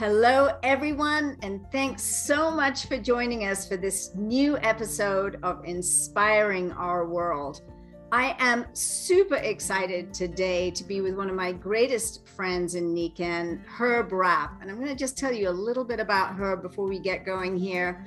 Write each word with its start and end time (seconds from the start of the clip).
Hello, 0.00 0.48
everyone, 0.62 1.36
and 1.42 1.60
thanks 1.70 2.02
so 2.02 2.50
much 2.50 2.86
for 2.86 2.96
joining 2.96 3.44
us 3.44 3.68
for 3.68 3.76
this 3.76 4.12
new 4.14 4.56
episode 4.56 5.38
of 5.42 5.62
Inspiring 5.66 6.72
Our 6.72 7.06
World. 7.06 7.60
I 8.10 8.34
am 8.38 8.64
super 8.72 9.34
excited 9.34 10.14
today 10.14 10.70
to 10.70 10.84
be 10.84 11.02
with 11.02 11.16
one 11.16 11.28
of 11.28 11.36
my 11.36 11.52
greatest 11.52 12.26
friends 12.26 12.76
in 12.76 12.94
Nikken, 12.94 13.62
Herb 13.66 14.10
Rapp. 14.10 14.62
And 14.62 14.70
I'm 14.70 14.76
going 14.76 14.88
to 14.88 14.94
just 14.94 15.18
tell 15.18 15.34
you 15.34 15.50
a 15.50 15.58
little 15.66 15.84
bit 15.84 16.00
about 16.00 16.34
Herb 16.34 16.62
before 16.62 16.88
we 16.88 16.98
get 16.98 17.26
going 17.26 17.58
here. 17.58 18.06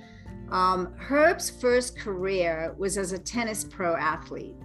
Um, 0.50 0.96
Herb's 0.98 1.52
first 1.52 1.96
career 1.96 2.74
was 2.76 2.98
as 2.98 3.12
a 3.12 3.20
tennis 3.20 3.64
pro 3.64 3.96
athlete. 3.96 4.56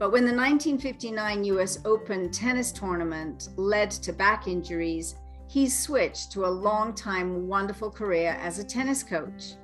But 0.00 0.10
when 0.10 0.24
the 0.24 0.34
1959 0.34 1.44
US 1.44 1.78
Open 1.84 2.28
tennis 2.32 2.72
tournament 2.72 3.50
led 3.56 3.92
to 3.92 4.12
back 4.12 4.48
injuries, 4.48 5.14
he 5.48 5.68
switched 5.68 6.32
to 6.32 6.44
a 6.44 6.48
long-time 6.48 7.46
wonderful 7.46 7.90
career 7.90 8.36
as 8.40 8.58
a 8.58 8.64
tennis 8.64 9.02
coach. 9.02 9.54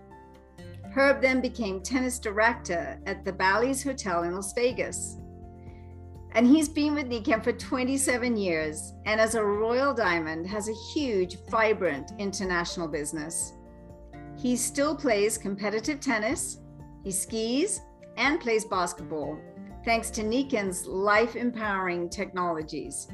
Herb 0.94 1.20
then 1.20 1.40
became 1.40 1.80
tennis 1.80 2.18
director 2.18 3.00
at 3.06 3.24
the 3.24 3.32
Bally's 3.32 3.82
Hotel 3.82 4.24
in 4.24 4.34
Las 4.34 4.52
Vegas. 4.52 5.16
And 6.34 6.46
he's 6.46 6.68
been 6.68 6.94
with 6.94 7.08
Nikken 7.08 7.42
for 7.42 7.52
27 7.52 8.36
years 8.36 8.94
and 9.04 9.20
as 9.20 9.34
a 9.34 9.44
Royal 9.44 9.92
Diamond 9.92 10.46
has 10.46 10.68
a 10.68 10.94
huge, 10.94 11.38
vibrant 11.50 12.12
international 12.18 12.88
business. 12.88 13.54
He 14.36 14.56
still 14.56 14.96
plays 14.96 15.36
competitive 15.36 16.00
tennis, 16.00 16.58
he 17.04 17.10
skis, 17.10 17.80
and 18.16 18.40
plays 18.40 18.64
basketball, 18.64 19.38
thanks 19.84 20.10
to 20.10 20.22
Nikken's 20.22 20.86
life 20.86 21.36
empowering 21.36 22.08
technologies. 22.08 23.08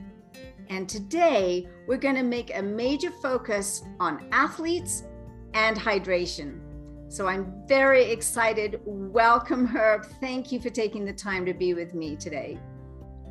And 0.71 0.89
today, 0.89 1.69
we're 1.87 1.97
going 1.97 2.17
to 2.17 2.23
make 2.23 2.57
a 2.57 2.63
major 2.63 3.11
focus 3.11 3.83
on 4.01 4.29
athletes 4.33 5.05
and 5.55 5.77
hydration. 5.77 6.61
So 7.09 7.27
I'm 7.27 7.55
very 7.67 8.05
excited. 8.11 8.81
Welcome, 8.85 9.67
Herb. 9.67 10.05
Thank 10.21 10.53
you 10.53 10.61
for 10.61 10.69
taking 10.69 11.07
the 11.07 11.13
time 11.13 11.47
to 11.47 11.55
be 11.55 11.73
with 11.73 11.95
me 11.95 12.17
today. 12.17 12.59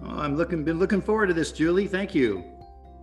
Oh, 0.04 0.18
I'm 0.18 0.36
looking 0.36 0.64
been 0.64 0.80
looking 0.80 1.02
forward 1.02 1.28
to 1.28 1.34
this, 1.34 1.52
Julie. 1.52 1.88
Thank 1.88 2.16
you. 2.16 2.44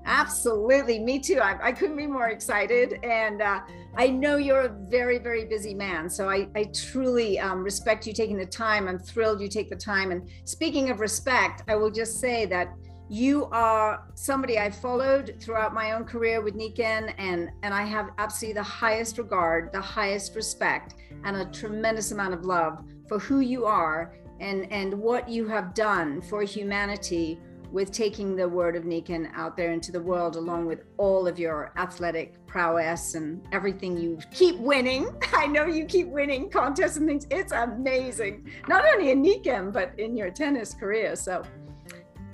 Absolutely, 0.07 0.99
me 0.99 1.19
too. 1.19 1.39
I, 1.41 1.69
I 1.69 1.73
couldn't 1.73 1.97
be 1.97 2.07
more 2.07 2.29
excited, 2.29 3.03
and 3.03 3.41
uh, 3.41 3.61
I 3.97 4.09
know 4.09 4.37
you're 4.37 4.63
a 4.63 4.69
very, 4.69 5.19
very 5.19 5.47
busy 5.47 5.75
man. 5.75 6.11
So 6.11 6.29
I, 6.29 6.49
I 6.55 6.65
truly 6.75 7.39
um, 7.39 7.63
respect 7.63 8.07
you 8.07 8.13
taking 8.13 8.37
the 8.37 8.45
time. 8.45 8.87
I'm 8.87 8.99
thrilled 8.99 9.41
you 9.41 9.49
take 9.49 9.71
the 9.71 9.77
time. 9.77 10.11
And 10.11 10.29
speaking 10.45 10.91
of 10.91 11.01
respect, 11.01 11.63
I 11.69 11.77
will 11.77 11.91
just 11.91 12.21
say 12.21 12.45
that 12.47 12.75
you 13.09 13.47
are 13.47 14.07
somebody 14.15 14.59
I 14.59 14.71
followed 14.71 15.37
throughout 15.41 15.75
my 15.75 15.93
own 15.93 16.05
career 16.05 16.41
with 16.41 16.55
Nikken, 16.55 17.13
and 17.19 17.51
and 17.63 17.75
I 17.75 17.85
have 17.85 18.11
absolutely 18.19 18.55
the 18.55 18.63
highest 18.63 19.19
regard, 19.19 19.73
the 19.73 19.81
highest 19.81 20.35
respect, 20.35 20.95
and 21.25 21.37
a 21.37 21.45
tremendous 21.47 22.13
amount 22.13 22.35
of 22.35 22.45
love 22.45 22.83
for 23.09 23.19
who 23.19 23.41
you 23.41 23.67
are 23.67 24.15
and 24.41 24.71
and 24.73 24.95
what 24.95 25.29
you 25.29 25.47
have 25.49 25.75
done 25.75 26.23
for 26.23 26.43
humanity 26.43 27.39
with 27.75 27.91
taking 27.91 28.37
the 28.37 28.49
word 28.49 28.77
of 28.77 28.85
Nikken 28.85 29.29
out 29.35 29.57
there 29.57 29.73
into 29.73 29.91
the 29.91 30.01
world, 30.01 30.37
along 30.37 30.67
with 30.67 30.85
all 30.97 31.27
of 31.27 31.41
your 31.41 31.73
athletic 31.77 32.47
prowess 32.47 33.17
and 33.17 33.45
everything 33.51 33.97
you 33.97 34.17
keep 34.33 34.57
winning. 34.61 35.09
I 35.35 35.49
know 35.49 35.67
you 35.67 35.85
keep 35.85 36.07
winning 36.07 36.49
contests 36.51 36.97
and 36.99 37.09
things. 37.09 37.27
It's 37.33 37.53
amazing, 37.53 38.49
not 38.69 38.85
only 38.87 39.11
in 39.11 39.23
Nikken 39.23 39.73
but 39.73 39.93
in 39.99 40.17
your 40.17 40.31
tennis 40.31 40.73
career. 40.73 41.17
So 41.17 41.43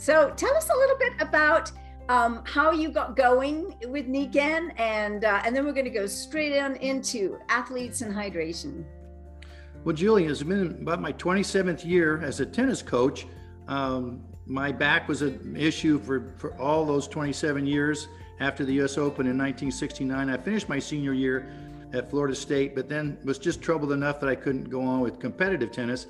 so 0.00 0.32
tell 0.34 0.56
us 0.56 0.70
a 0.70 0.78
little 0.78 0.96
bit 0.96 1.12
about 1.20 1.70
um, 2.08 2.42
how 2.46 2.70
you 2.70 2.90
got 2.90 3.16
going 3.16 3.76
with 3.88 4.08
Nikken, 4.08 4.72
and 4.80 5.26
uh, 5.26 5.42
and 5.44 5.54
then 5.54 5.66
we're 5.66 5.74
going 5.74 5.84
to 5.84 5.90
go 5.90 6.06
straight 6.06 6.58
on 6.58 6.76
into 6.76 7.38
athletes 7.50 8.00
and 8.00 8.10
hydration. 8.10 8.82
Well, 9.84 9.94
Julie, 9.94 10.24
it's 10.24 10.42
been 10.42 10.78
about 10.80 11.02
my 11.02 11.12
27th 11.12 11.84
year 11.84 12.18
as 12.22 12.40
a 12.40 12.46
tennis 12.46 12.80
coach. 12.80 13.26
Um, 13.68 14.22
my 14.46 14.72
back 14.72 15.06
was 15.06 15.20
an 15.20 15.54
issue 15.54 15.98
for, 15.98 16.32
for 16.38 16.58
all 16.58 16.86
those 16.86 17.06
27 17.06 17.66
years 17.66 18.08
after 18.40 18.64
the 18.64 18.80
US 18.80 18.96
Open 18.96 19.26
in 19.26 19.36
1969. 19.36 20.30
I 20.30 20.36
finished 20.38 20.68
my 20.68 20.78
senior 20.78 21.12
year 21.12 21.52
at 21.92 22.08
Florida 22.08 22.34
State, 22.34 22.74
but 22.74 22.88
then 22.88 23.18
was 23.22 23.38
just 23.38 23.60
troubled 23.60 23.92
enough 23.92 24.18
that 24.20 24.30
I 24.30 24.34
couldn't 24.34 24.70
go 24.70 24.80
on 24.80 25.00
with 25.00 25.20
competitive 25.20 25.72
tennis. 25.72 26.06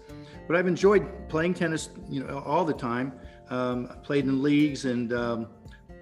But 0.47 0.57
I've 0.57 0.69
enjoyed 0.69 1.29
playing 1.29 1.55
tennis, 1.55 1.91
you 2.09 2.23
know, 2.23 2.39
all 2.47 2.65
the 2.65 2.73
time. 2.73 3.13
Um, 3.51 3.89
played 4.05 4.25
in 4.25 4.43
leagues 4.43 4.85
and 4.85 5.13
um, 5.13 5.49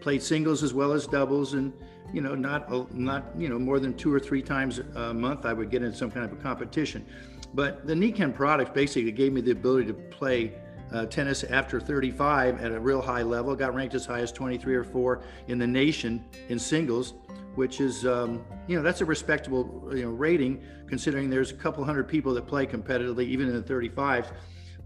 played 0.00 0.22
singles 0.22 0.62
as 0.62 0.74
well 0.74 0.92
as 0.92 1.06
doubles, 1.06 1.54
and 1.54 1.72
you 2.12 2.20
know, 2.20 2.34
not 2.34 2.94
not 2.94 3.24
you 3.38 3.48
know 3.48 3.58
more 3.58 3.78
than 3.80 3.94
two 3.94 4.12
or 4.12 4.20
three 4.20 4.42
times 4.42 4.78
a 4.78 5.14
month 5.14 5.46
I 5.46 5.52
would 5.52 5.70
get 5.70 5.82
in 5.82 5.94
some 5.94 6.10
kind 6.10 6.24
of 6.24 6.32
a 6.32 6.42
competition. 6.42 7.06
But 7.54 7.86
the 7.86 7.94
Nikken 7.94 8.34
product 8.34 8.74
basically 8.74 9.12
gave 9.12 9.32
me 9.32 9.40
the 9.40 9.52
ability 9.52 9.86
to 9.86 9.94
play 9.94 10.52
uh, 10.92 11.06
tennis 11.06 11.44
after 11.44 11.80
35 11.80 12.60
at 12.60 12.72
a 12.72 12.80
real 12.80 13.00
high 13.00 13.22
level. 13.22 13.54
Got 13.54 13.74
ranked 13.74 13.94
as 13.94 14.06
high 14.06 14.20
as 14.20 14.32
23 14.32 14.74
or 14.74 14.84
4 14.84 15.22
in 15.48 15.58
the 15.58 15.66
nation 15.66 16.24
in 16.48 16.58
singles, 16.58 17.14
which 17.54 17.80
is 17.80 18.06
um, 18.06 18.44
you 18.66 18.76
know 18.76 18.82
that's 18.82 19.00
a 19.00 19.04
respectable 19.04 19.90
you 19.92 20.02
know 20.02 20.10
rating 20.10 20.62
considering 20.86 21.28
there's 21.28 21.50
a 21.50 21.54
couple 21.54 21.84
hundred 21.84 22.08
people 22.08 22.32
that 22.34 22.46
play 22.46 22.66
competitively 22.66 23.24
even 23.24 23.48
in 23.48 23.54
the 23.54 23.62
35s 23.62 24.32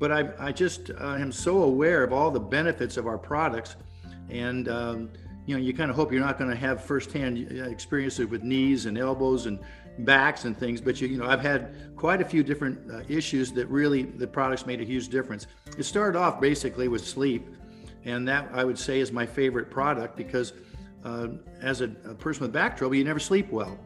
but 0.03 0.11
I, 0.11 0.49
I 0.49 0.51
just 0.51 0.91
uh, 0.91 1.15
am 1.15 1.31
so 1.31 1.63
aware 1.63 2.03
of 2.03 2.13
all 2.13 2.33
the 2.33 2.41
benefits 2.41 2.97
of 2.97 3.07
our 3.07 3.17
products. 3.17 3.77
And, 4.31 4.69
um, 4.69 5.11
you 5.47 5.55
know, 5.55 5.63
you 5.63 5.73
kind 5.73 5.91
of 5.91 5.97
hope 5.97 6.11
you're 6.11 6.21
not 6.21 6.39
going 6.39 6.51
to 6.51 6.57
have 6.57 6.83
firsthand 6.83 7.47
uh, 7.53 7.67
experiences 7.67 8.27
with 8.27 8.43
knees 8.43 8.87
and 8.87 8.99
elbows 8.99 9.47
and 9.47 9.61
backs 10.01 10.45
and 10.45 10.59
things, 10.59 10.81
but 10.81 11.01
you, 11.01 11.07
you 11.07 11.19
know, 11.19 11.27
I've 11.27 11.41
had 11.41 11.95
quite 11.95 12.21
a 12.21 12.25
few 12.25 12.43
different 12.43 12.91
uh, 12.91 13.03
issues 13.09 13.53
that 13.53 13.67
really 13.69 14.03
the 14.03 14.27
products 14.27 14.67
made 14.67 14.81
a 14.81 14.85
huge 14.85 15.09
difference. 15.09 15.47
It 15.79 15.85
started 15.85 16.19
off 16.19 16.41
basically 16.41 16.89
with 16.89 17.07
sleep, 17.07 17.47
and 18.05 18.27
that 18.27 18.51
I 18.53 18.65
would 18.65 18.81
say 18.81 18.99
is 18.99 19.13
my 19.13 19.25
favorite 19.25 19.71
product 19.71 20.17
because 20.17 20.53
uh, 21.05 21.29
as 21.61 21.81
a, 21.81 21.85
a, 22.07 22.15
person 22.15 22.43
with 22.43 22.53
back 22.53 22.77
trouble, 22.77 22.97
you 22.97 23.05
never 23.05 23.21
sleep 23.21 23.53
well 23.53 23.79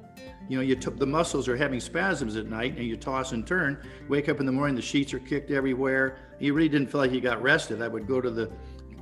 you 0.48 0.56
know, 0.56 0.62
you 0.62 0.76
t- 0.76 0.90
the 0.90 1.06
muscles 1.06 1.48
are 1.48 1.56
having 1.56 1.80
spasms 1.80 2.36
at 2.36 2.46
night 2.46 2.76
and 2.76 2.86
you 2.86 2.96
toss 2.96 3.32
and 3.32 3.46
turn. 3.46 3.78
Wake 4.08 4.28
up 4.28 4.40
in 4.40 4.46
the 4.46 4.52
morning, 4.52 4.76
the 4.76 4.82
sheets 4.82 5.12
are 5.12 5.18
kicked 5.18 5.50
everywhere. 5.50 6.18
You 6.38 6.54
really 6.54 6.68
didn't 6.68 6.90
feel 6.90 7.00
like 7.00 7.12
you 7.12 7.20
got 7.20 7.42
rested. 7.42 7.82
I 7.82 7.88
would 7.88 8.06
go 8.06 8.20
to 8.20 8.30
the 8.30 8.50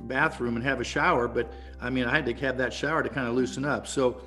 bathroom 0.01 0.55
and 0.55 0.65
have 0.65 0.79
a 0.79 0.83
shower, 0.83 1.27
but 1.27 1.51
I 1.81 1.89
mean, 1.89 2.05
I 2.05 2.15
had 2.15 2.25
to 2.25 2.33
have 2.33 2.57
that 2.57 2.73
shower 2.73 3.03
to 3.03 3.09
kind 3.09 3.27
of 3.27 3.35
loosen 3.35 3.65
up. 3.65 3.87
So 3.87 4.21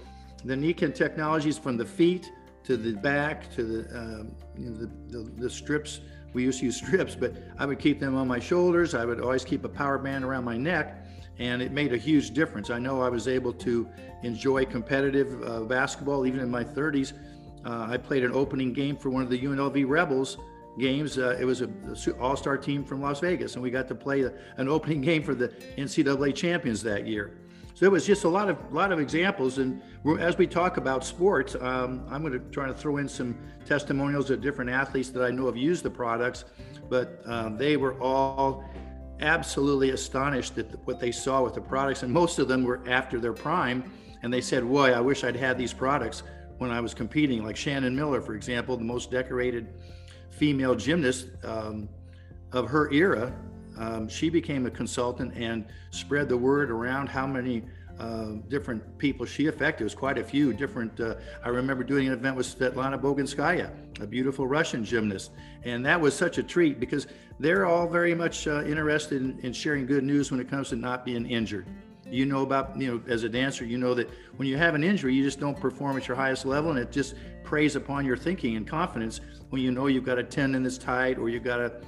the 0.44 0.54
Nikken 0.54 0.94
technologies 0.94 1.58
from 1.58 1.76
the 1.76 1.84
feet 1.84 2.30
to 2.64 2.76
the 2.76 2.92
back 2.92 3.52
to 3.54 3.64
the, 3.64 3.98
um, 3.98 4.32
you 4.56 4.70
know, 4.70 4.76
the, 4.76 4.90
the, 5.08 5.30
the 5.42 5.50
strips, 5.50 6.00
we 6.34 6.42
used 6.42 6.60
to 6.60 6.66
use 6.66 6.76
strips, 6.84 7.14
but 7.14 7.34
I 7.58 7.66
would 7.66 7.78
keep 7.78 7.98
them 7.98 8.16
on 8.16 8.28
my 8.28 8.38
shoulders. 8.38 8.94
I 8.94 9.04
would 9.04 9.20
always 9.20 9.44
keep 9.44 9.64
a 9.64 9.68
power 9.68 9.98
band 9.98 10.24
around 10.24 10.44
my 10.44 10.56
neck 10.56 11.04
and 11.38 11.62
it 11.62 11.72
made 11.72 11.92
a 11.92 11.96
huge 11.96 12.32
difference. 12.32 12.70
I 12.70 12.78
know 12.78 13.00
I 13.00 13.08
was 13.08 13.28
able 13.28 13.52
to 13.54 13.88
enjoy 14.22 14.64
competitive 14.64 15.42
uh, 15.42 15.60
basketball 15.60 16.26
even 16.26 16.40
in 16.40 16.50
my 16.50 16.64
30s. 16.64 17.12
Uh, 17.64 17.86
I 17.90 17.96
played 17.96 18.24
an 18.24 18.32
opening 18.32 18.72
game 18.72 18.96
for 18.96 19.10
one 19.10 19.22
of 19.22 19.30
the 19.30 19.38
UNLV 19.38 19.84
Rebels 19.88 20.38
games. 20.78 21.18
Uh, 21.18 21.36
it 21.40 21.44
was 21.44 21.60
an 21.60 21.96
all-star 22.20 22.56
team 22.56 22.84
from 22.84 23.00
Las 23.00 23.20
Vegas, 23.20 23.54
and 23.54 23.62
we 23.62 23.70
got 23.70 23.88
to 23.88 23.94
play 23.94 24.24
an 24.56 24.68
opening 24.68 25.00
game 25.00 25.22
for 25.22 25.34
the 25.34 25.48
NCAA 25.76 26.34
champions 26.34 26.82
that 26.82 27.06
year. 27.06 27.38
So 27.74 27.86
it 27.86 27.92
was 27.92 28.04
just 28.04 28.24
a 28.24 28.28
lot 28.28 28.50
of 28.50 28.72
lot 28.72 28.90
of 28.90 28.98
examples. 28.98 29.58
And 29.58 29.80
as 30.18 30.36
we 30.36 30.48
talk 30.48 30.78
about 30.78 31.04
sports, 31.04 31.54
um, 31.60 32.04
I'm 32.10 32.22
going 32.22 32.32
to 32.32 32.40
try 32.50 32.66
to 32.66 32.74
throw 32.74 32.96
in 32.96 33.08
some 33.08 33.38
testimonials 33.66 34.30
of 34.30 34.40
different 34.40 34.68
athletes 34.68 35.10
that 35.10 35.22
I 35.22 35.30
know 35.30 35.46
have 35.46 35.56
used 35.56 35.84
the 35.84 35.90
products, 35.90 36.44
but 36.88 37.22
um, 37.26 37.56
they 37.56 37.76
were 37.76 37.94
all 38.00 38.64
absolutely 39.20 39.90
astonished 39.90 40.58
at 40.58 40.66
what 40.86 41.00
they 41.00 41.12
saw 41.12 41.42
with 41.42 41.54
the 41.54 41.60
products, 41.60 42.02
and 42.02 42.12
most 42.12 42.38
of 42.38 42.48
them 42.48 42.64
were 42.64 42.80
after 42.88 43.18
their 43.20 43.32
prime. 43.32 43.84
And 44.22 44.32
they 44.32 44.40
said, 44.40 44.68
"Boy, 44.68 44.92
I 44.92 45.00
wish 45.00 45.24
I'd 45.24 45.36
had 45.36 45.56
these 45.58 45.72
products 45.72 46.22
when 46.58 46.70
I 46.70 46.80
was 46.80 46.94
competing." 46.94 47.44
Like 47.44 47.56
Shannon 47.56 47.94
Miller, 47.94 48.20
for 48.20 48.34
example, 48.34 48.76
the 48.76 48.84
most 48.84 49.10
decorated 49.10 49.74
female 50.30 50.74
gymnast 50.74 51.28
um, 51.44 51.88
of 52.52 52.68
her 52.68 52.92
era. 52.92 53.32
Um, 53.76 54.08
she 54.08 54.28
became 54.28 54.66
a 54.66 54.70
consultant 54.70 55.34
and 55.36 55.64
spread 55.90 56.28
the 56.28 56.36
word 56.36 56.70
around 56.70 57.08
how 57.08 57.26
many 57.26 57.64
uh, 57.98 58.32
different 58.48 58.96
people 58.98 59.26
she 59.26 59.46
affected. 59.46 59.82
It 59.82 59.84
was 59.84 59.94
quite 59.94 60.18
a 60.18 60.24
few 60.24 60.52
different. 60.52 60.98
Uh, 61.00 61.16
I 61.44 61.48
remember 61.48 61.82
doing 61.82 62.06
an 62.06 62.12
event 62.12 62.36
with 62.36 62.46
Svetlana 62.46 63.00
Boginskaya, 63.00 63.70
a 64.00 64.06
beautiful 64.06 64.46
Russian 64.46 64.84
gymnast, 64.84 65.32
and 65.64 65.84
that 65.84 66.00
was 66.00 66.14
such 66.14 66.38
a 66.38 66.42
treat 66.42 66.78
because 66.78 67.08
they're 67.40 67.66
all 67.66 67.88
very 67.88 68.14
much 68.14 68.46
uh, 68.46 68.64
interested 68.64 69.22
in, 69.22 69.38
in, 69.40 69.52
sharing 69.52 69.86
good 69.86 70.04
news 70.04 70.30
when 70.30 70.40
it 70.40 70.48
comes 70.48 70.68
to 70.68 70.76
not 70.76 71.04
being 71.04 71.26
injured. 71.26 71.66
You 72.08 72.24
know 72.24 72.42
about 72.42 72.80
you 72.80 72.92
know 72.92 73.02
as 73.12 73.24
a 73.24 73.28
dancer, 73.28 73.64
you 73.64 73.78
know 73.78 73.94
that 73.94 74.08
when 74.36 74.46
you 74.46 74.56
have 74.56 74.74
an 74.74 74.84
injury, 74.84 75.14
you 75.14 75.24
just 75.24 75.40
don't 75.40 75.58
perform 75.58 75.96
at 75.96 76.06
your 76.06 76.16
highest 76.16 76.46
level, 76.46 76.70
and 76.70 76.78
it 76.78 76.92
just 76.92 77.14
preys 77.42 77.76
upon 77.76 78.04
your 78.04 78.16
thinking 78.16 78.56
and 78.56 78.66
confidence 78.66 79.20
when 79.50 79.60
you 79.60 79.72
know 79.72 79.86
you've 79.86 80.04
got 80.04 80.18
a 80.18 80.22
tendon 80.22 80.62
that's 80.62 80.78
tight 80.78 81.18
or 81.18 81.28
you've 81.28 81.44
got 81.44 81.60
a 81.60 81.80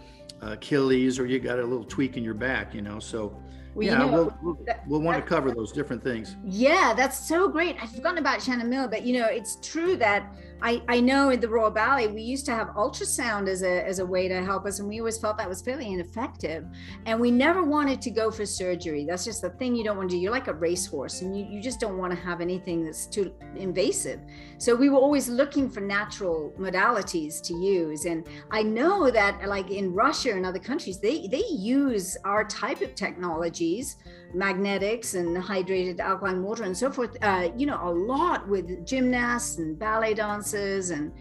Achilles 0.42 1.18
or 1.18 1.26
you 1.26 1.38
got 1.38 1.58
a 1.58 1.64
little 1.64 1.84
tweak 1.84 2.16
in 2.16 2.24
your 2.24 2.34
back. 2.34 2.74
You 2.74 2.82
know, 2.82 2.98
so 2.98 3.36
Well, 3.74 3.86
yeah, 3.86 3.92
you 3.92 3.98
know, 3.98 4.12
we'll, 4.12 4.38
we'll, 4.42 4.76
we'll 4.86 5.00
want 5.00 5.22
to 5.22 5.28
cover 5.28 5.52
those 5.52 5.72
different 5.72 6.02
things. 6.02 6.36
Yeah, 6.44 6.92
that's 6.96 7.18
so 7.28 7.48
great. 7.48 7.76
I've 7.80 7.92
forgotten 7.92 8.18
about 8.18 8.42
Shannon 8.42 8.68
Miller, 8.68 8.88
but 8.88 9.02
you 9.02 9.18
know, 9.20 9.26
it's 9.26 9.58
true 9.62 9.96
that 9.96 10.32
I, 10.62 10.82
I 10.88 11.00
know 11.00 11.30
in 11.30 11.40
the 11.40 11.48
Royal 11.48 11.70
Ballet 11.70 12.08
we 12.08 12.22
used 12.22 12.44
to 12.46 12.52
have 12.52 12.68
ultrasound 12.68 13.48
as 13.48 13.62
a 13.62 13.86
as 13.86 13.98
a 13.98 14.06
way 14.06 14.28
to 14.28 14.42
help 14.44 14.66
us, 14.66 14.78
and 14.78 14.88
we 14.88 14.98
always 14.98 15.18
felt 15.18 15.38
that 15.38 15.48
was 15.48 15.62
fairly 15.62 15.92
ineffective. 15.92 16.66
And 17.06 17.18
we 17.18 17.30
never 17.30 17.62
wanted 17.62 18.02
to 18.02 18.10
go 18.10 18.30
for 18.30 18.44
surgery. 18.44 19.04
That's 19.04 19.24
just 19.24 19.42
the 19.42 19.50
thing 19.50 19.74
you 19.74 19.84
don't 19.84 19.96
want 19.96 20.10
to 20.10 20.16
do. 20.16 20.20
You're 20.20 20.32
like 20.32 20.48
a 20.48 20.54
racehorse, 20.54 21.22
and 21.22 21.36
you, 21.38 21.46
you 21.46 21.62
just 21.62 21.80
don't 21.80 21.98
want 21.98 22.12
to 22.12 22.18
have 22.18 22.40
anything 22.40 22.84
that's 22.84 23.06
too 23.06 23.32
invasive. 23.56 24.20
So 24.58 24.74
we 24.74 24.88
were 24.88 24.98
always 24.98 25.28
looking 25.28 25.70
for 25.70 25.80
natural 25.80 26.52
modalities 26.58 27.42
to 27.42 27.54
use. 27.54 28.04
And 28.04 28.26
I 28.50 28.62
know 28.62 29.10
that 29.10 29.46
like 29.48 29.70
in 29.70 29.94
Russia 29.94 30.32
and 30.34 30.44
other 30.44 30.58
countries, 30.58 31.00
they 31.00 31.26
they 31.28 31.44
use 31.48 32.16
our 32.24 32.44
type 32.44 32.80
of 32.82 32.94
technologies 32.94 33.96
magnetics 34.34 35.14
and 35.14 35.36
hydrated 35.36 36.00
alkaline 36.00 36.42
water 36.42 36.64
and 36.64 36.76
so 36.76 36.90
forth, 36.90 37.16
uh, 37.22 37.48
you 37.56 37.66
know, 37.66 37.80
a 37.82 37.90
lot 37.90 38.48
with 38.48 38.86
gymnasts 38.86 39.58
and 39.58 39.78
ballet 39.78 40.14
dancers 40.14 40.90
and 40.90 41.12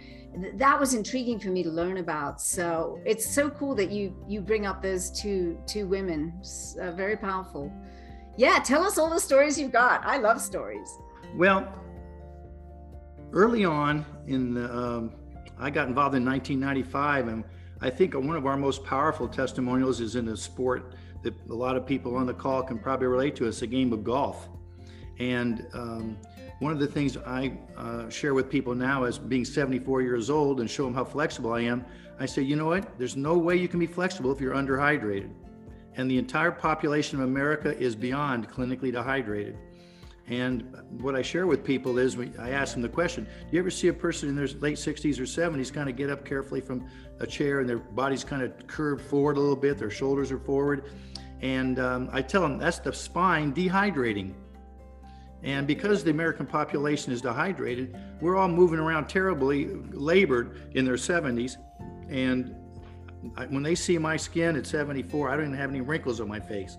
that 0.56 0.80
was 0.80 0.94
intriguing 0.94 1.40
for 1.40 1.50
me 1.50 1.64
to 1.64 1.70
learn 1.70 1.98
about. 1.98 2.40
So 2.40 3.00
it's 3.06 3.26
so 3.26 3.50
cool 3.50 3.74
that 3.76 3.92
you 3.92 4.16
you 4.28 4.42
bring 4.42 4.66
up 4.66 4.82
those 4.82 5.10
two 5.10 5.58
two 5.66 5.88
women. 5.88 6.42
Uh, 6.80 6.92
very 6.92 7.18
powerful. 7.18 7.72
Yeah, 8.38 8.60
tell 8.60 8.84
us 8.84 8.98
all 8.98 9.10
the 9.10 9.20
stories 9.20 9.60
you've 9.60 9.72
got. 9.72 10.06
I 10.06 10.18
love 10.18 10.40
stories. 10.40 10.98
Well, 11.36 11.68
early 13.34 13.66
on 13.66 14.06
in 14.28 14.54
the, 14.54 14.74
um, 14.74 15.12
I 15.58 15.70
got 15.70 15.88
involved 15.88 16.16
in 16.16 16.24
1995, 16.24 17.28
and 17.28 17.44
I 17.82 17.90
think 17.90 18.14
one 18.14 18.36
of 18.36 18.46
our 18.46 18.56
most 18.56 18.84
powerful 18.86 19.28
testimonials 19.28 20.00
is 20.00 20.16
in 20.16 20.30
a 20.30 20.38
sport 20.38 20.96
that 21.22 21.34
a 21.50 21.54
lot 21.54 21.76
of 21.76 21.86
people 21.86 22.16
on 22.16 22.26
the 22.26 22.34
call 22.34 22.64
can 22.64 22.80
probably 22.80 23.08
relate 23.08 23.36
to. 23.38 23.46
It's 23.46 23.62
a 23.62 23.68
game 23.68 23.92
of 23.94 24.04
golf. 24.04 24.50
And 25.20 25.66
um, 25.74 26.18
one 26.60 26.72
of 26.72 26.80
the 26.80 26.88
things 26.88 27.18
I 27.18 27.54
uh, 27.78 28.10
share 28.10 28.34
with 28.34 28.50
people 28.50 28.74
now 28.74 29.04
as 29.04 29.18
being 29.18 29.46
74 29.46 30.02
years 30.02 30.30
old 30.30 30.62
and 30.62 30.70
show 30.70 30.86
them 30.86 30.94
how 30.94 31.04
flexible 31.04 31.54
I 31.54 31.62
am, 31.62 31.86
I 32.20 32.26
say, 32.26 32.42
you 32.42 32.56
know 32.56 32.66
what? 32.66 32.98
There's 32.98 33.16
no 33.16 33.38
way 33.38 33.56
you 33.56 33.68
can 33.68 33.80
be 33.80 33.88
flexible 33.88 34.32
if 34.32 34.42
you're 34.42 34.56
underhydrated. 34.56 35.32
And 35.96 36.10
the 36.10 36.18
entire 36.18 36.52
population 36.52 37.20
of 37.20 37.28
America 37.28 37.78
is 37.78 37.96
beyond 37.96 38.50
clinically 38.50 38.92
dehydrated. 38.92 39.58
And 40.30 40.76
what 41.02 41.16
I 41.16 41.24
share 41.24 41.48
with 41.48 41.64
people 41.64 41.98
is 41.98 42.16
I 42.38 42.52
ask 42.52 42.74
them 42.74 42.84
the 42.84 42.90
question 42.90 43.24
Do 43.24 43.32
you 43.52 43.60
ever 43.60 43.72
see 43.72 43.88
a 43.88 43.94
person 43.94 44.30
in 44.30 44.36
their 44.36 44.48
late 44.60 44.78
60s 44.78 45.20
or 45.20 45.24
70s 45.24 45.74
kind 45.74 45.90
of 45.90 45.96
get 45.96 46.10
up 46.10 46.24
carefully 46.24 46.62
from 46.62 46.88
a 47.20 47.26
chair 47.26 47.60
and 47.60 47.70
their 47.70 47.80
body's 47.80 48.24
kind 48.24 48.44
of 48.44 48.68
curved 48.68 49.04
forward 49.04 49.38
a 49.38 49.40
little 49.40 49.56
bit, 49.56 49.78
their 49.78 49.90
shoulders 49.90 50.32
are 50.32 50.40
forward? 50.40 50.92
And 51.42 51.80
um, 51.80 52.10
I 52.12 52.22
tell 52.22 52.42
them 52.42 52.60
that's 52.60 52.80
the 52.80 52.94
spine 52.94 53.54
dehydrating. 53.54 54.34
And 55.42 55.66
because 55.66 56.04
the 56.04 56.12
American 56.12 56.46
population 56.46 57.14
is 57.14 57.22
dehydrated, 57.22 57.98
we're 58.20 58.36
all 58.36 58.50
moving 58.50 58.78
around 58.78 59.08
terribly, 59.08 59.68
labored 59.92 60.70
in 60.76 60.84
their 60.84 60.96
70s. 60.96 61.56
And 62.10 62.54
I, 63.38 63.46
when 63.46 63.64
they 63.64 63.76
see 63.76 63.98
my 63.98 64.18
skin 64.18 64.58
at 64.58 64.68
74, 64.68 65.30
I 65.30 65.38
don't 65.38 65.46
even 65.46 65.58
have 65.58 65.70
any 65.70 65.82
wrinkles 65.82 66.20
on 66.20 66.28
my 66.28 66.40
face. 66.40 66.78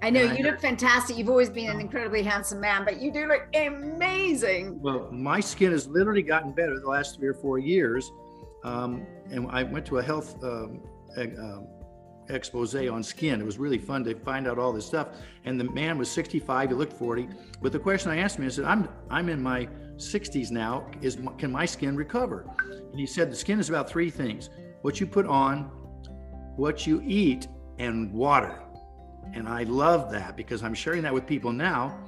I 0.00 0.10
know 0.10 0.22
you 0.22 0.44
look 0.44 0.60
fantastic. 0.60 1.16
You've 1.16 1.28
always 1.28 1.50
been 1.50 1.70
an 1.70 1.80
incredibly 1.80 2.22
handsome 2.22 2.60
man, 2.60 2.84
but 2.84 3.00
you 3.00 3.12
do 3.12 3.26
look 3.26 3.48
amazing. 3.54 4.80
Well, 4.80 5.08
my 5.10 5.40
skin 5.40 5.72
has 5.72 5.88
literally 5.88 6.22
gotten 6.22 6.52
better 6.52 6.78
the 6.78 6.88
last 6.88 7.16
three 7.16 7.28
or 7.28 7.34
four 7.34 7.58
years. 7.58 8.10
Um, 8.64 9.06
and 9.30 9.48
I 9.50 9.62
went 9.62 9.86
to 9.86 9.98
a 9.98 10.02
health 10.02 10.42
um, 10.42 10.82
uh, 11.16 11.60
expose 12.28 12.74
on 12.74 13.02
skin. 13.02 13.40
It 13.40 13.44
was 13.44 13.58
really 13.58 13.78
fun 13.78 14.04
to 14.04 14.14
find 14.14 14.46
out 14.46 14.58
all 14.58 14.72
this 14.72 14.86
stuff. 14.86 15.08
And 15.44 15.58
the 15.58 15.64
man 15.64 15.98
was 15.98 16.10
65, 16.10 16.70
he 16.70 16.74
looked 16.74 16.92
40. 16.92 17.28
But 17.60 17.72
the 17.72 17.78
question 17.78 18.10
I 18.10 18.18
asked 18.18 18.38
him, 18.38 18.44
I 18.44 18.48
said, 18.48 18.64
I'm, 18.64 18.88
I'm 19.10 19.28
in 19.28 19.42
my 19.42 19.68
60s 19.96 20.50
now. 20.50 20.86
Is 21.00 21.18
Can 21.38 21.50
my 21.50 21.64
skin 21.64 21.96
recover? 21.96 22.46
And 22.90 22.98
he 22.98 23.06
said, 23.06 23.30
The 23.30 23.36
skin 23.36 23.58
is 23.58 23.68
about 23.68 23.88
three 23.88 24.10
things 24.10 24.50
what 24.82 25.00
you 25.00 25.06
put 25.06 25.26
on, 25.26 25.64
what 26.56 26.86
you 26.86 27.02
eat, 27.04 27.48
and 27.78 28.12
water. 28.12 28.60
And 29.34 29.48
I 29.48 29.64
love 29.64 30.10
that 30.12 30.36
because 30.36 30.62
I'm 30.62 30.74
sharing 30.74 31.02
that 31.02 31.14
with 31.14 31.26
people 31.26 31.52
now 31.52 31.98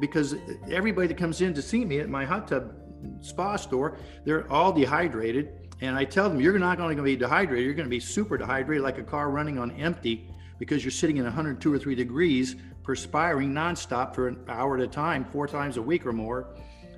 because 0.00 0.34
everybody 0.70 1.08
that 1.08 1.16
comes 1.16 1.40
in 1.40 1.52
to 1.54 1.62
see 1.62 1.84
me 1.84 2.00
at 2.00 2.08
my 2.08 2.24
hot 2.24 2.48
tub 2.48 2.74
spa 3.20 3.56
store, 3.56 3.98
they're 4.24 4.50
all 4.50 4.72
dehydrated 4.72 5.60
and 5.82 5.96
I 5.96 6.04
tell 6.04 6.28
them, 6.28 6.40
you're 6.40 6.58
not 6.58 6.76
going 6.76 6.96
to 6.96 7.02
be 7.02 7.16
dehydrated, 7.16 7.64
you're 7.64 7.74
going 7.74 7.86
to 7.86 7.90
be 7.90 8.00
super 8.00 8.36
dehydrated 8.36 8.82
like 8.82 8.98
a 8.98 9.02
car 9.02 9.30
running 9.30 9.58
on 9.58 9.70
empty 9.72 10.28
because 10.58 10.84
you're 10.84 10.90
sitting 10.90 11.16
in 11.16 11.24
102 11.24 11.72
or 11.72 11.78
3 11.78 11.94
degrees, 11.94 12.56
perspiring 12.82 13.52
nonstop 13.52 14.14
for 14.14 14.28
an 14.28 14.38
hour 14.48 14.76
at 14.76 14.82
a 14.82 14.86
time, 14.86 15.24
four 15.24 15.46
times 15.46 15.78
a 15.78 15.82
week 15.82 16.04
or 16.04 16.12
more. 16.12 16.48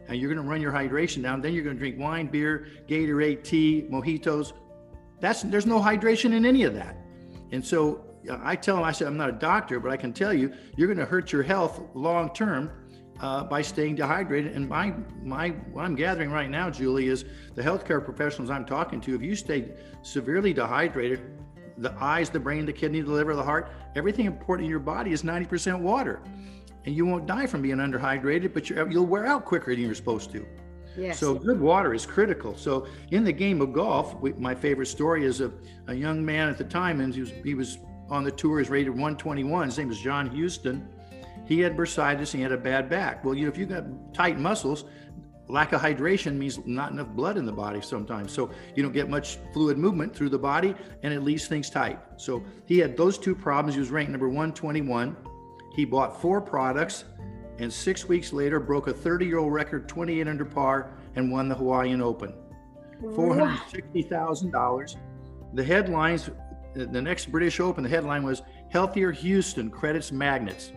And 0.09 0.21
you're 0.21 0.33
going 0.33 0.45
to 0.45 0.51
run 0.51 0.61
your 0.61 0.73
hydration 0.73 1.23
down. 1.23 1.41
Then 1.41 1.55
you're 1.55 1.63
going 1.63 1.77
to 1.77 1.79
drink 1.79 1.97
wine, 1.97 2.27
beer, 2.27 2.67
Gatorade, 2.89 3.45
tea, 3.45 3.87
mojitos. 3.89 4.53
That's 5.21 5.43
there's 5.43 5.65
no 5.65 5.81
hydration 5.81 6.33
in 6.33 6.45
any 6.45 6.65
of 6.65 6.75
that. 6.75 6.97
And 7.53 7.65
so 7.65 8.05
I 8.31 8.57
tell 8.57 8.77
them, 8.77 8.85
I 8.85 8.93
said, 8.93 9.09
I'm 9.09 9.17
not 9.17 9.29
a 9.29 9.33
doctor, 9.33 9.81
but 9.81 9.91
I 9.91 9.97
can 9.97 10.13
tell 10.13 10.33
you, 10.33 10.53
you're 10.77 10.89
going 10.89 10.99
to 10.99 11.05
hurt 11.05 11.33
your 11.33 11.43
health 11.43 11.81
long 11.95 12.33
term 12.33 12.71
uh, 13.21 13.45
by 13.45 13.63
staying 13.63 13.97
dehydrated. 13.97 14.55
And 14.55 14.69
my 14.69 14.95
my 15.23 15.51
what 15.73 15.85
I'm 15.85 15.95
gathering 15.95 16.31
right 16.31 16.51
now, 16.51 16.71
Julie, 16.71 17.09
is 17.09 17.25
the 17.55 17.63
healthcare 17.63 18.05
professionals 18.05 18.51
I'm 18.51 18.67
talking 18.67 19.01
to. 19.03 19.15
If 19.15 19.23
you 19.23 19.35
stay 19.35 19.73
severely 20.03 20.53
dehydrated, 20.53 21.21
the 21.79 21.95
eyes, 22.01 22.31
the 22.31 22.41
brain, 22.41 22.67
the 22.67 22.73
kidney, 22.73 23.01
the 23.01 23.11
liver, 23.11 23.35
the 23.35 23.43
heart, 23.43 23.71
everything 23.97 24.27
important 24.27 24.67
in 24.67 24.71
your 24.71 24.81
body 24.81 25.13
is 25.13 25.23
90% 25.23 25.81
water, 25.81 26.21
and 26.85 26.95
you 26.95 27.07
won't 27.07 27.27
die 27.27 27.47
from 27.47 27.63
being 27.63 27.77
underhydrated, 27.77 28.53
but 28.53 28.69
you 28.69 28.77
will 28.77 29.07
wear 29.07 29.27
out 29.27 29.45
quicker 29.45 29.75
than 29.75 29.85
you're 29.85 29.95
supposed 29.95 30.31
to. 30.33 30.47
Yes. 30.97 31.19
So 31.19 31.35
good 31.35 31.59
water 31.59 31.95
is 31.95 32.05
critical. 32.05 32.57
So 32.57 32.87
in 33.13 33.25
the 33.25 33.33
game 33.33 33.63
of 33.63 33.73
golf, 33.73 34.15
we, 34.21 34.35
my 34.35 34.55
favorite 34.55 34.87
story 34.87 35.25
is 35.25 35.41
a, 35.41 35.51
a 35.87 35.95
young 35.95 36.25
man 36.25 36.49
at 36.49 36.59
the 36.59 36.65
time, 36.65 37.01
and 37.01 37.15
he 37.15 37.21
was, 37.23 37.31
he 37.43 37.55
was 37.55 37.79
on 38.13 38.25
the 38.25 38.31
tour, 38.31 38.61
is 38.61 38.69
rated 38.69 38.91
121. 38.91 39.67
His 39.67 39.79
name 39.79 39.91
is 39.91 39.99
John 39.99 40.27
Huston. 40.27 40.87
he 41.47 41.61
had 41.61 41.77
bursitis 41.77 42.35
and 42.35 42.35
he 42.35 42.43
had 42.43 42.53
a 42.53 42.59
bad 42.59 42.89
back. 42.89 43.25
Well, 43.25 43.35
you 43.35 43.47
know, 43.47 43.51
if 43.51 43.57
you've 43.57 43.71
got 43.71 43.85
tight 44.13 44.39
muscles, 44.39 44.85
lack 45.49 45.73
of 45.73 45.81
hydration 45.81 46.37
means 46.37 46.61
not 46.67 46.93
enough 46.93 47.09
blood 47.09 47.39
in 47.39 47.47
the 47.47 47.53
body 47.53 47.81
sometimes. 47.81 48.31
So 48.31 48.51
you 48.77 48.83
don't 48.83 48.93
get 48.93 49.09
much 49.09 49.39
fluid 49.53 49.79
movement 49.79 50.15
through 50.15 50.29
the 50.29 50.39
body 50.39 50.75
and 51.03 51.13
it 51.13 51.23
leaves 51.23 51.49
things 51.49 51.71
tight. 51.71 51.99
So 52.17 52.45
he 52.67 52.79
had 52.79 52.97
those 52.97 53.17
two 53.19 53.35
problems. 53.35 53.75
He 53.75 53.81
was 53.81 53.91
ranked 53.91 54.13
number 54.13 54.29
121. 54.29 55.17
He 55.75 55.87
bought 55.87 56.21
four 56.21 56.41
products 56.41 57.05
and 57.59 57.73
six 57.73 58.07
weeks 58.09 58.33
later 58.33 58.61
broke 58.61 58.89
a 58.89 58.93
30 58.93 59.25
year 59.25 59.39
old 59.39 59.53
record, 59.53 59.89
28 59.89 60.29
under 60.29 60.45
par, 60.45 60.93
and 61.17 61.33
won 61.33 61.49
the 61.49 61.55
Hawaiian 61.55 62.03
Open. 62.03 62.35
$460,000. 63.03 64.97
The 65.55 65.65
headlines, 65.65 66.31
the 66.75 67.03
next 67.03 67.31
British 67.31 67.61
Open, 67.61 67.83
the 67.83 67.91
headline 67.91 68.23
was 68.23 68.43
Healthier 68.71 69.13
Huston 69.13 69.71
credits 69.71 70.11
magnets 70.11 70.73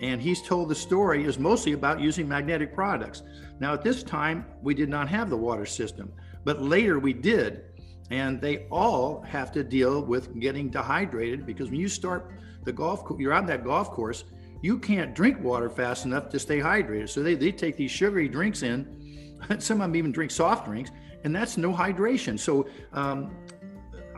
and 0.00 0.20
he's 0.20 0.42
told 0.42 0.68
the 0.68 0.74
story 0.74 1.24
is 1.24 1.38
mostly 1.38 1.72
about 1.72 2.00
using 2.00 2.28
magnetic 2.28 2.74
products. 2.74 3.22
Now, 3.60 3.72
at 3.74 3.82
this 3.82 4.02
time, 4.02 4.44
we 4.62 4.74
did 4.74 4.88
not 4.88 5.08
have 5.08 5.30
the 5.30 5.36
water 5.36 5.64
system, 5.64 6.12
but 6.44 6.60
later 6.60 6.98
we 6.98 7.12
did. 7.12 7.64
And 8.10 8.40
they 8.40 8.66
all 8.70 9.22
have 9.22 9.50
to 9.52 9.64
deal 9.64 10.02
with 10.02 10.38
getting 10.38 10.70
dehydrated 10.70 11.44
because 11.44 11.70
when 11.70 11.80
you 11.80 11.88
start 11.88 12.30
the 12.64 12.72
golf, 12.72 13.04
you're 13.18 13.32
on 13.32 13.46
that 13.46 13.64
golf 13.64 13.90
course, 13.90 14.24
you 14.62 14.78
can't 14.78 15.14
drink 15.14 15.42
water 15.42 15.68
fast 15.68 16.04
enough 16.04 16.28
to 16.30 16.38
stay 16.38 16.58
hydrated. 16.58 17.08
So 17.08 17.22
they, 17.22 17.34
they 17.34 17.50
take 17.50 17.76
these 17.76 17.90
sugary 17.90 18.28
drinks 18.28 18.62
in, 18.62 19.36
some 19.58 19.80
of 19.80 19.88
them 19.88 19.96
even 19.96 20.12
drink 20.12 20.30
soft 20.30 20.66
drinks, 20.66 20.90
and 21.24 21.34
that's 21.34 21.56
no 21.56 21.72
hydration. 21.72 22.38
So 22.38 22.68
um, 22.92 23.34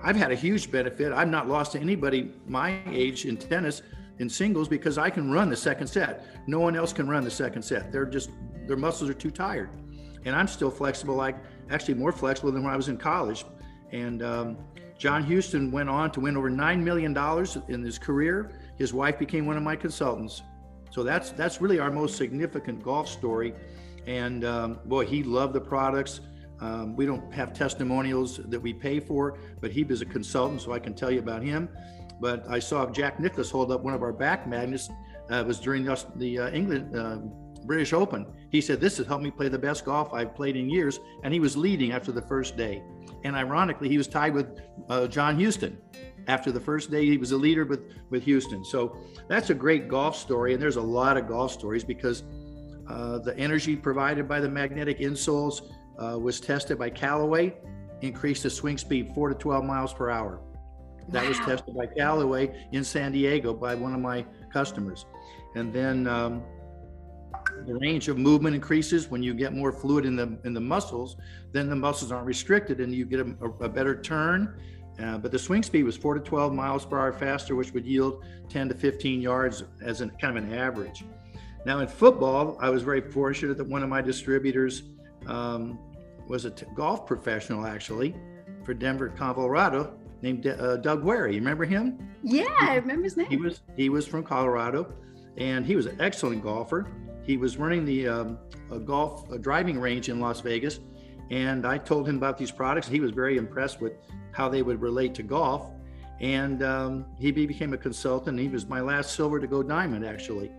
I've 0.02 0.16
had 0.16 0.32
a 0.32 0.34
huge 0.34 0.70
benefit. 0.70 1.12
I've 1.12 1.28
not 1.28 1.48
lost 1.48 1.72
to 1.72 1.80
anybody 1.80 2.32
my 2.46 2.80
age 2.90 3.26
in 3.26 3.36
tennis 3.36 3.82
in 4.18 4.28
singles 4.28 4.68
because 4.68 4.98
I 4.98 5.10
can 5.10 5.30
run 5.30 5.48
the 5.48 5.56
second 5.56 5.86
set. 5.86 6.26
No 6.46 6.60
one 6.60 6.76
else 6.76 6.92
can 6.92 7.08
run 7.08 7.24
the 7.24 7.30
second 7.30 7.62
set. 7.62 7.92
They're 7.92 8.06
just 8.06 8.30
their 8.66 8.76
muscles 8.76 9.08
are 9.08 9.14
too 9.14 9.30
tired, 9.30 9.70
and 10.24 10.34
I'm 10.36 10.48
still 10.48 10.70
flexible, 10.70 11.14
like 11.14 11.36
actually 11.70 11.94
more 11.94 12.12
flexible 12.12 12.52
than 12.52 12.62
when 12.62 12.72
I 12.72 12.76
was 12.76 12.88
in 12.88 12.96
college. 12.96 13.44
And 13.92 14.22
um, 14.22 14.58
John 14.98 15.22
Huston 15.22 15.70
went 15.70 15.88
on 15.88 16.10
to 16.12 16.20
win 16.20 16.36
over 16.36 16.50
nine 16.50 16.84
million 16.84 17.14
dollars 17.14 17.56
in 17.68 17.82
his 17.82 17.98
career. 17.98 18.50
His 18.76 18.92
wife 18.92 19.18
became 19.18 19.46
one 19.46 19.56
of 19.56 19.62
my 19.62 19.76
consultants. 19.76 20.42
So 20.90 21.02
that's 21.02 21.30
that's 21.30 21.60
really 21.60 21.78
our 21.78 21.90
most 21.90 22.16
significant 22.16 22.82
golf 22.82 23.08
story. 23.08 23.54
And 24.06 24.44
um, 24.44 24.80
boy, 24.86 25.06
he 25.06 25.22
loved 25.22 25.52
the 25.54 25.60
products. 25.60 26.20
Um, 26.60 26.96
we 26.96 27.06
don't 27.06 27.32
have 27.32 27.52
testimonials 27.52 28.38
that 28.38 28.60
we 28.60 28.72
pay 28.72 29.00
for, 29.00 29.38
but 29.60 29.70
he 29.70 29.84
was 29.84 30.02
a 30.02 30.06
consultant, 30.06 30.60
so 30.62 30.72
I 30.72 30.78
can 30.78 30.94
tell 30.94 31.10
you 31.10 31.20
about 31.20 31.42
him. 31.42 31.68
But 32.20 32.48
I 32.48 32.58
saw 32.58 32.86
Jack 32.90 33.20
Nicklaus 33.20 33.50
hold 33.50 33.70
up 33.70 33.82
one 33.82 33.94
of 33.94 34.02
our 34.02 34.12
back 34.12 34.48
magnets. 34.48 34.90
Uh, 35.30 35.36
it 35.36 35.46
was 35.46 35.60
during 35.60 35.84
the, 35.84 36.04
the 36.16 36.38
uh, 36.38 36.50
England 36.50 36.96
uh, 36.96 37.18
British 37.64 37.92
Open. 37.92 38.26
He 38.50 38.60
said, 38.60 38.80
"This 38.80 38.96
has 38.98 39.06
helped 39.06 39.22
me 39.22 39.30
play 39.30 39.48
the 39.48 39.58
best 39.58 39.84
golf 39.84 40.12
I've 40.12 40.34
played 40.34 40.56
in 40.56 40.68
years," 40.68 40.98
and 41.22 41.32
he 41.32 41.38
was 41.38 41.56
leading 41.56 41.92
after 41.92 42.10
the 42.10 42.22
first 42.22 42.56
day. 42.56 42.82
And 43.24 43.36
ironically, 43.36 43.88
he 43.88 43.98
was 43.98 44.08
tied 44.08 44.34
with 44.34 44.60
uh, 44.88 45.06
John 45.06 45.40
Huston. 45.40 45.78
after 46.28 46.52
the 46.52 46.60
first 46.60 46.90
day 46.90 47.06
he 47.06 47.16
was 47.16 47.32
a 47.32 47.36
leader 47.36 47.64
with 47.64 47.80
with 48.10 48.24
Huston. 48.24 48.64
So 48.64 48.96
that's 49.28 49.50
a 49.50 49.54
great 49.54 49.88
golf 49.88 50.16
story, 50.16 50.52
and 50.52 50.62
there's 50.62 50.76
a 50.76 50.82
lot 50.82 51.16
of 51.16 51.26
golf 51.26 51.52
stories 51.52 51.84
because 51.84 52.22
uh, 52.88 53.18
the 53.18 53.36
energy 53.36 53.74
provided 53.76 54.28
by 54.28 54.40
the 54.40 54.48
magnetic 54.48 54.98
insoles 55.00 55.62
uh, 55.98 56.18
was 56.18 56.40
tested 56.40 56.78
by 56.78 56.90
Callaway, 56.90 57.56
increased 58.02 58.44
the 58.44 58.50
swing 58.50 58.78
speed 58.78 59.12
four 59.14 59.28
to 59.28 59.34
12 59.34 59.64
miles 59.64 59.92
per 59.92 60.10
hour. 60.10 60.40
That 61.08 61.22
wow. 61.22 61.28
was 61.28 61.38
tested 61.38 61.74
by 61.74 61.86
Callaway 61.86 62.66
in 62.72 62.84
San 62.84 63.12
Diego 63.12 63.54
by 63.54 63.74
one 63.74 63.94
of 63.94 64.00
my 64.00 64.26
customers. 64.52 65.06
And 65.54 65.72
then 65.72 66.06
um, 66.06 66.42
the 67.66 67.74
range 67.74 68.08
of 68.08 68.18
movement 68.18 68.54
increases 68.54 69.10
when 69.10 69.22
you 69.22 69.34
get 69.34 69.52
more 69.54 69.72
fluid 69.72 70.04
in 70.04 70.16
the 70.16 70.38
in 70.44 70.54
the 70.54 70.60
muscles. 70.60 71.16
Then 71.52 71.68
the 71.68 71.76
muscles 71.76 72.12
aren't 72.12 72.26
restricted, 72.26 72.80
and 72.80 72.94
you 72.94 73.04
get 73.04 73.20
a, 73.20 73.46
a 73.60 73.68
better 73.68 74.00
turn. 74.00 74.60
Uh, 75.00 75.16
but 75.16 75.30
the 75.30 75.38
swing 75.38 75.62
speed 75.62 75.84
was 75.84 75.96
four 75.96 76.14
to 76.14 76.20
12 76.20 76.52
miles 76.52 76.84
per 76.84 76.98
hour 76.98 77.12
faster, 77.12 77.54
which 77.54 77.72
would 77.72 77.86
yield 77.86 78.24
10 78.48 78.68
to 78.68 78.74
15 78.74 79.20
yards 79.20 79.62
as 79.80 80.00
a 80.00 80.08
kind 80.08 80.36
of 80.36 80.44
an 80.44 80.52
average. 80.52 81.04
Now 81.64 81.78
in 81.78 81.86
football, 81.86 82.56
I 82.60 82.68
was 82.68 82.82
very 82.82 83.00
fortunate 83.00 83.56
that 83.58 83.66
one 83.66 83.82
of 83.84 83.88
my 83.88 84.02
distributors 84.02 84.82
um, 85.26 85.78
was 86.28 86.44
a 86.44 86.50
t- 86.50 86.66
golf 86.74 87.06
professional 87.06 87.66
actually 87.66 88.14
for 88.64 88.74
Denver, 88.74 89.08
Colorado, 89.08 89.94
named 90.22 90.46
uh, 90.46 90.76
Doug 90.76 91.02
Wary. 91.02 91.34
You 91.34 91.40
remember 91.40 91.64
him? 91.64 91.98
Yeah, 92.22 92.54
I 92.60 92.76
remember 92.76 93.04
his 93.04 93.16
name. 93.16 93.28
He 93.28 93.36
was 93.36 93.62
he 93.76 93.88
was 93.88 94.06
from 94.06 94.22
Colorado, 94.22 94.92
and 95.36 95.64
he 95.64 95.76
was 95.76 95.86
an 95.86 96.00
excellent 96.00 96.42
golfer. 96.42 96.86
He 97.22 97.36
was 97.36 97.56
running 97.56 97.84
the 97.84 98.08
um, 98.08 98.38
a 98.70 98.78
golf 98.78 99.30
a 99.30 99.38
driving 99.38 99.80
range 99.80 100.08
in 100.08 100.20
Las 100.20 100.40
Vegas, 100.40 100.80
and 101.30 101.66
I 101.66 101.78
told 101.78 102.08
him 102.08 102.16
about 102.16 102.38
these 102.38 102.50
products. 102.50 102.88
He 102.88 103.00
was 103.00 103.12
very 103.12 103.36
impressed 103.36 103.80
with 103.80 103.94
how 104.32 104.48
they 104.48 104.62
would 104.62 104.80
relate 104.80 105.14
to 105.14 105.22
golf, 105.22 105.70
and 106.20 106.62
um, 106.62 107.06
he 107.18 107.30
became 107.30 107.72
a 107.72 107.78
consultant. 107.78 108.38
He 108.38 108.48
was 108.48 108.66
my 108.66 108.80
last 108.80 109.14
silver 109.14 109.40
to 109.40 109.46
go 109.46 109.62
diamond 109.62 110.04
actually, 110.04 110.50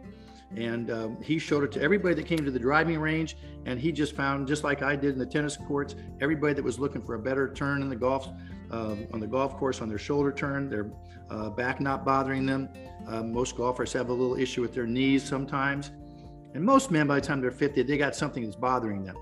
and 0.56 0.90
um, 0.90 1.22
he 1.22 1.38
showed 1.38 1.64
it 1.64 1.72
to 1.74 1.82
everybody 1.82 2.16
that 2.16 2.26
came 2.26 2.44
to 2.44 2.52
the 2.52 2.60
driving 2.60 3.00
range. 3.00 3.38
And 3.66 3.80
he 3.80 3.92
just 3.92 4.16
found, 4.16 4.48
just 4.48 4.64
like 4.64 4.82
I 4.82 4.96
did 4.96 5.14
in 5.14 5.20
the 5.20 5.26
tennis 5.26 5.58
courts, 5.58 5.96
everybody 6.22 6.54
that 6.54 6.64
was 6.64 6.80
looking 6.80 7.02
for 7.02 7.16
a 7.16 7.20
better 7.20 7.54
turn 7.54 7.82
in 7.82 7.90
the 7.90 7.96
golf 7.96 8.28
um, 8.72 9.08
on 9.14 9.20
the 9.20 9.28
golf 9.28 9.58
course 9.58 9.82
on 9.82 9.90
their 9.90 9.98
shoulder 9.98 10.32
turn, 10.32 10.70
their 10.70 10.92
uh, 11.30 11.50
back 11.50 11.80
not 11.80 12.06
bothering 12.06 12.46
them. 12.46 12.70
Uh, 13.08 13.24
most 13.24 13.56
golfers 13.56 13.94
have 13.94 14.10
a 14.10 14.14
little 14.14 14.36
issue 14.36 14.62
with 14.62 14.74
their 14.74 14.88
knees 14.88 15.24
sometimes. 15.24 15.92
And 16.54 16.64
most 16.64 16.90
men, 16.90 17.08
by 17.08 17.16
the 17.20 17.26
time 17.26 17.42
they're 17.42 17.52
50, 17.52 17.84
they 17.84 17.98
got 17.98 18.16
something 18.16 18.44
that's 18.44 18.56
bothering 18.56 19.04
them, 19.04 19.16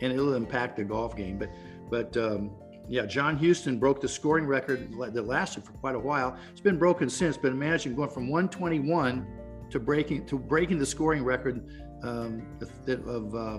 and 0.00 0.12
it'll 0.12 0.34
impact 0.34 0.76
the 0.76 0.84
golf 0.84 1.14
game. 1.14 1.38
But, 1.38 1.50
but 1.90 2.16
um, 2.16 2.52
yeah, 2.88 3.04
John 3.04 3.36
Huston 3.36 3.78
broke 3.78 4.00
the 4.00 4.08
scoring 4.08 4.46
record 4.46 4.90
that 4.98 5.26
lasted 5.26 5.64
for 5.64 5.72
quite 5.72 5.94
a 5.94 5.98
while. 5.98 6.36
It's 6.50 6.60
been 6.60 6.78
broken 6.78 7.10
since, 7.10 7.36
but 7.36 7.52
imagine 7.52 7.94
going 7.94 8.10
from 8.10 8.28
121 8.28 9.26
to 9.70 9.80
breaking 9.80 10.26
to 10.26 10.38
breaking 10.38 10.78
the 10.78 10.86
scoring 10.86 11.24
record 11.24 11.66
um, 12.02 12.46
of 12.88 13.34
uh, 13.34 13.58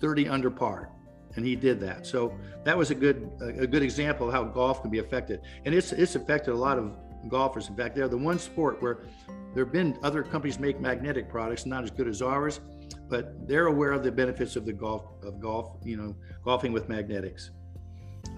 30 0.00 0.28
under 0.28 0.50
par 0.50 0.90
and 1.36 1.46
he 1.46 1.54
did 1.54 1.80
that. 1.80 2.06
So 2.06 2.36
that 2.64 2.76
was 2.76 2.90
a 2.90 2.94
good 2.94 3.30
a 3.40 3.66
good 3.66 3.82
example 3.82 4.28
of 4.28 4.34
how 4.34 4.44
golf 4.44 4.82
can 4.82 4.90
be 4.90 4.98
affected, 4.98 5.40
and 5.64 5.74
it's 5.74 5.92
it's 5.92 6.16
affected 6.16 6.52
a 6.52 6.56
lot 6.56 6.78
of 6.78 6.96
golfers. 7.28 7.68
In 7.68 7.76
fact, 7.76 7.94
they're 7.94 8.08
the 8.08 8.18
one 8.18 8.38
sport 8.38 8.82
where 8.82 9.04
there 9.54 9.64
have 9.64 9.72
been 9.72 9.98
other 10.02 10.22
companies 10.22 10.58
make 10.58 10.80
magnetic 10.80 11.28
products, 11.28 11.66
not 11.66 11.84
as 11.84 11.90
good 11.90 12.08
as 12.08 12.22
ours, 12.22 12.60
but 13.08 13.46
they're 13.46 13.66
aware 13.66 13.92
of 13.92 14.02
the 14.02 14.12
benefits 14.12 14.56
of 14.56 14.64
the 14.64 14.72
golf 14.72 15.04
of 15.22 15.40
golf, 15.40 15.76
you 15.84 15.96
know, 15.96 16.16
golfing 16.44 16.72
with 16.72 16.88
magnetics. 16.88 17.50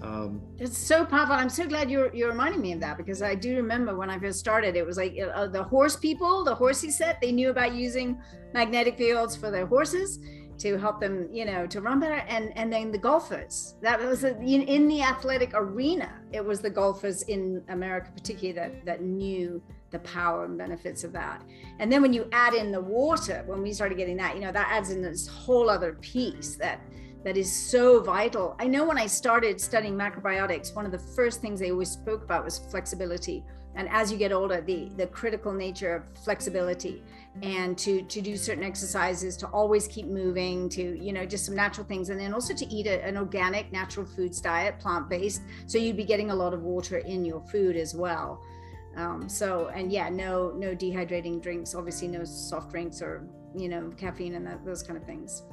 Um, 0.03 0.41
it's 0.59 0.79
so 0.79 1.05
powerful. 1.05 1.35
I'm 1.35 1.51
so 1.51 1.67
glad 1.67 1.91
you're 1.91 2.15
you're 2.15 2.31
reminding 2.31 2.61
me 2.61 2.73
of 2.73 2.81
that 2.81 2.97
because 2.97 3.23
I 3.23 3.35
do 3.35 3.57
remember 3.57 3.95
when 3.95 4.09
I 4.09 4.19
first 4.19 4.39
started, 4.39 4.77
it 4.77 4.87
was 4.87 4.97
like 4.97 5.17
uh, 5.35 5.47
the 5.47 5.63
horse 5.63 5.97
people, 5.97 6.45
the 6.45 6.55
horsey 6.55 6.91
set, 6.91 7.21
they 7.21 7.33
knew 7.33 7.51
about 7.51 7.75
using 7.75 8.21
magnetic 8.55 8.97
fields 8.97 9.37
for 9.37 9.51
their 9.51 9.67
horses 9.67 10.19
to 10.59 10.77
help 10.79 11.01
them, 11.01 11.29
you 11.33 11.45
know, 11.45 11.67
to 11.67 11.81
run 11.81 12.01
better. 12.01 12.23
And 12.29 12.57
and 12.57 12.73
then 12.73 12.93
the 12.93 12.99
golfers. 12.99 13.75
That 13.83 14.01
was 14.01 14.25
a, 14.25 14.39
in, 14.39 14.63
in 14.63 14.89
the 14.89 15.03
athletic 15.03 15.51
arena. 15.55 16.11
It 16.33 16.45
was 16.45 16.61
the 16.61 16.71
golfers 16.71 17.23
in 17.23 17.63
America, 17.69 18.11
particularly 18.15 18.53
that 18.53 18.85
that 18.87 19.03
knew 19.03 19.63
the 19.91 19.99
power 20.01 20.45
and 20.45 20.57
benefits 20.57 21.05
of 21.05 21.13
that. 21.13 21.43
And 21.79 21.93
then 21.93 22.01
when 22.01 22.13
you 22.13 22.29
add 22.33 22.55
in 22.55 22.71
the 22.73 22.81
water, 22.81 23.43
when 23.47 23.61
we 23.63 23.73
started 23.73 23.99
getting 23.99 24.17
that, 24.19 24.35
you 24.35 24.41
know, 24.41 24.53
that 24.53 24.69
adds 24.71 24.91
in 24.91 25.03
this 25.03 25.27
whole 25.27 25.69
other 25.69 25.95
piece 25.95 26.55
that 26.57 26.81
that 27.25 27.37
is 27.37 27.53
so 27.53 28.03
vital. 28.03 28.57
I 28.59 28.67
know 28.67 28.85
when 28.85 28.99
I 28.99 29.07
started 29.07 29.61
studying 29.61 29.95
macrobiotics, 29.95 30.75
one 30.75 30.87
of 30.87 30.93
the 30.93 30.99
first 30.99 31.41
things 31.41 31.61
they 31.61 31.71
always 31.71 31.91
spoke 31.91 32.23
about 32.25 32.45
was 32.45 32.59
flexibility. 32.59 33.45
And 33.77 33.89
as 33.91 34.11
you 34.11 34.19
get 34.19 34.33
older, 34.33 34.61
the 34.61 34.91
the 34.97 35.07
critical 35.07 35.53
nature 35.53 35.95
of 35.95 36.19
flexibility 36.25 37.03
and 37.43 37.79
to 37.79 38.03
to 38.03 38.21
do 38.21 38.37
certain 38.37 38.65
exercises 38.65 39.37
to 39.37 39.47
always 39.49 39.87
keep 39.87 40.07
moving 40.07 40.69
to 40.69 40.99
you 41.03 41.13
know 41.13 41.25
just 41.25 41.47
some 41.47 41.55
natural 41.55 41.87
things 41.87 42.11
and 42.11 42.19
then 42.19 42.35
also 42.35 42.53
to 42.53 42.67
eat 42.67 42.87
a, 42.87 43.05
an 43.05 43.17
organic 43.17 43.71
natural 43.71 44.05
foods 44.05 44.41
diet 44.41 44.79
plant-based 44.81 45.43
so 45.67 45.79
you'd 45.79 45.97
be 45.97 46.05
getting 46.05 46.31
a 46.33 46.35
lot 46.35 46.53
of 46.53 46.63
water 46.63 46.99
in 46.99 47.25
your 47.25 47.41
food 47.43 47.77
as 47.77 47.95
well 47.95 48.43
um, 48.97 49.29
so 49.29 49.71
and 49.75 49.93
yeah 49.93 50.09
no 50.09 50.51
no 50.57 50.75
dehydrating 50.75 51.41
drinks 51.41 51.75
obviously 51.75 52.09
no 52.09 52.25
soft 52.25 52.71
drinks 52.71 53.01
or 53.01 53.29
you 53.57 53.69
know 53.69 53.93
caffeine 53.97 54.35
and 54.35 54.45
that, 54.45 54.65
those 54.65 54.83
kind 54.83 54.97
of 54.97 55.05
things 55.05 55.45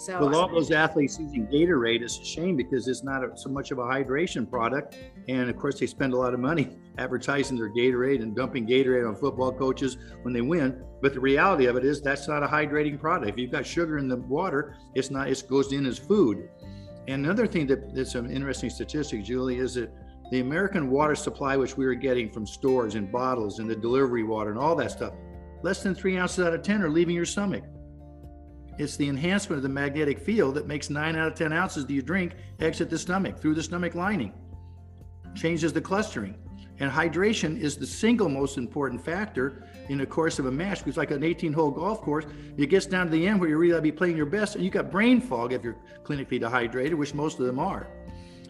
so 0.00 0.18
well, 0.18 0.34
all 0.34 0.48
those 0.48 0.70
athletes 0.70 1.18
using 1.20 1.46
Gatorade 1.46 2.02
is 2.02 2.18
a 2.18 2.24
shame 2.24 2.56
because 2.56 2.88
it's 2.88 3.04
not 3.04 3.22
a, 3.22 3.36
so 3.36 3.50
much 3.50 3.70
of 3.70 3.78
a 3.78 3.82
hydration 3.82 4.48
product, 4.48 4.96
and 5.28 5.50
of 5.50 5.58
course 5.58 5.78
they 5.78 5.86
spend 5.86 6.14
a 6.14 6.16
lot 6.16 6.32
of 6.32 6.40
money 6.40 6.78
advertising 6.98 7.58
their 7.58 7.68
Gatorade 7.68 8.22
and 8.22 8.34
dumping 8.34 8.66
Gatorade 8.66 9.06
on 9.06 9.14
football 9.14 9.52
coaches 9.52 9.98
when 10.22 10.32
they 10.32 10.40
win. 10.40 10.82
But 11.02 11.12
the 11.12 11.20
reality 11.20 11.66
of 11.66 11.76
it 11.76 11.84
is 11.84 12.00
that's 12.00 12.28
not 12.28 12.42
a 12.42 12.46
hydrating 12.46 12.98
product. 12.98 13.30
If 13.30 13.38
you've 13.38 13.50
got 13.50 13.66
sugar 13.66 13.98
in 13.98 14.08
the 14.08 14.16
water, 14.16 14.74
it's 14.94 15.10
not. 15.10 15.28
It 15.28 15.44
goes 15.50 15.70
in 15.74 15.84
as 15.84 15.98
food. 15.98 16.48
And 17.06 17.26
another 17.26 17.46
thing 17.46 17.66
that, 17.66 17.94
that's 17.94 18.14
an 18.14 18.30
interesting 18.30 18.70
statistic, 18.70 19.22
Julie, 19.22 19.58
is 19.58 19.74
that 19.74 19.92
the 20.30 20.40
American 20.40 20.88
water 20.88 21.14
supply, 21.14 21.58
which 21.58 21.76
we 21.76 21.84
were 21.84 21.94
getting 21.94 22.32
from 22.32 22.46
stores 22.46 22.94
and 22.94 23.12
bottles 23.12 23.58
and 23.58 23.68
the 23.68 23.76
delivery 23.76 24.22
water 24.22 24.50
and 24.50 24.58
all 24.58 24.74
that 24.76 24.92
stuff, 24.92 25.12
less 25.62 25.82
than 25.82 25.94
three 25.94 26.16
ounces 26.16 26.42
out 26.42 26.54
of 26.54 26.62
10 26.62 26.82
are 26.82 26.88
leaving 26.88 27.14
your 27.14 27.26
stomach. 27.26 27.64
It's 28.80 28.96
the 28.96 29.10
enhancement 29.10 29.58
of 29.58 29.62
the 29.62 29.68
magnetic 29.68 30.18
field 30.18 30.54
that 30.54 30.66
makes 30.66 30.88
nine 30.88 31.14
out 31.14 31.28
of 31.28 31.34
10 31.34 31.52
ounces 31.52 31.84
that 31.84 31.92
you 31.92 32.00
drink 32.00 32.32
exit 32.60 32.88
the 32.88 32.98
stomach 32.98 33.38
through 33.38 33.54
the 33.54 33.62
stomach 33.62 33.94
lining, 33.94 34.32
changes 35.34 35.70
the 35.74 35.82
clustering. 35.82 36.34
And 36.78 36.90
hydration 36.90 37.60
is 37.60 37.76
the 37.76 37.86
single 37.86 38.30
most 38.30 38.56
important 38.56 39.04
factor 39.04 39.68
in 39.90 39.98
the 39.98 40.06
course 40.06 40.38
of 40.38 40.46
a 40.46 40.50
match 40.50 40.78
because, 40.78 40.96
like 40.96 41.10
an 41.10 41.22
18 41.22 41.52
hole 41.52 41.70
golf 41.70 42.00
course, 42.00 42.24
it 42.56 42.68
gets 42.68 42.86
down 42.86 43.04
to 43.04 43.12
the 43.12 43.28
end 43.28 43.38
where 43.38 43.50
you 43.50 43.58
really 43.58 43.72
got 43.72 43.76
to 43.76 43.82
be 43.82 43.92
playing 43.92 44.16
your 44.16 44.24
best 44.24 44.54
and 44.54 44.64
you 44.64 44.70
got 44.70 44.90
brain 44.90 45.20
fog 45.20 45.52
if 45.52 45.62
you're 45.62 45.76
clinically 46.02 46.40
dehydrated, 46.40 46.94
which 46.94 47.12
most 47.12 47.38
of 47.38 47.44
them 47.44 47.58
are. 47.58 47.86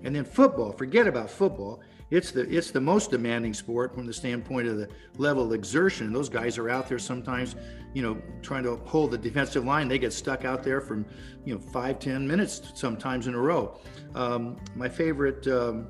And 0.05 0.15
then 0.15 0.25
football, 0.25 0.71
forget 0.71 1.09
about 1.09 1.29
football 1.29 1.83
it's 2.11 2.33
the 2.33 2.43
it's 2.43 2.71
the 2.71 2.81
most 2.81 3.11
demanding 3.11 3.55
sport 3.55 3.95
from 3.95 4.07
the 4.07 4.13
standpoint 4.13 4.67
of 4.67 4.77
the 4.79 4.89
level 5.17 5.45
of 5.47 5.53
exertion. 5.53 6.13
Those 6.13 6.29
guys 6.29 6.59
are 6.59 6.69
out 6.69 6.89
there 6.89 6.99
sometimes, 6.99 7.55
you 7.95 8.03
know, 8.03 8.21
trying 8.43 8.65
to 8.65 8.77
hold 8.77 9.13
the 9.13 9.19
defensive 9.19 9.65
line. 9.65 9.89
They 9.89 9.99
get 9.99 10.13
stuck 10.13 10.45
out 10.45 10.63
there 10.65 10.81
from, 10.81 11.07
you 11.45 11.55
know, 11.55 11.61
five 11.61 11.99
ten 11.99 12.27
minutes 12.27 12.73
sometimes 12.75 13.27
in 13.27 13.35
a 13.35 13.41
row. 13.41 13.79
Um, 14.15 14.57
my 14.75 14.89
favorite 14.89 15.47
um, 15.47 15.87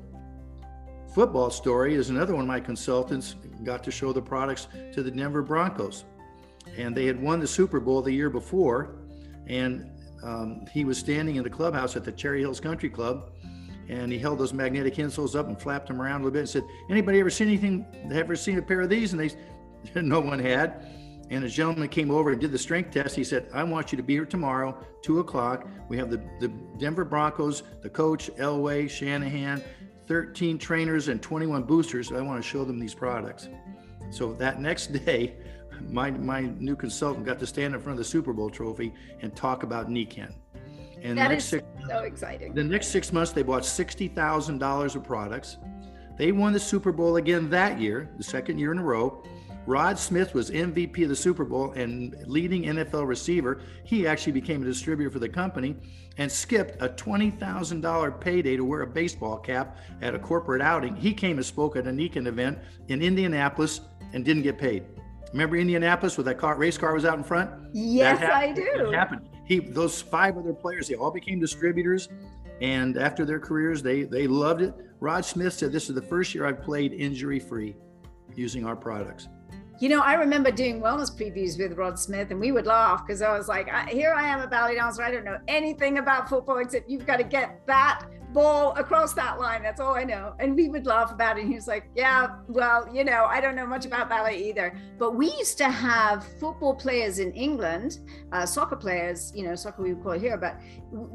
football 1.15 1.49
story 1.49 1.95
is 1.95 2.09
another 2.09 2.33
one 2.33 2.43
of 2.43 2.47
my 2.47 2.59
consultants 2.59 3.35
got 3.63 3.83
to 3.83 3.91
show 3.91 4.13
the 4.13 4.21
products 4.21 4.67
to 4.93 5.03
the 5.03 5.11
Denver 5.11 5.41
Broncos, 5.41 6.05
and 6.77 6.95
they 6.95 7.05
had 7.05 7.21
won 7.21 7.39
the 7.39 7.47
Super 7.47 7.79
Bowl 7.79 8.01
the 8.01 8.11
year 8.11 8.29
before, 8.29 8.95
and 9.47 9.89
um, 10.23 10.65
he 10.71 10.85
was 10.85 10.99
standing 10.99 11.35
in 11.37 11.43
the 11.43 11.49
clubhouse 11.49 11.95
at 11.95 12.03
the 12.03 12.11
Cherry 12.11 12.41
Hills 12.41 12.59
Country 12.59 12.89
Club 12.89 13.31
and 13.89 14.11
he 14.11 14.19
held 14.19 14.39
those 14.39 14.53
magnetic 14.53 14.95
insoles 14.95 15.35
up 15.35 15.47
and 15.47 15.59
flapped 15.59 15.87
them 15.87 16.01
around 16.01 16.21
a 16.21 16.23
little 16.25 16.31
bit 16.31 16.39
and 16.39 16.49
said, 16.49 16.63
"Anybody 16.89 17.19
ever 17.19 17.29
seen 17.29 17.47
anything? 17.47 17.85
Ever 18.11 18.35
seen 18.35 18.57
a 18.57 18.61
pair 18.61 18.81
of 18.81 18.89
these?" 18.89 19.13
And 19.13 19.21
they, 19.21 19.31
no 20.01 20.19
one 20.19 20.39
had. 20.39 20.85
And 21.29 21.45
a 21.45 21.49
gentleman 21.49 21.87
came 21.87 22.11
over 22.11 22.31
and 22.31 22.41
did 22.41 22.51
the 22.51 22.57
strength 22.57 22.91
test. 22.91 23.15
He 23.15 23.23
said, 23.23 23.47
"I 23.53 23.63
want 23.63 23.91
you 23.91 23.97
to 23.97 24.03
be 24.03 24.13
here 24.13 24.25
tomorrow, 24.25 24.77
two 25.01 25.19
o'clock. 25.19 25.67
We 25.87 25.97
have 25.97 26.09
the 26.09 26.21
the 26.39 26.49
Denver 26.77 27.05
Broncos, 27.05 27.63
the 27.81 27.89
coach 27.89 28.29
Elway, 28.37 28.89
Shanahan, 28.89 29.63
13 30.07 30.57
trainers, 30.57 31.07
and 31.07 31.21
21 31.21 31.63
boosters. 31.63 32.11
I 32.11 32.21
want 32.21 32.41
to 32.41 32.47
show 32.47 32.65
them 32.65 32.79
these 32.79 32.93
products." 32.93 33.49
So 34.09 34.33
that 34.33 34.59
next 34.59 34.87
day, 35.05 35.35
my 35.89 36.11
my 36.11 36.41
new 36.59 36.75
consultant 36.75 37.25
got 37.25 37.39
to 37.39 37.47
stand 37.47 37.73
in 37.73 37.81
front 37.81 37.93
of 37.93 37.97
the 37.97 38.09
Super 38.09 38.33
Bowl 38.33 38.49
trophy 38.49 38.93
and 39.21 39.35
talk 39.35 39.63
about 39.63 39.89
Nikken. 39.89 40.33
And 41.01 41.17
that 41.17 41.31
is 41.31 41.43
six, 41.43 41.65
so 41.87 41.99
exciting. 41.99 42.53
The 42.53 42.63
next 42.63 42.87
six 42.87 43.11
months, 43.11 43.31
they 43.31 43.43
bought 43.43 43.65
sixty 43.65 44.07
thousand 44.07 44.59
dollars 44.59 44.95
of 44.95 45.03
products. 45.03 45.57
They 46.17 46.31
won 46.31 46.53
the 46.53 46.59
Super 46.59 46.91
Bowl 46.91 47.15
again 47.15 47.49
that 47.49 47.79
year, 47.79 48.11
the 48.17 48.23
second 48.23 48.59
year 48.59 48.71
in 48.71 48.77
a 48.77 48.83
row, 48.83 49.23
Rod 49.67 49.99
Smith 49.99 50.33
was 50.33 50.49
MVP 50.49 51.03
of 51.03 51.09
the 51.09 51.15
Super 51.15 51.45
Bowl 51.45 51.71
and 51.73 52.15
leading 52.25 52.63
NFL 52.63 53.07
receiver. 53.07 53.61
He 53.83 54.07
actually 54.07 54.33
became 54.33 54.63
a 54.63 54.65
distributor 54.65 55.11
for 55.11 55.19
the 55.19 55.29
company 55.29 55.75
and 56.17 56.31
skipped 56.31 56.81
a 56.81 56.89
$20,000 56.89 58.19
payday 58.19 58.57
to 58.57 58.65
wear 58.65 58.81
a 58.81 58.87
baseball 58.87 59.37
cap 59.37 59.77
at 60.01 60.15
a 60.15 60.19
corporate 60.19 60.61
outing. 60.61 60.95
He 60.95 61.13
came 61.13 61.37
and 61.37 61.45
spoke 61.45 61.75
at 61.75 61.85
a 61.85 61.91
Nikken 61.91 62.27
event 62.27 62.57
in 62.87 63.01
Indianapolis 63.01 63.81
and 64.13 64.25
didn't 64.25 64.43
get 64.43 64.57
paid. 64.57 64.83
Remember 65.31 65.55
Indianapolis 65.55 66.17
with 66.17 66.25
that 66.25 66.37
car, 66.37 66.57
race 66.57 66.77
car 66.77 66.93
was 66.93 67.05
out 67.05 67.17
in 67.17 67.23
front? 67.23 67.49
Yes, 67.71 68.21
I 68.21 68.51
do. 68.51 68.89
It 68.89 68.93
happened. 68.93 69.29
He, 69.51 69.59
those 69.59 70.01
five 70.01 70.37
other 70.37 70.53
players, 70.53 70.87
they 70.87 70.95
all 70.95 71.11
became 71.11 71.37
distributors. 71.37 72.07
And 72.61 72.95
after 72.95 73.25
their 73.25 73.37
careers, 73.37 73.83
they, 73.83 74.03
they 74.03 74.25
loved 74.25 74.61
it. 74.61 74.73
Rod 75.01 75.25
Smith 75.25 75.51
said, 75.51 75.73
This 75.73 75.89
is 75.89 75.95
the 75.95 76.01
first 76.01 76.33
year 76.33 76.45
I've 76.45 76.61
played 76.61 76.93
injury 76.93 77.37
free 77.37 77.75
using 78.33 78.65
our 78.65 78.77
products. 78.77 79.27
You 79.81 79.89
know, 79.89 79.99
I 79.99 80.13
remember 80.13 80.51
doing 80.51 80.79
wellness 80.79 81.13
previews 81.13 81.59
with 81.59 81.77
Rod 81.77 81.99
Smith, 81.99 82.31
and 82.31 82.39
we 82.39 82.53
would 82.53 82.65
laugh 82.65 83.05
because 83.05 83.21
I 83.21 83.37
was 83.37 83.49
like, 83.49 83.67
"Here 83.89 84.13
I 84.13 84.25
am, 84.25 84.39
a 84.39 84.47
ballet 84.47 84.75
dancer. 84.75 85.03
I 85.03 85.11
don't 85.11 85.25
know 85.25 85.39
anything 85.49 85.97
about 85.97 86.29
football 86.29 86.59
except 86.59 86.89
you've 86.89 87.05
got 87.05 87.17
to 87.17 87.25
get 87.25 87.67
that 87.67 88.05
ball 88.33 88.73
across 88.75 89.13
that 89.13 89.39
line. 89.39 89.63
That's 89.63 89.79
all 89.79 89.95
I 89.95 90.03
know. 90.03 90.33
And 90.39 90.55
we 90.55 90.69
would 90.69 90.85
laugh 90.85 91.11
about 91.11 91.37
it. 91.37 91.41
And 91.41 91.49
he 91.49 91.55
was 91.55 91.67
like, 91.67 91.89
Yeah, 91.95 92.35
well, 92.47 92.87
you 92.93 93.03
know, 93.03 93.25
I 93.25 93.41
don't 93.41 93.55
know 93.55 93.65
much 93.65 93.85
about 93.85 94.09
ballet 94.09 94.37
either. 94.49 94.77
But 94.97 95.15
we 95.15 95.27
used 95.37 95.57
to 95.59 95.69
have 95.69 96.25
football 96.39 96.75
players 96.75 97.19
in 97.19 97.31
England, 97.33 97.99
uh, 98.31 98.45
soccer 98.45 98.75
players, 98.75 99.31
you 99.35 99.43
know, 99.43 99.55
soccer 99.55 99.81
we 99.81 99.93
would 99.93 100.03
call 100.03 100.13
it 100.13 100.21
here, 100.21 100.37
but 100.37 100.59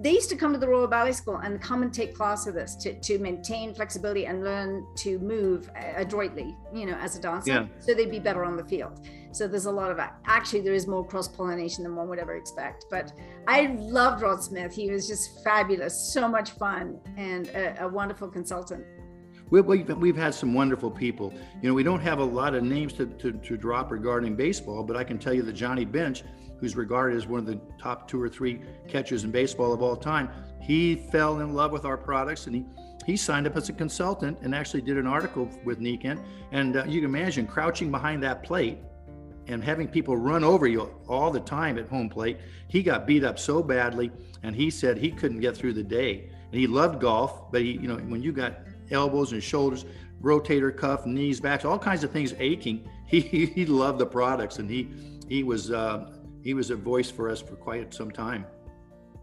they 0.01 0.13
used 0.13 0.31
to 0.31 0.37
come 0.37 0.53
to 0.53 0.59
the 0.59 0.69
Royal 0.69 0.89
Ballet 0.89 1.13
School 1.13 1.37
and 1.37 1.61
come 1.61 1.83
and 1.83 1.93
take 1.93 2.15
class 2.15 2.47
with 2.47 2.57
us 2.57 2.77
to, 2.77 2.99
to 3.01 3.19
maintain 3.19 3.75
flexibility 3.75 4.27
and 4.27 4.43
learn 4.43 4.87
to 4.97 5.19
move 5.19 5.71
adroitly, 5.97 6.57
you 6.75 6.87
know, 6.87 6.97
as 6.97 7.17
a 7.17 7.21
dancer. 7.21 7.51
Yeah. 7.51 7.67
So 7.81 7.95
they'd 7.95 8.11
be 8.11 8.19
better 8.19 8.45
on 8.45 8.57
the 8.57 8.65
field. 8.65 9.07
So 9.37 9.47
there's 9.47 9.67
a 9.67 9.71
lot 9.71 9.91
of 9.91 10.01
actually 10.25 10.63
there 10.63 10.73
is 10.73 10.87
more 10.87 11.07
cross 11.07 11.29
pollination 11.29 11.85
than 11.85 11.95
one 11.95 12.09
would 12.09 12.19
ever 12.19 12.37
expect. 12.37 12.87
But 12.91 13.13
I 13.47 13.77
loved 13.79 14.23
Rod 14.23 14.43
Smith. 14.43 14.75
He 14.75 14.91
was 14.91 15.07
just 15.07 15.45
fabulous, 15.45 15.95
so 15.95 16.27
much 16.27 16.53
fun, 16.53 16.99
and 17.19 17.49
a, 17.49 17.85
a 17.85 17.89
wonderful 17.89 18.29
consultant. 18.29 18.87
We've, 19.51 19.67
we've 19.67 20.17
had 20.17 20.35
some 20.35 20.55
wonderful 20.55 20.91
people. 20.91 21.35
You 21.61 21.69
know, 21.69 21.75
we 21.75 21.83
don't 21.83 22.01
have 22.01 22.19
a 22.19 22.25
lot 22.25 22.55
of 22.55 22.65
names 22.65 22.95
to, 22.95 23.05
to, 23.05 23.33
to 23.33 23.57
drop 23.59 23.91
regarding 23.91 24.37
baseball, 24.37 24.83
but 24.83 24.97
I 24.97 25.05
can 25.05 25.19
tell 25.19 25.35
you 25.35 25.43
that 25.43 25.53
Johnny 25.53 25.85
Bench, 25.85 26.25
who's 26.59 26.75
regarded 26.75 27.19
as 27.19 27.27
one 27.27 27.41
of 27.41 27.47
the 27.47 27.61
top 27.79 28.09
two 28.09 28.21
or 28.21 28.31
three 28.31 28.63
catchers 28.89 29.25
in 29.25 29.31
baseball 29.31 29.75
of 29.75 29.83
all 29.83 29.97
time, 29.97 30.31
he 30.63 30.97
fell 31.13 31.41
in 31.41 31.53
love 31.53 31.73
with 31.73 31.85
our 31.85 31.99
products 31.99 32.47
and 32.47 32.57
he 32.57 32.65
he 33.05 33.17
signed 33.17 33.47
up 33.47 33.57
as 33.57 33.69
a 33.69 33.73
consultant 33.73 34.37
and 34.43 34.53
actually 34.53 34.81
did 34.81 34.97
an 34.99 35.07
article 35.07 35.49
with 35.65 35.79
Nikken. 35.79 36.21
And 36.51 36.77
uh, 36.77 36.85
you 36.89 37.01
can 37.01 37.09
imagine 37.09 37.47
crouching 37.47 37.93
behind 37.93 38.21
that 38.25 38.43
plate 38.43 38.79
and 39.47 39.63
having 39.63 39.89
people 39.89 40.17
run 40.17 40.45
over 40.45 40.67
you 40.67 40.91
all 41.09 41.31
the 41.31 41.41
time 41.41 41.79
at 41.79 41.89
home 41.89 42.09
plate. 42.09 42.39
He 42.69 42.83
got 42.83 43.07
beat 43.07 43.25
up 43.25 43.39
so 43.39 43.63
badly, 43.63 44.11
and 44.43 44.55
he 44.55 44.71
said 44.71 44.99
he 44.99 45.11
couldn't 45.11 45.41
get 45.41 45.57
through 45.57 45.75
the 45.75 45.83
day. 45.83 46.31
And 46.51 46.61
he 46.61 46.67
loved 46.67 47.01
golf, 47.01 47.51
but 47.51 47.63
he, 47.63 47.73
you 47.73 47.89
know, 47.89 47.97
when 47.97 48.23
you 48.23 48.33
got 48.33 48.59
elbows 48.91 49.33
and 49.33 49.43
shoulders, 49.43 49.85
rotator 50.23 50.77
cuff, 50.77 51.07
knees, 51.07 51.41
backs, 51.41 51.65
all 51.65 51.79
kinds 51.79 52.05
of 52.05 52.11
things 52.11 52.35
aching, 52.39 52.89
he 53.07 53.21
he 53.21 53.67
loved 53.67 53.99
the 53.99 54.07
products, 54.07 54.59
and 54.59 54.69
he 54.69 54.89
he 55.29 55.43
was 55.43 55.71
uh, 55.71 56.11
he 56.43 56.55
was 56.55 56.71
a 56.71 56.77
voice 56.77 57.11
for 57.11 57.31
us 57.31 57.41
for 57.41 57.57
quite 57.57 57.93
some 57.95 58.11
time. 58.11 58.47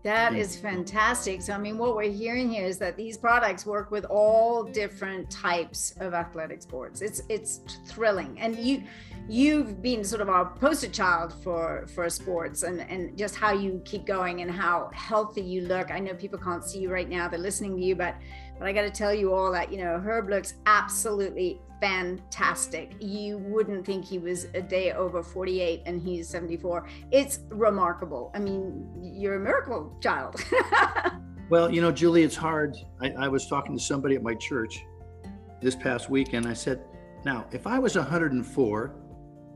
That 0.03 0.35
is 0.35 0.57
fantastic. 0.57 1.41
So, 1.41 1.53
I 1.53 1.57
mean, 1.57 1.77
what 1.77 1.95
we're 1.95 2.11
hearing 2.11 2.49
here 2.51 2.65
is 2.65 2.77
that 2.79 2.97
these 2.97 3.17
products 3.17 3.65
work 3.65 3.89
with 3.89 4.03
all 4.03 4.61
different 4.61 5.31
types 5.31 5.95
of 6.01 6.13
athletic 6.13 6.61
sports. 6.61 7.01
It's 7.01 7.21
it's 7.29 7.61
thrilling, 7.87 8.37
and 8.37 8.57
you 8.57 8.83
you've 9.29 9.81
been 9.81 10.03
sort 10.03 10.21
of 10.21 10.29
our 10.29 10.45
poster 10.45 10.89
child 10.89 11.33
for 11.43 11.85
for 11.87 12.09
sports 12.09 12.63
and 12.63 12.81
and 12.81 13.17
just 13.17 13.35
how 13.35 13.51
you 13.51 13.81
keep 13.85 14.05
going 14.05 14.41
and 14.41 14.51
how 14.51 14.89
healthy 14.93 15.41
you 15.41 15.61
look. 15.61 15.91
I 15.91 15.99
know 15.99 16.13
people 16.13 16.39
can't 16.39 16.63
see 16.63 16.79
you 16.79 16.91
right 16.91 17.09
now; 17.09 17.27
they're 17.27 17.39
listening 17.39 17.75
to 17.77 17.83
you, 17.83 17.95
but 17.95 18.15
but 18.59 18.67
I 18.67 18.73
got 18.73 18.81
to 18.83 18.91
tell 18.91 19.13
you 19.13 19.33
all 19.33 19.51
that 19.51 19.71
you 19.71 19.77
know 19.79 19.99
Herb 19.99 20.29
looks 20.29 20.55
absolutely 20.65 21.59
fantastic. 21.83 22.95
You 23.01 23.39
wouldn't 23.39 23.85
think 23.85 24.05
he 24.05 24.17
was 24.17 24.47
a 24.53 24.61
day 24.61 24.93
over 24.93 25.21
48 25.21 25.81
and 25.85 26.01
he's 26.01 26.29
74. 26.29 26.87
It's 27.11 27.39
remarkable. 27.49 28.31
I 28.33 28.39
mean, 28.39 28.89
you're 29.01 29.35
a 29.35 29.39
miracle 29.39 29.93
child. 29.99 30.41
well, 31.49 31.69
you 31.69 31.81
know, 31.81 31.91
Julie, 31.91 32.23
it's 32.23 32.37
hard. 32.37 32.77
I, 33.01 33.11
I 33.11 33.27
was 33.27 33.47
talking 33.47 33.77
to 33.77 33.83
somebody 33.83 34.15
at 34.15 34.23
my 34.23 34.33
church 34.33 34.85
this 35.61 35.75
past 35.75 36.09
weekend. 36.09 36.47
I 36.47 36.53
said, 36.53 36.85
now, 37.25 37.45
if 37.51 37.67
I 37.67 37.79
was 37.79 37.97
104, 37.97 38.95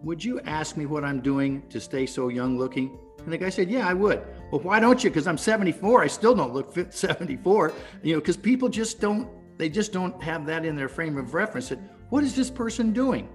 would 0.03 0.23
you 0.23 0.39
ask 0.41 0.77
me 0.77 0.85
what 0.85 1.03
I'm 1.03 1.21
doing 1.21 1.63
to 1.69 1.79
stay 1.79 2.05
so 2.05 2.27
young 2.29 2.57
looking? 2.57 2.97
And 3.19 3.33
the 3.33 3.37
guy 3.37 3.49
said, 3.49 3.69
Yeah, 3.69 3.87
I 3.87 3.93
would. 3.93 4.23
Well, 4.51 4.61
why 4.61 4.79
don't 4.79 5.03
you? 5.03 5.09
Because 5.09 5.27
I'm 5.27 5.37
74. 5.37 6.03
I 6.03 6.07
still 6.07 6.35
don't 6.35 6.53
look 6.53 6.73
fit 6.73 6.93
74. 6.93 7.73
You 8.03 8.13
know, 8.13 8.19
because 8.19 8.37
people 8.37 8.69
just 8.69 9.01
don't, 9.01 9.29
they 9.57 9.69
just 9.69 9.91
don't 9.91 10.21
have 10.21 10.45
that 10.45 10.65
in 10.65 10.75
their 10.75 10.89
frame 10.89 11.17
of 11.17 11.33
reference. 11.33 11.69
That 11.69 11.79
what 12.09 12.23
is 12.23 12.35
this 12.35 12.49
person 12.49 12.93
doing? 12.93 13.29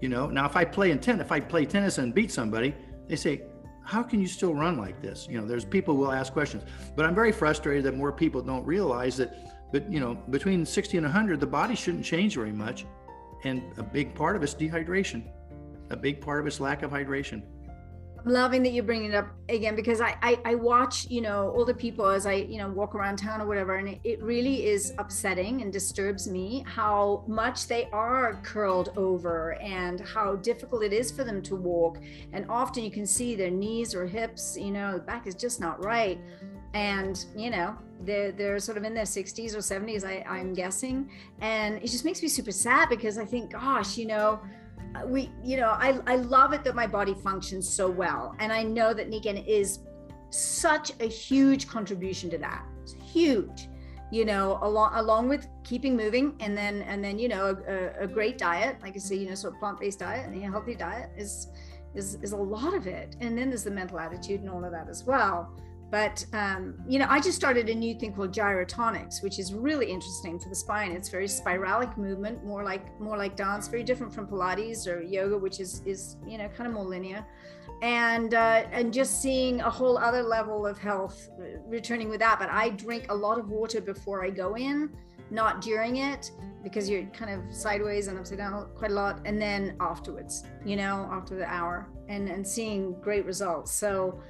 You 0.00 0.08
know, 0.08 0.26
now 0.26 0.46
if 0.46 0.56
I 0.56 0.64
play 0.64 0.90
in 0.90 0.98
tennis, 0.98 1.24
if 1.24 1.32
I 1.32 1.40
play 1.40 1.64
tennis 1.64 1.98
and 1.98 2.14
beat 2.14 2.30
somebody, 2.30 2.74
they 3.08 3.16
say, 3.16 3.42
how 3.84 4.02
can 4.02 4.20
you 4.20 4.26
still 4.26 4.52
run 4.52 4.76
like 4.76 5.00
this? 5.00 5.28
You 5.30 5.40
know, 5.40 5.46
there's 5.46 5.64
people 5.64 5.96
will 5.96 6.12
ask 6.12 6.32
questions, 6.32 6.64
but 6.96 7.06
I'm 7.06 7.14
very 7.14 7.30
frustrated 7.32 7.84
that 7.84 7.96
more 7.96 8.12
people 8.12 8.42
don't 8.42 8.64
realize 8.66 9.16
that, 9.18 9.70
but 9.72 9.90
you 9.90 10.00
know, 10.00 10.14
between 10.30 10.66
60 10.66 10.96
and 10.98 11.04
100, 11.06 11.38
the 11.38 11.46
body 11.46 11.76
shouldn't 11.76 12.04
change 12.04 12.34
very 12.34 12.52
much. 12.52 12.84
And 13.44 13.62
a 13.78 13.82
big 13.82 14.14
part 14.14 14.34
of 14.34 14.42
it's 14.42 14.54
dehydration. 14.54 15.22
A 15.90 15.96
big 15.96 16.20
part 16.20 16.40
of 16.40 16.46
it's 16.46 16.60
lack 16.60 16.82
of 16.82 16.90
hydration. 16.90 17.42
I'm 18.26 18.32
loving 18.32 18.64
that 18.64 18.70
you're 18.70 18.82
bringing 18.82 19.12
it 19.12 19.14
up 19.14 19.28
again 19.48 19.76
because 19.76 20.00
I, 20.00 20.16
I, 20.20 20.40
I 20.44 20.54
watch 20.56 21.08
you 21.08 21.20
know 21.20 21.52
older 21.54 21.72
people 21.72 22.06
as 22.06 22.26
I 22.26 22.32
you 22.32 22.58
know 22.58 22.68
walk 22.68 22.96
around 22.96 23.18
town 23.18 23.40
or 23.40 23.46
whatever, 23.46 23.76
and 23.76 23.88
it, 23.88 24.00
it 24.02 24.20
really 24.20 24.66
is 24.66 24.94
upsetting 24.98 25.62
and 25.62 25.72
disturbs 25.72 26.28
me 26.28 26.64
how 26.66 27.24
much 27.28 27.68
they 27.68 27.88
are 27.92 28.40
curled 28.42 28.90
over 28.96 29.54
and 29.62 30.00
how 30.00 30.34
difficult 30.36 30.82
it 30.82 30.92
is 30.92 31.12
for 31.12 31.22
them 31.22 31.40
to 31.42 31.54
walk. 31.54 31.98
And 32.32 32.46
often 32.48 32.82
you 32.82 32.90
can 32.90 33.06
see 33.06 33.36
their 33.36 33.50
knees 33.50 33.94
or 33.94 34.06
hips, 34.06 34.56
you 34.58 34.72
know, 34.72 34.94
the 34.94 35.04
back 35.04 35.28
is 35.28 35.36
just 35.36 35.60
not 35.60 35.84
right, 35.84 36.18
and 36.74 37.24
you 37.36 37.50
know 37.50 37.76
they're 38.00 38.32
they're 38.32 38.58
sort 38.58 38.76
of 38.76 38.82
in 38.82 38.92
their 38.92 39.04
60s 39.04 39.54
or 39.54 39.58
70s, 39.58 40.04
I, 40.04 40.24
I'm 40.28 40.52
guessing, 40.52 41.08
and 41.40 41.76
it 41.76 41.86
just 41.86 42.04
makes 42.04 42.20
me 42.22 42.28
super 42.28 42.50
sad 42.50 42.88
because 42.88 43.18
I 43.18 43.24
think, 43.24 43.52
gosh, 43.52 43.96
you 43.96 44.06
know 44.06 44.40
we 45.06 45.30
you 45.42 45.56
know 45.56 45.70
I, 45.70 45.98
I 46.06 46.16
love 46.16 46.52
it 46.52 46.64
that 46.64 46.74
my 46.74 46.86
body 46.86 47.14
functions 47.14 47.68
so 47.68 47.90
well. 47.90 48.34
And 48.38 48.52
i 48.52 48.62
know 48.62 48.94
that 48.94 49.10
nikken 49.10 49.46
is 49.46 49.80
such 50.30 50.92
a 51.00 51.06
huge 51.06 51.68
contribution 51.68 52.30
to 52.30 52.38
that. 52.38 52.64
It's 52.82 52.94
huge 52.94 53.68
you 54.12 54.24
know 54.24 54.58
along 54.62 54.92
along 54.94 55.28
with 55.28 55.48
keeping 55.64 55.96
moving 55.96 56.34
and 56.38 56.56
then 56.56 56.82
and 56.82 57.02
then 57.02 57.18
you 57.18 57.28
know 57.28 57.56
a, 57.66 58.04
a 58.04 58.06
great 58.06 58.38
diet. 58.38 58.76
Like 58.82 58.94
i 58.96 58.98
say 58.98 59.16
you 59.16 59.26
know 59.26 59.32
of 59.32 59.58
plant-based 59.58 59.98
diet 59.98 60.26
and 60.26 60.42
a 60.42 60.50
healthy 60.50 60.74
diet 60.74 61.10
is 61.16 61.48
is 61.94 62.18
is 62.22 62.32
a 62.32 62.36
lot 62.36 62.74
of 62.74 62.86
it. 62.86 63.16
And 63.20 63.36
then 63.36 63.48
there's 63.48 63.64
the 63.64 63.70
mental 63.70 63.98
attitude 63.98 64.40
and 64.40 64.50
all 64.50 64.64
of 64.64 64.72
that 64.72 64.88
as 64.88 65.04
well 65.04 65.52
but 65.90 66.24
um, 66.32 66.74
you 66.88 66.98
know, 66.98 67.06
I 67.08 67.20
just 67.20 67.36
started 67.36 67.68
a 67.68 67.74
new 67.74 67.94
thing 67.94 68.12
called 68.12 68.32
gyrotonics, 68.32 69.22
which 69.22 69.38
is 69.38 69.54
really 69.54 69.86
interesting 69.86 70.38
for 70.38 70.48
the 70.48 70.54
spine. 70.54 70.90
It's 70.90 71.08
very 71.08 71.26
spiralic 71.28 71.96
movement, 71.96 72.44
more 72.44 72.64
like 72.64 73.00
more 73.00 73.16
like 73.16 73.36
dance, 73.36 73.68
very 73.68 73.84
different 73.84 74.12
from 74.12 74.26
Pilates 74.26 74.88
or 74.88 75.00
yoga, 75.00 75.38
which 75.38 75.60
is 75.60 75.82
is 75.86 76.16
you 76.26 76.38
know 76.38 76.48
kind 76.48 76.66
of 76.66 76.74
more 76.74 76.84
linear, 76.84 77.24
and 77.82 78.34
uh, 78.34 78.64
and 78.72 78.92
just 78.92 79.22
seeing 79.22 79.60
a 79.60 79.70
whole 79.70 79.96
other 79.96 80.22
level 80.22 80.66
of 80.66 80.76
health 80.76 81.28
uh, 81.38 81.60
returning 81.66 82.08
with 82.08 82.18
that. 82.18 82.40
But 82.40 82.50
I 82.50 82.70
drink 82.70 83.06
a 83.08 83.14
lot 83.14 83.38
of 83.38 83.48
water 83.48 83.80
before 83.80 84.24
I 84.24 84.30
go 84.30 84.56
in, 84.56 84.90
not 85.30 85.60
during 85.60 85.98
it, 85.98 86.32
because 86.64 86.90
you're 86.90 87.04
kind 87.06 87.30
of 87.30 87.54
sideways 87.54 88.08
and 88.08 88.18
upside 88.18 88.38
down 88.38 88.66
quite 88.74 88.90
a 88.90 88.94
lot, 88.94 89.20
and 89.24 89.40
then 89.40 89.76
afterwards, 89.78 90.42
you 90.64 90.74
know, 90.74 91.08
after 91.12 91.36
the 91.36 91.46
hour, 91.46 91.88
and 92.08 92.28
and 92.28 92.44
seeing 92.44 93.00
great 93.00 93.24
results. 93.24 93.70
So 93.70 94.20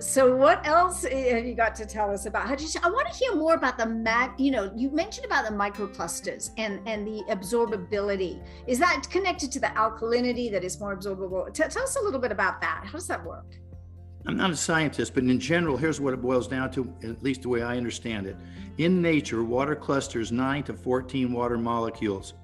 so 0.00 0.34
what 0.34 0.66
else 0.66 1.04
eh, 1.04 1.34
have 1.34 1.46
you 1.46 1.54
got 1.54 1.74
to 1.74 1.86
tell 1.86 2.10
us 2.10 2.26
about 2.26 2.60
you 2.60 2.80
i 2.82 2.90
want 2.90 3.06
to 3.06 3.14
hear 3.14 3.34
more 3.36 3.54
about 3.54 3.78
the 3.78 3.86
mag 3.86 4.30
you 4.38 4.50
know 4.50 4.72
you 4.74 4.90
mentioned 4.90 5.24
about 5.24 5.48
the 5.48 5.54
microclusters 5.54 6.50
and 6.58 6.80
and 6.86 7.06
the 7.06 7.22
absorbability. 7.30 8.42
Is 8.66 8.78
that 8.78 9.06
connected 9.10 9.50
to 9.52 9.60
the 9.60 9.68
alkalinity 9.68 10.50
that 10.50 10.64
is 10.64 10.78
more 10.80 10.96
absorbable? 10.96 11.52
T- 11.52 11.62
tell 11.68 11.82
us 11.82 11.96
a 11.96 12.02
little 12.02 12.20
bit 12.20 12.32
about 12.32 12.60
that. 12.60 12.82
How 12.84 12.92
does 12.92 13.06
that 13.08 13.24
work? 13.24 13.46
I'm 14.26 14.36
not 14.36 14.50
a 14.50 14.56
scientist 14.56 15.14
but 15.14 15.24
in 15.24 15.38
general 15.38 15.76
here's 15.76 16.00
what 16.00 16.14
it 16.14 16.22
boils 16.22 16.48
down 16.48 16.70
to 16.72 16.92
at 17.02 17.22
least 17.22 17.42
the 17.42 17.48
way 17.48 17.62
i 17.62 17.76
understand 17.76 18.26
it. 18.26 18.36
In 18.78 19.02
nature 19.02 19.44
water 19.44 19.76
clusters 19.76 20.32
9 20.32 20.62
to 20.64 20.74
14 20.74 21.32
water 21.32 21.58
molecules. 21.58 22.34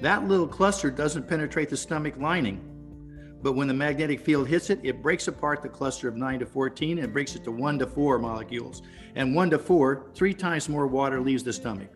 That 0.00 0.28
little 0.28 0.48
cluster 0.48 0.90
doesn't 0.90 1.28
penetrate 1.28 1.70
the 1.70 1.76
stomach 1.76 2.14
lining 2.18 2.60
but 3.44 3.52
when 3.52 3.68
the 3.68 3.74
magnetic 3.74 4.20
field 4.20 4.48
hits 4.48 4.70
it, 4.70 4.80
it 4.82 5.02
breaks 5.02 5.28
apart 5.28 5.60
the 5.60 5.68
cluster 5.68 6.08
of 6.08 6.16
9 6.16 6.38
to 6.38 6.46
14 6.46 7.00
and 7.00 7.12
breaks 7.12 7.36
it 7.36 7.44
to 7.44 7.50
1 7.50 7.78
to 7.80 7.86
4 7.86 8.18
molecules. 8.18 8.80
And 9.16 9.34
1 9.34 9.50
to 9.50 9.58
4, 9.58 10.06
three 10.14 10.32
times 10.32 10.66
more 10.66 10.86
water 10.86 11.20
leaves 11.20 11.42
the 11.44 11.52
stomach. 11.52 11.90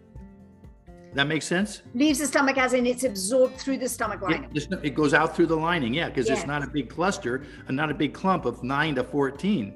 That 1.14 1.26
makes 1.26 1.46
sense? 1.46 1.80
Leaves 1.94 2.18
the 2.18 2.26
stomach 2.26 2.58
as 2.58 2.74
in 2.74 2.84
it's 2.84 3.04
absorbed 3.04 3.56
through 3.56 3.78
the 3.78 3.88
stomach 3.88 4.20
lining. 4.20 4.50
It, 4.54 4.68
it 4.82 4.94
goes 4.94 5.14
out 5.14 5.34
through 5.34 5.46
the 5.46 5.56
lining, 5.56 5.94
yeah, 5.94 6.08
because 6.08 6.28
Yes. 6.28 6.40
it's 6.40 6.46
not 6.46 6.62
a 6.62 6.66
big 6.66 6.90
cluster 6.90 7.46
and 7.66 7.74
not 7.74 7.90
a 7.90 7.94
big 7.94 8.12
clump 8.12 8.44
of 8.44 8.62
nine 8.62 8.94
to 8.96 9.02
14. 9.02 9.72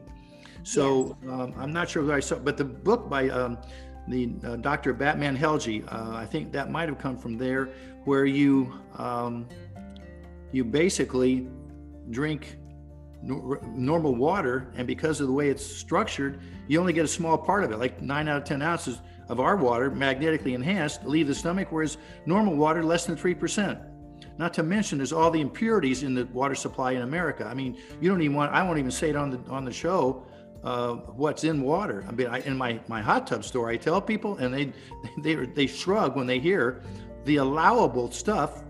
So 0.64 1.16
um, 1.26 1.54
I'm 1.56 1.72
not 1.72 1.88
sure 1.88 2.02
whether 2.02 2.12
I 2.12 2.20
saw, 2.20 2.36
but 2.36 2.58
the 2.58 2.66
book 2.66 3.08
by 3.08 3.30
um, 3.30 3.56
the 4.08 4.30
uh, 4.44 4.56
Dr. 4.56 4.92
Batmanghelidj, 4.92 5.90
uh, 5.90 6.16
I 6.16 6.26
think 6.26 6.52
that 6.52 6.70
might 6.70 6.90
have 6.90 6.98
come 6.98 7.16
from 7.16 7.38
there, 7.38 7.70
where 8.04 8.26
you 8.26 8.74
um, 8.98 9.48
you 10.52 10.64
basically 10.64 11.48
drink 12.10 12.56
nor- 13.22 13.60
normal 13.74 14.14
water, 14.14 14.72
and 14.76 14.86
because 14.86 15.20
of 15.20 15.26
the 15.26 15.32
way 15.32 15.48
it's 15.48 15.64
structured, 15.64 16.40
you 16.68 16.80
only 16.80 16.92
get 16.92 17.04
a 17.04 17.08
small 17.08 17.38
part 17.38 17.64
of 17.64 17.72
it, 17.72 17.78
like 17.78 18.02
nine 18.02 18.28
out 18.28 18.38
of 18.38 18.44
10 18.44 18.62
ounces 18.62 19.00
of 19.28 19.40
our 19.40 19.56
water, 19.56 19.90
magnetically 19.90 20.54
enhanced, 20.54 21.04
leave 21.04 21.26
the 21.26 21.34
stomach, 21.34 21.68
whereas 21.70 21.98
normal 22.26 22.56
water, 22.56 22.82
less 22.84 23.06
than 23.06 23.16
3%. 23.16 23.80
Not 24.38 24.54
to 24.54 24.62
mention, 24.62 24.98
there's 24.98 25.12
all 25.12 25.30
the 25.30 25.40
impurities 25.40 26.02
in 26.02 26.14
the 26.14 26.24
water 26.26 26.54
supply 26.54 26.92
in 26.92 27.02
America. 27.02 27.46
I 27.46 27.54
mean, 27.54 27.78
you 28.00 28.08
don't 28.08 28.22
even 28.22 28.36
want, 28.36 28.52
I 28.52 28.62
won't 28.62 28.78
even 28.78 28.90
say 28.90 29.10
it 29.10 29.16
on 29.16 29.30
the, 29.30 29.38
on 29.50 29.64
the 29.64 29.72
show, 29.72 30.26
uh, 30.64 30.94
what's 30.94 31.44
in 31.44 31.62
water. 31.62 32.04
I 32.08 32.12
mean, 32.12 32.26
I, 32.28 32.40
in 32.40 32.56
my, 32.56 32.80
my 32.88 33.02
hot 33.02 33.26
tub 33.26 33.44
store, 33.44 33.68
I 33.68 33.76
tell 33.76 34.00
people, 34.00 34.38
and 34.38 34.52
they, 34.52 34.72
they, 35.22 35.34
they 35.34 35.66
shrug 35.66 36.16
when 36.16 36.26
they 36.26 36.38
hear 36.38 36.82
the 37.24 37.36
allowable 37.36 38.10
stuff 38.10 38.62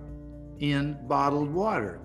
in 0.58 0.98
bottled 1.06 1.52
water. 1.52 2.00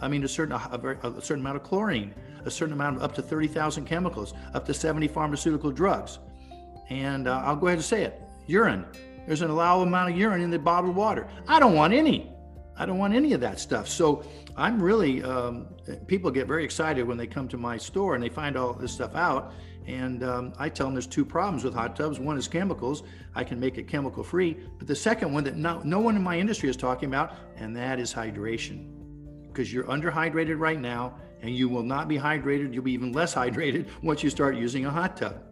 I 0.00 0.08
mean, 0.08 0.24
a 0.24 0.28
certain 0.28 0.52
a, 0.54 0.78
very, 0.78 0.96
a 1.02 1.20
certain 1.20 1.40
amount 1.40 1.56
of 1.56 1.62
chlorine, 1.62 2.14
a 2.44 2.50
certain 2.50 2.72
amount 2.72 2.96
of 2.96 3.02
up 3.02 3.14
to 3.14 3.22
30,000 3.22 3.84
chemicals, 3.84 4.34
up 4.54 4.66
to 4.66 4.74
70 4.74 5.08
pharmaceutical 5.08 5.70
drugs. 5.70 6.18
And 6.88 7.28
uh, 7.28 7.42
I'll 7.44 7.56
go 7.56 7.68
ahead 7.68 7.78
and 7.78 7.84
say 7.84 8.02
it 8.02 8.20
urine. 8.46 8.84
There's 9.26 9.42
an 9.42 9.50
allowable 9.50 9.84
amount 9.84 10.10
of 10.10 10.18
urine 10.18 10.40
in 10.40 10.50
the 10.50 10.58
bottled 10.58 10.96
water. 10.96 11.28
I 11.46 11.60
don't 11.60 11.74
want 11.74 11.92
any. 11.92 12.32
I 12.76 12.86
don't 12.86 12.98
want 12.98 13.14
any 13.14 13.32
of 13.34 13.40
that 13.42 13.60
stuff. 13.60 13.86
So 13.86 14.24
I'm 14.56 14.82
really, 14.82 15.22
um, 15.22 15.68
people 16.06 16.30
get 16.30 16.46
very 16.46 16.64
excited 16.64 17.06
when 17.06 17.18
they 17.18 17.26
come 17.26 17.46
to 17.48 17.58
my 17.58 17.76
store 17.76 18.14
and 18.14 18.24
they 18.24 18.28
find 18.28 18.56
all 18.56 18.72
this 18.72 18.92
stuff 18.92 19.14
out. 19.14 19.52
And 19.86 20.22
um, 20.24 20.52
I 20.58 20.68
tell 20.68 20.86
them 20.86 20.94
there's 20.94 21.06
two 21.06 21.24
problems 21.24 21.62
with 21.62 21.74
hot 21.74 21.94
tubs. 21.94 22.18
One 22.18 22.38
is 22.38 22.48
chemicals. 22.48 23.02
I 23.34 23.44
can 23.44 23.60
make 23.60 23.76
it 23.76 23.86
chemical 23.86 24.24
free. 24.24 24.56
But 24.78 24.86
the 24.86 24.96
second 24.96 25.32
one 25.32 25.44
that 25.44 25.56
no, 25.56 25.80
no 25.84 26.00
one 26.00 26.16
in 26.16 26.22
my 26.22 26.38
industry 26.38 26.68
is 26.68 26.76
talking 26.76 27.08
about, 27.08 27.34
and 27.56 27.76
that 27.76 28.00
is 28.00 28.12
hydration. 28.12 28.99
Because 29.60 29.74
you're 29.74 29.84
underhydrated 29.84 30.58
right 30.58 30.80
now, 30.80 31.16
and 31.42 31.54
you 31.54 31.68
will 31.68 31.82
not 31.82 32.08
be 32.08 32.16
hydrated. 32.16 32.72
You'll 32.72 32.82
be 32.82 32.94
even 32.94 33.12
less 33.12 33.34
hydrated 33.42 33.88
once 34.02 34.22
you 34.22 34.30
start 34.30 34.56
using 34.56 34.86
a 34.86 34.90
hot 34.90 35.18
tub. 35.18 35.42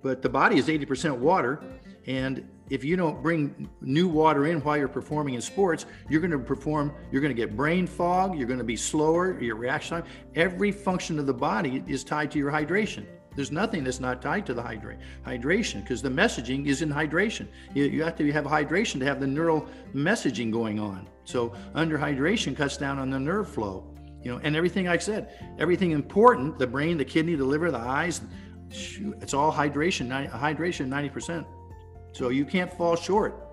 But 0.00 0.22
the 0.22 0.28
body 0.28 0.58
is 0.58 0.68
80% 0.68 1.18
water. 1.18 1.60
And 2.06 2.48
if 2.70 2.84
you 2.84 2.94
don't 2.94 3.20
bring 3.20 3.68
new 3.80 4.06
water 4.06 4.46
in 4.46 4.60
while 4.60 4.76
you're 4.76 4.86
performing 4.86 5.34
in 5.34 5.40
sports, 5.40 5.86
you're 6.08 6.20
going 6.20 6.30
to 6.30 6.38
perform, 6.38 6.94
you're 7.10 7.20
going 7.20 7.34
to 7.34 7.42
get 7.42 7.56
brain 7.56 7.88
fog, 7.88 8.38
you're 8.38 8.46
going 8.46 8.60
to 8.60 8.64
be 8.64 8.76
slower, 8.76 9.42
your 9.42 9.56
reaction 9.56 10.02
time. 10.02 10.10
Every 10.36 10.70
function 10.70 11.18
of 11.18 11.26
the 11.26 11.34
body 11.34 11.82
is 11.88 12.04
tied 12.04 12.30
to 12.30 12.38
your 12.38 12.52
hydration. 12.52 13.06
There's 13.38 13.52
nothing 13.52 13.84
that's 13.84 14.00
not 14.00 14.20
tied 14.20 14.46
to 14.46 14.52
the 14.52 14.60
hydra- 14.60 14.96
hydration 15.24 15.82
because 15.82 16.02
the 16.02 16.08
messaging 16.08 16.66
is 16.66 16.82
in 16.82 16.88
hydration. 16.88 17.46
You, 17.72 17.84
you 17.84 18.02
have 18.02 18.16
to 18.16 18.32
have 18.32 18.44
hydration 18.44 18.98
to 18.98 19.04
have 19.04 19.20
the 19.20 19.28
neural 19.28 19.68
messaging 19.94 20.50
going 20.50 20.80
on. 20.80 21.06
So 21.22 21.54
under 21.72 21.96
hydration 21.96 22.56
cuts 22.56 22.76
down 22.76 22.98
on 22.98 23.10
the 23.10 23.20
nerve 23.20 23.48
flow, 23.48 23.94
you 24.24 24.32
know, 24.32 24.40
and 24.42 24.56
everything 24.56 24.88
I 24.88 24.98
said, 24.98 25.54
everything 25.56 25.92
important, 25.92 26.58
the 26.58 26.66
brain, 26.66 26.98
the 26.98 27.04
kidney, 27.04 27.36
the 27.36 27.44
liver, 27.44 27.70
the 27.70 27.78
eyes, 27.78 28.22
shoot, 28.70 29.16
it's 29.20 29.34
all 29.34 29.52
hydration, 29.52 30.06
ni- 30.08 30.26
hydration 30.26 30.88
90%. 30.88 31.46
So 32.10 32.30
you 32.30 32.44
can't 32.44 32.72
fall 32.72 32.96
short 32.96 33.46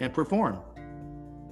and 0.00 0.12
perform. 0.12 0.58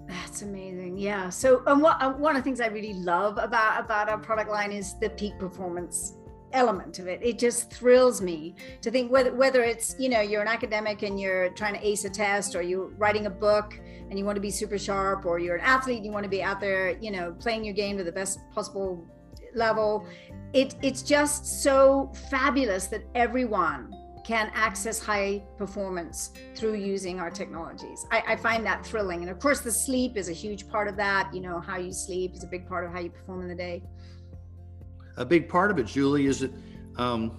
That's 0.08 0.42
amazing. 0.42 0.98
Yeah. 0.98 1.28
So, 1.28 1.62
and 1.68 1.80
what, 1.80 2.18
one 2.18 2.34
of 2.34 2.42
the 2.42 2.44
things 2.44 2.60
I 2.60 2.66
really 2.66 2.94
love 2.94 3.38
about 3.38 3.84
about 3.84 4.08
our 4.08 4.18
product 4.18 4.50
line 4.50 4.72
is 4.72 4.98
the 4.98 5.10
peak 5.10 5.38
performance 5.38 6.14
element 6.52 6.98
of 6.98 7.06
it. 7.06 7.20
It 7.22 7.38
just 7.38 7.72
thrills 7.72 8.20
me 8.20 8.54
to 8.82 8.90
think 8.90 9.10
whether 9.10 9.34
whether 9.34 9.62
it's 9.62 9.94
you 9.98 10.08
know 10.08 10.20
you're 10.20 10.42
an 10.42 10.48
academic 10.48 11.02
and 11.02 11.20
you're 11.20 11.50
trying 11.50 11.74
to 11.74 11.86
ace 11.86 12.04
a 12.04 12.10
test, 12.10 12.54
or 12.54 12.62
you're 12.62 12.88
writing 12.96 13.26
a 13.26 13.30
book 13.30 13.78
and 14.10 14.18
you 14.18 14.24
want 14.24 14.36
to 14.36 14.40
be 14.40 14.50
super 14.50 14.78
sharp, 14.78 15.26
or 15.26 15.38
you're 15.38 15.56
an 15.56 15.64
athlete 15.64 15.96
and 15.96 16.06
you 16.06 16.12
want 16.12 16.24
to 16.24 16.30
be 16.30 16.42
out 16.42 16.60
there, 16.60 16.96
you 16.98 17.10
know, 17.10 17.32
playing 17.38 17.64
your 17.64 17.74
game 17.74 17.98
to 17.98 18.04
the 18.04 18.12
best 18.12 18.38
possible 18.54 19.04
level. 19.54 20.06
It 20.52 20.76
it's 20.82 21.02
just 21.02 21.62
so 21.62 22.12
fabulous 22.30 22.86
that 22.88 23.04
everyone 23.14 23.94
can 24.28 24.50
access 24.54 25.00
high 25.00 25.42
performance 25.56 26.32
through 26.54 26.74
using 26.74 27.18
our 27.18 27.30
technologies. 27.30 28.04
I, 28.12 28.22
I, 28.28 28.36
find 28.36 28.64
that 28.66 28.84
thrilling. 28.84 29.22
And 29.22 29.30
of 29.30 29.38
course, 29.38 29.60
the 29.60 29.72
sleep 29.72 30.18
is 30.18 30.28
a 30.28 30.34
huge 30.34 30.68
part 30.68 30.86
of 30.86 30.96
that. 30.98 31.32
You 31.32 31.40
know, 31.40 31.60
how 31.60 31.78
you 31.78 31.94
sleep 31.94 32.34
is 32.34 32.44
a 32.44 32.46
big 32.46 32.68
part 32.68 32.84
of 32.84 32.92
how 32.92 33.00
you 33.00 33.08
perform 33.08 33.40
in 33.40 33.48
the 33.48 33.54
day. 33.54 33.82
A 35.18 35.24
big 35.24 35.48
part 35.48 35.70
of 35.72 35.78
it, 35.78 35.86
Julie, 35.86 36.26
is 36.26 36.40
that 36.40 36.52
um, 36.96 37.38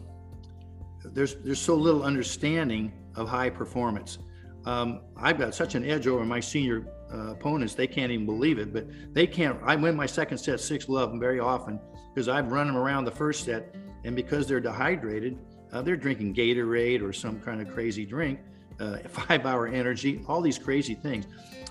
there's 1.03 1.35
there's 1.35 1.61
so 1.61 1.75
little 1.75 2.03
understanding 2.03 2.91
of 3.15 3.27
high 3.27 3.49
performance. 3.49 4.19
Um, 4.65 5.01
I've 5.15 5.39
got 5.39 5.55
such 5.55 5.75
an 5.75 5.85
edge 5.85 6.05
over 6.05 6.25
my 6.25 6.41
senior 6.41 6.85
uh, 7.11 7.31
opponents; 7.31 7.75
they 7.75 7.87
can't 7.87 8.11
even 8.11 8.25
believe 8.25 8.59
it. 8.59 8.73
But 8.73 8.87
they 9.13 9.25
can't. 9.25 9.57
I 9.63 9.77
win 9.77 9.95
my 9.95 10.05
second 10.05 10.37
set 10.37 10.59
six 10.59 10.89
love 10.89 11.13
very 11.19 11.39
often 11.39 11.79
because 12.13 12.27
I've 12.27 12.51
run 12.51 12.67
them 12.67 12.75
around 12.75 13.05
the 13.05 13.11
first 13.11 13.45
set, 13.45 13.73
and 14.03 14.13
because 14.13 14.45
they're 14.45 14.59
dehydrated, 14.59 15.37
uh, 15.71 15.81
they're 15.81 15.95
drinking 15.95 16.35
Gatorade 16.35 17.01
or 17.01 17.13
some 17.13 17.39
kind 17.39 17.61
of 17.61 17.73
crazy 17.73 18.05
drink, 18.05 18.39
uh, 18.81 18.97
five 19.07 19.45
hour 19.45 19.67
energy, 19.67 20.21
all 20.27 20.41
these 20.41 20.59
crazy 20.59 20.95
things. 20.95 21.27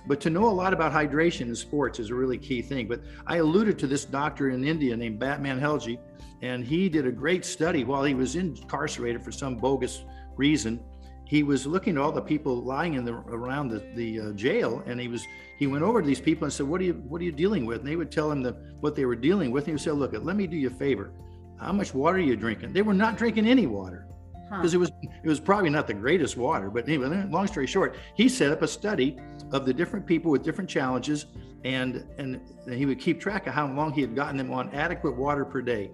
But 0.09 0.21
to 0.23 0.31
know 0.31 0.49
a 0.49 0.51
lot 0.51 0.73
about 0.73 0.92
hydration 0.92 1.42
in 1.42 1.55
sports 1.55 2.01
is 2.01 2.11
a 2.11 2.14
really 2.14 2.38
key 2.38 2.62
thing. 2.62 2.88
But 2.88 3.03
I 3.27 3.37
alluded 3.37 3.79
to 3.81 3.87
this 3.87 4.05
doctor 4.05 4.49
in 4.49 4.64
India 4.64 4.97
named 4.97 5.21
Batmanghelidj, 5.21 5.99
and 6.42 6.64
he 6.64 6.88
did 6.88 7.07
a 7.07 7.12
great 7.12 7.44
study 7.44 7.85
while 7.85 8.03
he 8.03 8.14
was 8.14 8.35
incarcerated 8.35 9.23
for 9.23 9.31
some 9.31 9.57
bogus 9.57 10.05
reason. 10.37 10.81
He 11.27 11.42
was 11.42 11.66
looking 11.66 11.97
at 11.97 12.03
all 12.03 12.11
the 12.11 12.23
people 12.23 12.57
lying 12.62 12.94
in 12.94 13.05
the 13.05 13.12
around 13.12 13.68
the, 13.68 13.83
the 13.94 14.21
uh, 14.21 14.33
jail, 14.33 14.83
and 14.87 14.99
he 14.99 15.09
was 15.09 15.27
he 15.59 15.66
went 15.66 15.85
over 15.85 16.01
to 16.01 16.07
these 16.07 16.21
people 16.21 16.44
and 16.44 16.53
said, 16.53 16.66
"What 16.66 16.81
are 16.81 16.85
you 16.85 16.94
what 16.94 17.21
are 17.21 17.25
you 17.25 17.33
dealing 17.33 17.66
with?" 17.66 17.81
And 17.81 17.87
they 17.88 17.97
would 17.97 18.11
tell 18.11 18.33
him 18.33 18.42
the, 18.42 18.53
what 18.81 18.97
they 18.97 19.05
were 19.05 19.16
dealing 19.16 19.51
with. 19.51 19.64
And 19.64 19.68
he 19.68 19.73
would 19.73 19.83
say, 19.83 19.90
"Look, 19.90 20.14
let 20.25 20.37
me 20.37 20.47
do 20.47 20.57
you 20.57 20.68
a 20.68 20.71
favor 20.71 21.12
how 21.59 21.73
much 21.73 21.92
water 21.92 22.18
are 22.18 22.21
you 22.21 22.37
drinking? 22.37 22.73
They 22.73 22.83
were 22.83 22.94
not 22.94 23.16
drinking 23.16 23.47
any 23.47 23.66
water 23.66 24.07
because 24.50 24.72
huh. 24.72 24.78
it 24.78 24.80
was 24.80 24.92
it 25.02 25.28
was 25.28 25.40
probably 25.40 25.70
not 25.70 25.87
the 25.87 25.94
greatest 25.94 26.37
water. 26.37 26.70
But 26.70 26.88
anyway, 26.88 27.26
long 27.30 27.46
story 27.46 27.66
short, 27.66 27.96
he 28.14 28.28
set 28.28 28.50
up 28.50 28.62
a 28.62 28.68
study 28.68 29.18
of 29.52 29.66
the 29.66 29.74
different 29.74 30.06
people 30.06 30.30
with 30.30 30.42
different 30.42 30.70
challenges, 30.70 31.26
and 31.64 32.06
and 32.18 32.40
he 32.70 32.87
would 32.87 32.98
keep 32.98 33.20
track 33.20 33.46
of 33.46 33.54
how 33.54 33.66
long 33.72 33.92
he 33.92 34.00
had 34.00 34.14
gotten 34.14 34.37
them 34.37 34.52
on 34.52 34.74
adequate 34.74 35.16
water 35.16 35.44
per 35.44 35.61
day. 35.61 35.90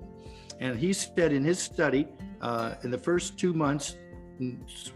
And 0.60 0.78
he 0.78 0.92
said 0.92 1.32
in 1.32 1.44
his 1.44 1.58
study, 1.58 2.06
uh, 2.40 2.76
in 2.84 2.90
the 2.90 2.98
first 2.98 3.38
two 3.38 3.52
months, 3.52 3.96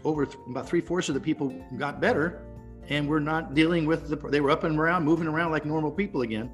over 0.05 0.25
th- 0.25 0.37
about 0.49 0.67
three 0.67 0.81
fourths 0.81 1.09
of 1.09 1.15
the 1.15 1.21
people 1.21 1.49
got 1.77 1.99
better, 1.99 2.45
and 2.87 3.07
were 3.07 3.19
not 3.19 3.53
dealing 3.53 3.85
with 3.85 4.07
the. 4.07 4.15
They 4.15 4.41
were 4.41 4.51
up 4.51 4.63
and 4.63 4.79
around, 4.79 5.03
moving 5.03 5.27
around 5.27 5.51
like 5.51 5.65
normal 5.65 5.91
people 5.91 6.21
again 6.21 6.49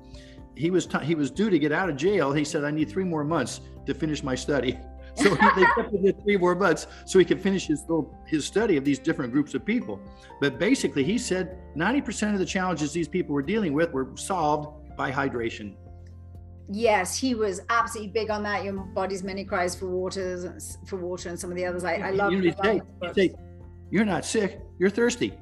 he 0.55 0.71
was 0.71 0.85
t- 0.85 1.03
he 1.03 1.15
was 1.15 1.29
due 1.29 1.49
to 1.49 1.59
get 1.59 1.71
out 1.71 1.89
of 1.89 1.97
jail. 1.97 2.31
He 2.31 2.45
said, 2.45 2.63
"I 2.63 2.71
need 2.71 2.89
three 2.89 3.03
more 3.03 3.23
months 3.23 3.61
to 3.85 3.93
finish 3.93 4.23
my 4.23 4.35
study." 4.35 4.77
So 5.15 5.33
he, 5.35 5.47
they 5.55 5.65
kept 5.75 5.93
him 5.93 6.13
three 6.23 6.37
more 6.37 6.55
months 6.55 6.87
so 7.05 7.19
he 7.19 7.25
could 7.25 7.41
finish 7.41 7.67
his 7.67 7.85
his 8.25 8.45
study 8.45 8.77
of 8.77 8.83
these 8.83 8.99
different 8.99 9.31
groups 9.31 9.53
of 9.53 9.65
people. 9.65 9.99
But 10.41 10.59
basically, 10.59 11.03
he 11.03 11.17
said 11.17 11.57
90% 11.75 12.33
of 12.33 12.39
the 12.39 12.45
challenges 12.45 12.91
these 12.91 13.07
people 13.07 13.33
were 13.33 13.41
dealing 13.41 13.73
with 13.73 13.91
were 13.91 14.09
solved 14.15 14.95
by 14.97 15.11
hydration. 15.11 15.75
Yes, 16.67 17.17
he 17.17 17.35
was 17.35 17.61
absolutely 17.69 18.11
big 18.11 18.29
on 18.31 18.41
that. 18.43 18.63
Your 18.63 18.73
body's 18.73 19.23
many 19.23 19.45
cries 19.45 19.75
for 19.75 19.87
water, 19.87 20.57
for 20.87 20.97
water, 20.97 21.29
and 21.29 21.39
some 21.39 21.51
of 21.51 21.55
the 21.55 21.65
others. 21.65 21.83
I, 21.83 21.95
I 21.95 22.09
love. 22.11 22.33
You 22.33 22.51
say, 22.63 22.81
say, 23.13 23.35
you're 23.91 24.05
not 24.05 24.25
sick. 24.25 24.59
You're 24.79 24.89
thirsty. 24.89 25.33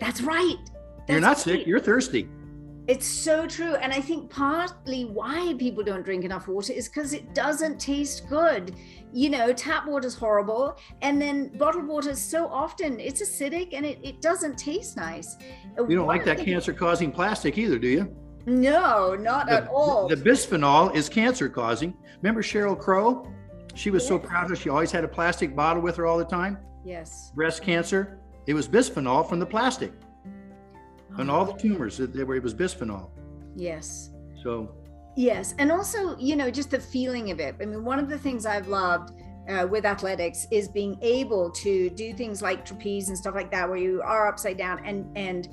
That's 0.00 0.22
right. 0.22 0.56
That's 1.06 1.10
you're 1.10 1.20
not 1.20 1.28
right. 1.28 1.38
sick. 1.38 1.66
You're 1.66 1.80
thirsty. 1.80 2.28
It's 2.86 3.06
so 3.06 3.46
true. 3.46 3.76
And 3.76 3.92
I 3.92 4.00
think 4.00 4.30
partly 4.30 5.06
why 5.06 5.54
people 5.58 5.82
don't 5.82 6.04
drink 6.04 6.24
enough 6.24 6.48
water 6.48 6.72
is 6.72 6.88
because 6.88 7.14
it 7.14 7.34
doesn't 7.34 7.80
taste 7.80 8.28
good. 8.28 8.76
You 9.12 9.30
know, 9.30 9.52
tap 9.52 9.86
water 9.86 10.06
is 10.06 10.14
horrible. 10.14 10.76
And 11.00 11.20
then 11.20 11.56
bottled 11.56 11.86
water 11.86 12.10
is 12.10 12.22
so 12.22 12.46
often 12.46 13.00
it's 13.00 13.22
acidic 13.22 13.72
and 13.72 13.86
it, 13.86 13.98
it 14.02 14.20
doesn't 14.20 14.58
taste 14.58 14.96
nice. 14.96 15.36
Uh, 15.78 15.86
you 15.86 15.96
don't 15.96 16.06
like 16.06 16.24
that 16.26 16.38
cancer 16.38 16.74
causing 16.74 17.10
plastic 17.10 17.56
either, 17.56 17.78
do 17.78 17.88
you? 17.88 18.16
No, 18.46 19.14
not 19.14 19.46
the, 19.46 19.52
at 19.52 19.68
all. 19.68 20.06
The 20.06 20.16
bisphenol 20.16 20.94
is 20.94 21.08
cancer 21.08 21.48
causing. 21.48 21.96
Remember 22.20 22.42
Sheryl 22.42 22.78
Crow? 22.78 23.32
She 23.74 23.90
was 23.90 24.02
yes. 24.02 24.08
so 24.08 24.18
proud 24.18 24.44
of 24.44 24.50
her. 24.50 24.56
she 24.56 24.68
always 24.68 24.92
had 24.92 25.04
a 25.04 25.08
plastic 25.08 25.56
bottle 25.56 25.82
with 25.82 25.96
her 25.96 26.06
all 26.06 26.18
the 26.18 26.24
time. 26.24 26.58
Yes. 26.84 27.32
Breast 27.34 27.62
cancer. 27.62 28.20
It 28.46 28.52
was 28.52 28.68
bisphenol 28.68 29.26
from 29.26 29.38
the 29.38 29.46
plastic 29.46 29.92
and 31.18 31.30
all 31.30 31.44
the 31.44 31.54
tumors 31.54 31.96
that 31.98 32.12
they 32.12 32.24
were 32.24 32.36
it 32.36 32.42
was 32.42 32.54
bisphenol. 32.54 33.10
Yes. 33.56 34.10
So 34.42 34.74
yes 35.16 35.54
and 35.58 35.70
also 35.70 36.18
you 36.18 36.34
know 36.34 36.50
just 36.50 36.70
the 36.70 36.80
feeling 36.80 37.30
of 37.30 37.40
it. 37.40 37.54
I 37.60 37.64
mean 37.64 37.84
one 37.84 37.98
of 37.98 38.08
the 38.08 38.18
things 38.18 38.46
i've 38.46 38.68
loved 38.68 39.12
uh, 39.48 39.66
with 39.70 39.84
athletics 39.84 40.46
is 40.50 40.68
being 40.68 40.96
able 41.02 41.50
to 41.50 41.90
do 41.90 42.14
things 42.14 42.42
like 42.42 42.64
trapeze 42.64 43.08
and 43.08 43.18
stuff 43.18 43.34
like 43.34 43.50
that 43.50 43.68
where 43.68 43.78
you 43.78 44.00
are 44.02 44.26
upside 44.26 44.56
down 44.56 44.84
and 44.84 45.06
and 45.16 45.48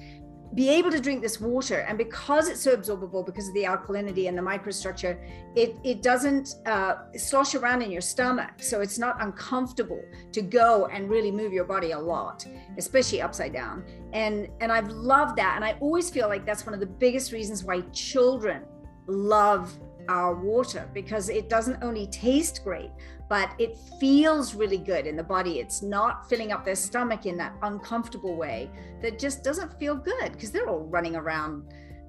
be 0.54 0.70
able 0.70 0.92
to 0.92 1.00
drink 1.00 1.22
this 1.22 1.40
water 1.40 1.80
and 1.88 1.98
because 1.98 2.50
it's 2.50 2.62
so 2.62 2.76
absorbable 2.76 3.26
because 3.26 3.48
of 3.48 3.54
the 3.54 3.64
alkalinity 3.64 4.28
and 4.28 4.38
the 4.38 4.42
microstructure 4.42 5.18
it 5.56 5.78
it 5.84 6.02
doesn't 6.02 6.56
uh, 6.66 6.96
slosh 7.16 7.56
around 7.56 7.82
in 7.82 7.92
your 7.92 8.02
stomach. 8.02 8.52
So 8.62 8.82
it's 8.82 9.00
not 9.00 9.22
uncomfortable 9.22 10.02
to 10.32 10.42
go 10.42 10.88
and 10.88 11.10
really 11.10 11.32
move 11.32 11.54
your 11.54 11.66
body 11.66 11.92
a 11.92 12.00
lot 12.00 12.46
especially 12.78 13.22
upside 13.22 13.54
down. 13.54 13.86
And 14.14 14.50
and 14.60 14.72
i've 14.72 14.90
loved 14.90 15.38
that. 15.38 15.54
And 15.56 15.64
i 15.64 15.74
always 15.80 16.10
feel 16.10 16.28
like 16.28 16.46
that's 16.46 16.66
one 16.66 16.74
of 16.74 16.80
the 16.80 16.86
biggest 16.86 17.32
reasons 17.32 17.64
why 17.64 17.82
children 17.92 18.64
love 19.08 19.78
our 20.10 20.36
water 20.36 20.90
because 20.94 21.30
it 21.30 21.50
doesn't 21.50 21.82
only 21.84 22.08
taste 22.08 22.64
great 22.64 22.92
but 23.32 23.52
it 23.58 23.78
feels 23.98 24.56
really 24.56 24.78
good 24.78 25.08
in 25.08 25.16
the 25.16 25.24
body. 25.24 25.60
It's 25.60 25.82
not 25.82 26.28
filling 26.28 26.52
up 26.52 26.66
their 26.66 26.76
stomach 26.76 27.26
in 27.26 27.38
that 27.38 27.54
uncomfortable 27.64 28.36
way 28.36 28.70
that 29.02 29.18
just 29.18 29.42
doesn't 29.42 29.80
feel 29.80 29.96
good 29.96 30.34
because 30.34 30.52
they're 30.52 30.68
all 30.68 30.84
running 30.84 31.16
around 31.16 31.64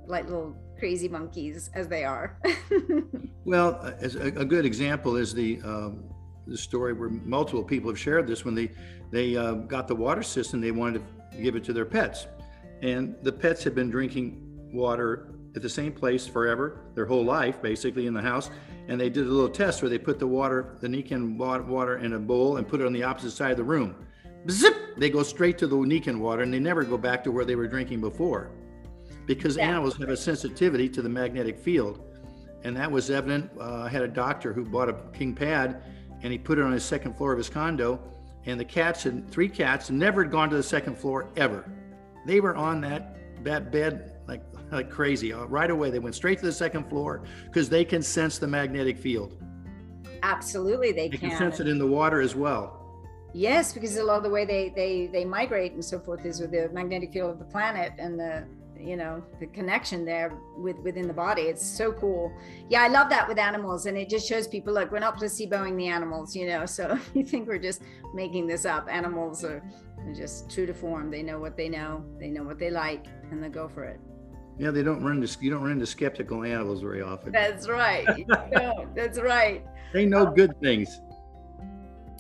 like 0.09 0.25
little 0.25 0.57
crazy 0.77 1.09
monkeys 1.09 1.71
as 1.75 1.87
they 1.87 2.03
are. 2.03 2.41
well, 3.45 3.79
uh, 3.85 3.93
a, 4.03 4.41
a, 4.41 4.45
good 4.45 4.67
example 4.67 5.15
is 5.15 5.33
the 5.33 5.61
um, 5.63 6.03
the 6.49 6.59
story 6.59 6.93
where 6.93 7.09
multiple 7.09 7.63
people 7.63 7.89
have 7.89 8.01
shared 8.01 8.27
this 8.27 8.45
when 8.45 8.57
they 8.57 8.73
they 9.13 9.37
uh, 9.37 9.53
got 9.53 9.87
the 9.87 9.95
water 9.95 10.25
system, 10.25 10.61
they 10.61 10.73
wanted 10.73 11.05
to 11.31 11.41
give 11.41 11.55
it 11.55 11.63
to 11.63 11.73
their 11.73 11.85
pets, 11.85 12.27
and 12.83 13.15
the 13.23 13.31
pets 13.31 13.63
had 13.63 13.77
been 13.77 13.91
drinking 13.91 14.43
water 14.73 15.32
at 15.55 15.63
the 15.63 15.69
same 15.69 15.93
place 15.93 16.27
forever, 16.27 16.81
their 16.95 17.07
whole 17.07 17.25
life, 17.25 17.61
basically 17.61 18.07
in 18.07 18.15
the 18.15 18.23
house. 18.23 18.51
And 18.89 19.01
they 19.01 19.11
did 19.11 19.27
a 19.27 19.31
little 19.31 19.49
test 19.49 19.83
where 19.83 19.89
they 19.89 19.99
put 19.99 20.19
the 20.19 20.27
water, 20.27 20.77
the 20.81 20.89
Nikken 20.89 21.37
water, 21.37 21.99
in 21.99 22.15
a 22.15 22.19
bowl 22.19 22.57
and 22.57 22.67
put 22.67 22.81
it 22.81 22.87
on 22.87 22.93
the 22.93 23.03
opposite 23.03 23.33
side 23.33 23.53
of 23.53 23.57
the 23.57 23.65
room. 23.65 23.95
Zip! 24.51 24.75
They 24.97 25.09
go 25.09 25.23
straight 25.23 25.57
to 25.59 25.67
the 25.67 25.77
Nikken 25.77 26.19
water 26.19 26.43
and 26.43 26.53
they 26.53 26.59
never 26.59 26.85
go 26.85 26.99
back 26.99 27.23
to 27.25 27.33
where 27.33 27.45
they 27.45 27.55
were 27.55 27.69
drinking 27.69 28.01
before, 28.01 28.51
because 29.27 29.57
animals 29.57 29.97
have 29.99 30.09
a 30.09 30.17
sensitivity 30.17 30.89
to 30.89 31.01
the 31.01 31.09
magnetic 31.09 31.59
field, 31.59 32.03
and 32.65 32.77
that 32.77 32.91
was 32.91 33.11
evident. 33.11 33.51
Uh, 33.59 33.83
I 33.83 33.89
had 33.89 34.03
a 34.03 34.09
doctor 34.09 34.53
who 34.53 34.65
bought 34.65 34.89
a 34.89 34.97
king 35.13 35.35
pad, 35.35 35.83
and 36.23 36.33
he 36.33 36.39
put 36.39 36.59
it 36.59 36.65
on 36.65 36.73
his 36.73 36.85
second 36.85 37.17
floor 37.17 37.33
of 37.33 37.39
his 37.39 37.49
condo, 37.49 38.01
and 38.45 38.59
the 38.59 38.65
cats 38.65 39.07
and 39.07 39.31
three 39.31 39.49
cats 39.49 39.91
never 39.91 40.25
had 40.25 40.33
gone 40.33 40.51
to 40.51 40.57
the 40.57 40.63
second 40.63 40.99
floor 40.99 41.29
ever. 41.37 41.65
They 42.27 42.41
were 42.41 42.57
on 42.57 42.81
that 42.83 43.17
that 43.45 43.73
bed 43.73 44.12
like 44.73 44.91
crazy. 44.91 45.33
Uh, 45.33 45.45
right 45.45 45.71
away, 45.71 45.91
they 45.91 45.99
went 45.99 46.15
straight 46.15 46.39
to 46.39 46.47
the 46.47 46.53
second 46.53 46.89
floor 46.89 47.23
because 47.47 47.69
they 47.69 47.85
can 47.85 48.03
sense 48.03 48.39
the 48.39 48.47
magnetic 48.47 48.99
field. 48.99 49.37
Absolutely, 50.23 50.93
they, 50.93 51.09
they 51.09 51.17
can. 51.17 51.31
can 51.31 51.39
sense 51.39 51.61
it 51.61 51.69
in 51.69 51.79
the 51.79 51.87
water 51.87 52.21
as 52.21 52.35
well. 52.35 52.79
Yes, 53.35 53.73
because 53.73 53.97
a 53.97 54.05
lot 54.05 54.19
of 54.19 54.23
the 54.25 54.31
way 54.31 54.45
they 54.45 54.71
they 54.71 55.07
they 55.07 55.25
migrate 55.25 55.73
and 55.73 55.85
so 55.85 55.99
forth 55.99 56.25
is 56.25 56.41
with 56.41 56.51
the 56.51 56.69
magnetic 56.73 57.13
field 57.13 57.31
of 57.31 57.39
the 57.39 57.45
planet 57.45 57.93
and 57.99 58.19
the 58.19 58.45
you 58.83 58.97
know 58.97 59.23
the 59.39 59.47
connection 59.47 60.05
there 60.05 60.33
with 60.57 60.77
within 60.79 61.07
the 61.07 61.13
body 61.13 61.43
it's 61.43 61.65
so 61.65 61.93
cool 61.93 62.33
yeah 62.69 62.83
i 62.83 62.89
love 62.89 63.09
that 63.09 63.29
with 63.29 63.39
animals 63.39 63.87
and 63.87 63.97
it 63.97 64.09
just 64.09 64.29
shows 64.29 64.49
people 64.49 64.75
look 64.75 64.91
we're 64.91 64.99
not 64.99 65.17
placeboing 65.17 65.77
the 65.77 65.87
animals 65.87 66.35
you 66.35 66.47
know 66.47 66.67
so 66.67 66.99
you 67.15 67.25
think 67.25 67.47
we're 67.47 67.59
just 67.59 67.83
making 68.15 68.47
this 68.47 68.65
up 68.65 68.89
animals 68.91 69.45
are 69.45 69.63
just 70.15 70.51
true 70.51 70.67
to 70.67 70.75
form 70.75 71.11
they 71.11 71.23
know 71.23 71.39
what 71.39 71.57
they 71.57 71.69
know 71.69 72.05
they 72.19 72.29
know 72.29 72.43
what 72.43 72.59
they 72.59 72.71
like 72.71 73.07
and 73.31 73.43
they 73.43 73.49
go 73.49 73.69
for 73.69 73.85
it 73.85 74.01
yeah, 74.59 74.71
they 74.71 74.83
don't 74.83 75.03
run 75.03 75.23
into 75.23 75.45
you 75.45 75.51
don't 75.51 75.63
run 75.63 75.73
into 75.73 75.87
skeptical 75.87 76.45
animals 76.45 76.81
very 76.81 77.03
often. 77.03 77.33
That's 77.33 77.69
right. 77.69 78.07
no, 78.53 78.89
that's 78.95 79.21
right. 79.21 79.65
They 79.93 80.07
know 80.07 80.27
um, 80.27 80.35
good 80.35 80.59
things. 80.61 81.01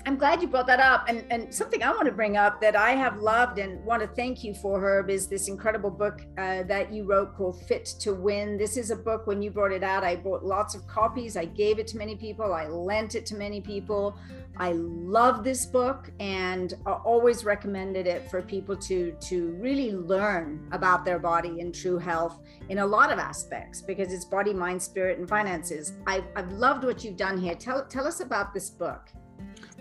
I'm 0.04 0.16
glad 0.16 0.42
you 0.42 0.48
brought 0.48 0.66
that 0.66 0.80
up. 0.80 1.08
And, 1.08 1.24
and 1.30 1.54
something 1.54 1.82
I 1.82 1.90
want 1.90 2.06
to 2.06 2.12
bring 2.12 2.36
up 2.36 2.60
that 2.60 2.74
I 2.74 2.90
have 2.90 3.18
loved 3.18 3.58
and 3.58 3.84
want 3.84 4.02
to 4.02 4.08
thank 4.08 4.42
you 4.42 4.52
for, 4.54 4.80
Herb, 4.80 5.10
is 5.10 5.28
this 5.28 5.48
incredible 5.48 5.90
book 5.90 6.22
uh, 6.38 6.64
that 6.64 6.92
you 6.92 7.04
wrote 7.04 7.36
called 7.36 7.62
Fit 7.66 7.84
to 8.00 8.12
Win. 8.12 8.58
This 8.58 8.76
is 8.76 8.90
a 8.90 8.96
book, 8.96 9.28
when 9.28 9.40
you 9.42 9.52
brought 9.52 9.70
it 9.70 9.84
out, 9.84 10.02
I 10.02 10.16
bought 10.16 10.44
lots 10.44 10.74
of 10.74 10.86
copies. 10.88 11.36
I 11.36 11.44
gave 11.44 11.78
it 11.78 11.86
to 11.88 11.98
many 11.98 12.16
people. 12.16 12.52
I 12.52 12.66
lent 12.66 13.14
it 13.14 13.24
to 13.26 13.36
many 13.36 13.60
people. 13.60 14.16
I 14.56 14.72
love 14.72 15.44
this 15.44 15.66
book 15.66 16.10
and 16.20 16.74
I 16.84 16.92
always 16.92 17.44
recommended 17.44 18.06
it 18.06 18.28
for 18.28 18.42
people 18.42 18.76
to, 18.76 19.12
to 19.12 19.50
really 19.52 19.92
learn 19.92 20.68
about 20.72 21.04
their 21.04 21.18
body 21.18 21.60
and 21.60 21.74
true 21.74 21.98
health 21.98 22.40
in 22.68 22.78
a 22.78 22.86
lot 22.86 23.12
of 23.12 23.18
aspects 23.18 23.80
because 23.80 24.12
it's 24.12 24.24
body, 24.24 24.52
mind, 24.52 24.82
spirit, 24.82 25.18
and 25.18 25.28
finances. 25.28 25.92
I've, 26.06 26.24
I've 26.36 26.52
loved 26.52 26.84
what 26.84 27.04
you've 27.04 27.16
done 27.16 27.38
here. 27.38 27.54
Tell, 27.54 27.86
tell 27.86 28.06
us 28.06 28.20
about 28.20 28.52
this 28.52 28.68
book. 28.68 29.08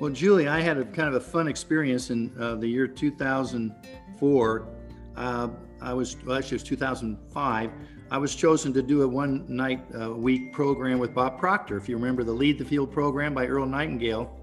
Well, 0.01 0.09
Julie, 0.09 0.47
I 0.47 0.61
had 0.61 0.79
a 0.79 0.85
kind 0.85 1.09
of 1.09 1.13
a 1.13 1.19
fun 1.19 1.47
experience 1.47 2.09
in 2.09 2.33
uh, 2.39 2.55
the 2.55 2.65
year 2.67 2.87
2004. 2.87 4.67
Uh, 5.15 5.47
I 5.79 5.93
was, 5.93 6.17
well, 6.25 6.37
actually, 6.39 6.55
it 6.55 6.61
was 6.61 6.63
2005. 6.63 7.71
I 8.09 8.17
was 8.17 8.33
chosen 8.33 8.73
to 8.73 8.81
do 8.81 9.03
a 9.03 9.07
one 9.07 9.45
night 9.47 9.85
uh, 9.95 10.11
week 10.11 10.53
program 10.53 10.97
with 10.97 11.13
Bob 11.13 11.37
Proctor. 11.37 11.77
If 11.77 11.87
you 11.87 11.97
remember 11.97 12.23
the 12.23 12.31
Lead 12.31 12.57
the 12.57 12.65
Field 12.65 12.91
program 12.91 13.35
by 13.35 13.45
Earl 13.45 13.67
Nightingale. 13.67 14.35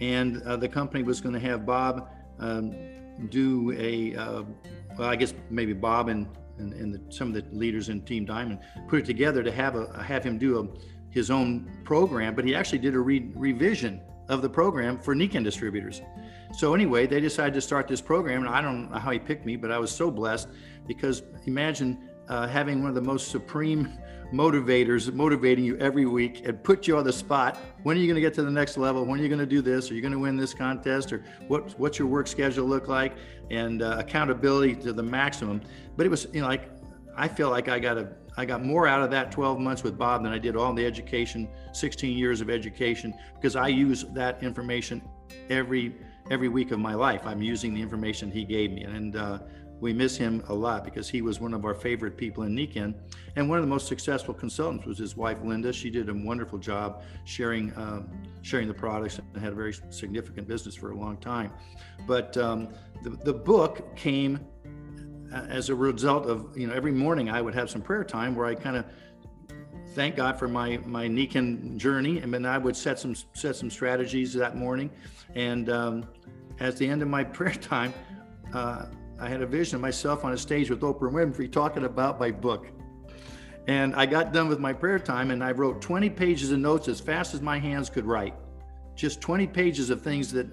And 0.00 0.42
uh, 0.42 0.56
the 0.56 0.68
company 0.68 1.02
was 1.02 1.18
going 1.22 1.32
to 1.32 1.40
have 1.40 1.64
Bob 1.64 2.10
um, 2.38 2.74
do 3.30 3.72
a, 3.78 4.14
uh, 4.16 4.42
well, 4.98 5.08
I 5.08 5.16
guess 5.16 5.32
maybe 5.48 5.72
Bob 5.72 6.10
and, 6.10 6.28
and, 6.58 6.74
and 6.74 6.92
the, 6.92 7.00
some 7.10 7.28
of 7.28 7.32
the 7.32 7.56
leaders 7.56 7.88
in 7.88 8.02
Team 8.02 8.26
Diamond 8.26 8.58
put 8.86 8.98
it 8.98 9.06
together 9.06 9.42
to 9.44 9.50
have, 9.50 9.76
a, 9.76 10.02
have 10.02 10.22
him 10.22 10.36
do 10.36 10.60
a, 10.60 10.68
his 11.08 11.30
own 11.30 11.70
program, 11.84 12.34
but 12.34 12.44
he 12.44 12.54
actually 12.54 12.80
did 12.80 12.94
a 12.94 13.00
re- 13.00 13.32
revision 13.34 14.02
of 14.30 14.40
the 14.40 14.48
program 14.48 14.98
for 14.98 15.14
Nikken 15.14 15.44
distributors. 15.44 16.00
So 16.56 16.74
anyway, 16.74 17.06
they 17.06 17.20
decided 17.20 17.52
to 17.54 17.60
start 17.60 17.88
this 17.88 18.00
program, 18.00 18.46
and 18.46 18.48
I 18.48 18.62
don't 18.62 18.90
know 18.90 18.98
how 18.98 19.10
he 19.10 19.18
picked 19.18 19.44
me, 19.44 19.56
but 19.56 19.70
I 19.70 19.78
was 19.78 19.90
so 19.90 20.10
blessed 20.10 20.48
because 20.86 21.22
imagine 21.46 22.08
uh, 22.28 22.46
having 22.46 22.80
one 22.80 22.88
of 22.88 22.94
the 22.94 23.02
most 23.02 23.28
supreme 23.28 23.92
motivators 24.32 25.12
motivating 25.12 25.64
you 25.64 25.76
every 25.78 26.06
week 26.06 26.46
and 26.46 26.62
put 26.62 26.86
you 26.86 26.96
on 26.96 27.04
the 27.04 27.12
spot. 27.12 27.58
When 27.82 27.96
are 27.96 28.00
you 28.00 28.06
going 28.06 28.14
to 28.14 28.20
get 28.20 28.32
to 28.34 28.42
the 28.42 28.50
next 28.50 28.76
level? 28.76 29.04
When 29.04 29.18
are 29.18 29.22
you 29.22 29.28
going 29.28 29.40
to 29.40 29.46
do 29.46 29.60
this? 29.60 29.90
Are 29.90 29.94
you 29.94 30.00
going 30.00 30.12
to 30.12 30.18
win 30.20 30.36
this 30.36 30.54
contest? 30.54 31.12
Or 31.12 31.24
what, 31.48 31.76
what's 31.80 31.98
your 31.98 32.06
work 32.06 32.28
schedule 32.28 32.66
look 32.66 32.86
like? 32.86 33.14
And 33.50 33.82
uh, 33.82 33.96
accountability 33.98 34.76
to 34.76 34.92
the 34.92 35.02
maximum. 35.02 35.60
But 35.96 36.06
it 36.06 36.10
was, 36.10 36.28
you 36.32 36.40
know, 36.40 36.46
like 36.46 36.70
I 37.16 37.26
feel 37.26 37.50
like 37.50 37.68
I 37.68 37.80
got 37.80 37.98
a 37.98 38.12
I 38.40 38.46
got 38.46 38.64
more 38.64 38.86
out 38.86 39.02
of 39.02 39.10
that 39.10 39.30
12 39.30 39.60
months 39.60 39.82
with 39.82 39.98
Bob 39.98 40.22
than 40.22 40.32
I 40.32 40.38
did 40.38 40.56
all 40.56 40.72
the 40.72 40.86
education, 40.86 41.46
16 41.72 42.16
years 42.16 42.40
of 42.40 42.48
education, 42.48 43.12
because 43.34 43.54
I 43.54 43.68
use 43.68 44.04
that 44.14 44.42
information 44.42 45.02
every 45.50 45.94
every 46.30 46.48
week 46.48 46.70
of 46.70 46.78
my 46.78 46.94
life. 46.94 47.26
I'm 47.26 47.42
using 47.42 47.74
the 47.74 47.82
information 47.82 48.30
he 48.30 48.46
gave 48.46 48.70
me, 48.70 48.84
and 48.84 49.14
uh, 49.14 49.40
we 49.78 49.92
miss 49.92 50.16
him 50.16 50.42
a 50.48 50.54
lot 50.54 50.84
because 50.84 51.06
he 51.06 51.20
was 51.20 51.38
one 51.38 51.52
of 51.52 51.66
our 51.66 51.74
favorite 51.74 52.16
people 52.16 52.44
in 52.44 52.54
Nikken. 52.56 52.94
And 53.36 53.46
one 53.46 53.58
of 53.58 53.62
the 53.62 53.68
most 53.68 53.86
successful 53.86 54.32
consultants 54.32 54.86
was 54.86 54.96
his 54.96 55.18
wife, 55.18 55.38
Linda. 55.44 55.70
She 55.70 55.90
did 55.90 56.08
a 56.08 56.14
wonderful 56.14 56.58
job 56.58 57.02
sharing 57.24 57.76
um, 57.76 58.08
sharing 58.40 58.68
the 58.68 58.74
products 58.74 59.18
and 59.18 59.42
had 59.42 59.52
a 59.52 59.56
very 59.56 59.74
significant 59.90 60.48
business 60.48 60.74
for 60.74 60.92
a 60.92 60.96
long 60.96 61.18
time. 61.18 61.52
But 62.06 62.38
um, 62.38 62.68
the, 63.02 63.10
the 63.10 63.34
book 63.34 63.94
came 63.96 64.40
as 65.32 65.68
a 65.68 65.74
result 65.74 66.26
of 66.26 66.56
you 66.56 66.66
know 66.66 66.74
every 66.74 66.92
morning 66.92 67.30
I 67.30 67.40
would 67.40 67.54
have 67.54 67.70
some 67.70 67.82
prayer 67.82 68.04
time 68.04 68.34
where 68.34 68.46
I 68.46 68.54
kind 68.54 68.76
of 68.76 68.84
thank 69.94 70.16
God 70.16 70.38
for 70.38 70.48
my 70.48 70.78
my 70.84 71.06
Nikken 71.08 71.76
journey, 71.76 72.18
and 72.18 72.32
then 72.32 72.46
I 72.46 72.58
would 72.58 72.76
set 72.76 72.98
some 72.98 73.14
set 73.34 73.56
some 73.56 73.70
strategies 73.70 74.32
that 74.34 74.56
morning. 74.56 74.90
And 75.34 75.68
um, 75.70 76.04
at 76.58 76.76
the 76.76 76.88
end 76.88 77.02
of 77.02 77.08
my 77.08 77.24
prayer 77.38 77.54
time, 77.54 77.92
uh, 78.52 78.86
I 79.18 79.28
had 79.28 79.42
a 79.42 79.46
vision 79.46 79.76
of 79.76 79.80
myself 79.82 80.24
on 80.24 80.32
a 80.32 80.38
stage 80.38 80.70
with 80.70 80.80
Oprah 80.80 81.12
Winfrey 81.12 81.50
talking 81.50 81.84
about 81.84 82.18
my 82.18 82.30
book. 82.30 82.66
And 83.66 83.94
I 83.94 84.06
got 84.06 84.32
done 84.32 84.48
with 84.48 84.58
my 84.58 84.72
prayer 84.72 84.98
time, 84.98 85.30
and 85.30 85.44
I 85.44 85.52
wrote 85.52 85.82
20 85.82 86.10
pages 86.10 86.50
of 86.50 86.58
notes 86.58 86.88
as 86.88 86.98
fast 86.98 87.34
as 87.34 87.42
my 87.42 87.58
hands 87.58 87.90
could 87.90 88.06
write. 88.06 88.34
Just 88.96 89.20
20 89.20 89.46
pages 89.46 89.90
of 89.90 90.02
things 90.02 90.32
that 90.32 90.48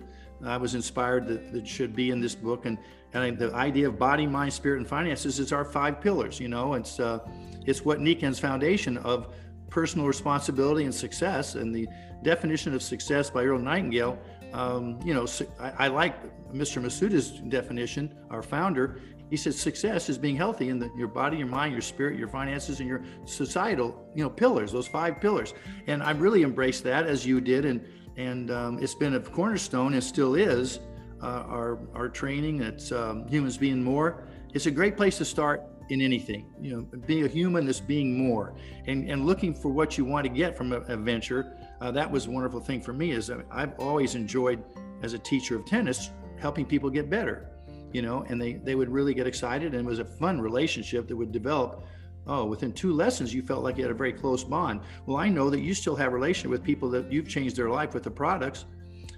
I 0.46 0.58
was 0.58 0.76
inspired 0.76 1.28
that, 1.28 1.52
that 1.54 1.68
should 1.68 1.96
be 1.96 2.12
in 2.12 2.20
this 2.20 2.36
book. 2.36 2.66
And 2.66 2.78
and 3.13 3.38
the 3.38 3.54
idea 3.54 3.88
of 3.88 3.98
body, 3.98 4.28
mind, 4.28 4.54
spirit, 4.54 4.78
and 4.78 4.88
finances 4.88 5.39
is 5.39 5.52
our 5.52 5.65
five 5.65 6.02
pillars. 6.02 6.39
You 6.39 6.50
know, 6.50 6.74
it's 6.74 7.00
uh, 7.00 7.20
it's 7.65 7.84
what 7.84 8.00
Nikken's 8.00 8.39
foundation 8.39 8.98
of 8.98 9.34
personal 9.70 10.08
responsibility 10.08 10.86
and 10.86 10.93
success, 10.93 11.56
and 11.56 11.74
the 11.74 11.88
definition 12.24 12.74
of 12.74 12.82
success 12.82 13.30
by 13.30 13.43
Earl 13.43 13.60
Nightingale. 13.60 14.20
Um, 14.54 15.00
you 15.04 15.13
know, 15.13 15.28
I, 15.60 15.86
I, 15.86 15.88
like 15.89 16.15
Mr. 16.54 16.82
Masuda's 16.82 17.32
definition, 17.50 18.15
our 18.30 18.41
founder. 18.41 19.02
He 19.30 19.36
says 19.36 19.60
success 19.60 20.08
is 20.08 20.17
being 20.17 20.38
healthy 20.38 20.70
in 20.70 20.80
the, 20.80 20.89
your 20.98 21.10
body, 21.10 21.38
your 21.38 21.48
mind, 21.48 21.74
your 21.74 21.82
spirit, 21.82 22.17
your 22.17 22.30
finances, 22.30 22.80
and 22.80 22.88
your 22.88 23.04
societal, 23.26 24.10
you 24.15 24.24
know, 24.24 24.30
pillars. 24.30 24.72
Those 24.72 24.88
five 24.88 25.20
pillars, 25.20 25.54
and 25.88 26.02
I 26.02 26.12
really 26.12 26.43
embraced 26.43 26.84
that 26.86 27.06
as 27.06 27.26
you 27.26 27.41
did, 27.41 27.65
and 27.65 27.86
and 28.15 28.52
um, 28.52 28.80
it's 28.82 28.96
been 28.96 29.15
a 29.15 29.20
cornerstone 29.20 29.93
and 29.93 30.04
still 30.04 30.36
is 30.36 30.80
uh, 31.21 31.43
our 31.47 31.80
our 31.93 32.10
training. 32.10 32.62
It's 32.62 32.91
um, 32.91 33.27
humans 33.27 33.58
being 33.58 33.84
more. 33.84 34.23
It's 34.53 34.65
a 34.65 34.71
great 34.71 34.95
place 34.97 35.17
to 35.17 35.25
start 35.25 35.62
in 35.89 36.01
anything. 36.01 36.45
You 36.62 36.71
know, 36.71 36.82
being 37.06 37.25
a 37.25 37.27
human 37.27 37.67
is 37.67 37.80
being 37.80 38.17
more, 38.17 38.56
and 38.88 39.10
and 39.10 39.25
looking 39.25 39.53
for 39.53 39.69
what 39.69 39.97
you 39.97 40.06
want 40.06 40.25
to 40.25 40.30
get 40.30 40.58
from 40.58 40.73
a, 40.73 40.77
a 40.82 40.97
venture. 40.97 41.58
Uh, 41.82 41.91
that 41.91 42.10
was 42.12 42.25
a 42.25 42.32
wonderful 42.32 42.60
thing 42.60 42.82
for 42.82 42.93
me. 42.93 43.12
Is 43.12 43.32
I've 43.51 43.73
always 43.80 44.15
enjoyed 44.15 44.63
as 45.03 45.13
a 45.13 45.19
teacher 45.19 45.56
of 45.56 45.65
tennis 45.65 46.10
helping 46.39 46.65
people 46.65 46.89
get 46.89 47.10
better. 47.10 47.49
you 47.93 48.01
know, 48.01 48.25
and 48.30 48.39
they 48.41 48.53
they 48.53 48.75
would 48.75 48.89
really 48.89 49.13
get 49.13 49.27
excited, 49.27 49.73
and 49.73 49.86
it 49.86 49.89
was 49.89 49.99
a 49.99 50.06
fun 50.06 50.39
relationship 50.41 51.08
that 51.08 51.15
would 51.15 51.32
develop. 51.32 51.86
Oh, 52.30 52.45
within 52.45 52.73
two 52.73 52.91
lessons, 52.93 53.34
you 53.34 53.41
felt 53.41 53.63
like 53.63 53.77
you 53.77 53.84
had 53.84 53.91
a 53.91 53.95
very 53.95 54.12
close 54.12 54.43
bond. 54.43 54.82
Well, 55.06 55.15
I 55.17 55.30
know 55.30 55.49
that 55.49 55.62
you 55.62 55.73
still 55.73 55.95
have 55.95 56.12
a 56.12 56.15
relationship 56.15 56.51
with 56.51 56.62
people 56.63 56.89
that 56.89 57.12
you've 57.12 57.30
changed 57.30 57.56
their 57.56 57.69
life 57.69 57.93
with 57.93 58.03
the 58.03 58.12
products. 58.12 58.65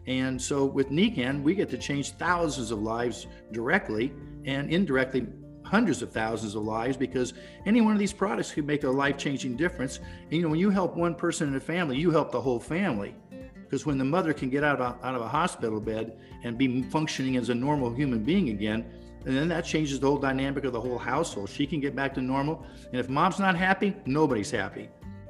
And 0.07 0.41
so 0.41 0.65
with 0.65 0.89
Nikken, 0.89 1.43
we 1.43 1.53
get 1.55 1.69
to 1.69 1.77
change 1.77 2.11
thousands 2.11 2.71
of 2.71 2.81
lives 2.81 3.27
directly 3.51 4.13
and 4.45 4.69
indirectly 4.71 5.27
hundreds 5.63 6.01
of 6.01 6.11
thousands 6.11 6.55
of 6.55 6.63
lives 6.63 6.97
because 6.97 7.33
any 7.65 7.79
one 7.79 7.93
of 7.93 7.99
these 7.99 8.13
products 8.13 8.51
could 8.51 8.65
make 8.65 8.83
a 8.83 8.89
life-changing 8.89 9.55
difference. 9.55 9.97
And, 9.97 10.33
you 10.33 10.41
know, 10.41 10.49
when 10.49 10.59
you 10.59 10.71
help 10.71 10.95
one 10.95 11.13
person 11.13 11.47
in 11.47 11.55
a 11.55 11.59
family, 11.59 11.97
you 11.97 12.09
help 12.09 12.31
the 12.31 12.41
whole 12.41 12.59
family. 12.59 13.15
Because 13.53 13.85
when 13.85 13.99
the 13.99 14.05
mother 14.05 14.33
can 14.33 14.49
get 14.49 14.63
out 14.63 14.81
of, 14.81 14.97
out 15.03 15.13
of 15.13 15.21
a 15.21 15.27
hospital 15.27 15.79
bed 15.79 16.17
and 16.43 16.57
be 16.57 16.81
functioning 16.83 17.37
as 17.37 17.49
a 17.49 17.55
normal 17.55 17.93
human 17.93 18.23
being 18.23 18.49
again, 18.49 18.83
and 19.25 19.37
then 19.37 19.47
that 19.49 19.63
changes 19.63 19.99
the 19.99 20.07
whole 20.07 20.17
dynamic 20.17 20.63
of 20.63 20.73
the 20.73 20.81
whole 20.81 20.97
household. 20.97 21.49
She 21.49 21.67
can 21.67 21.79
get 21.79 21.95
back 21.95 22.15
to 22.15 22.21
normal. 22.21 22.65
And 22.87 22.99
if 22.99 23.09
mom's 23.09 23.37
not 23.37 23.55
happy, 23.55 23.95
nobody's 24.05 24.49
happy. 24.49 24.89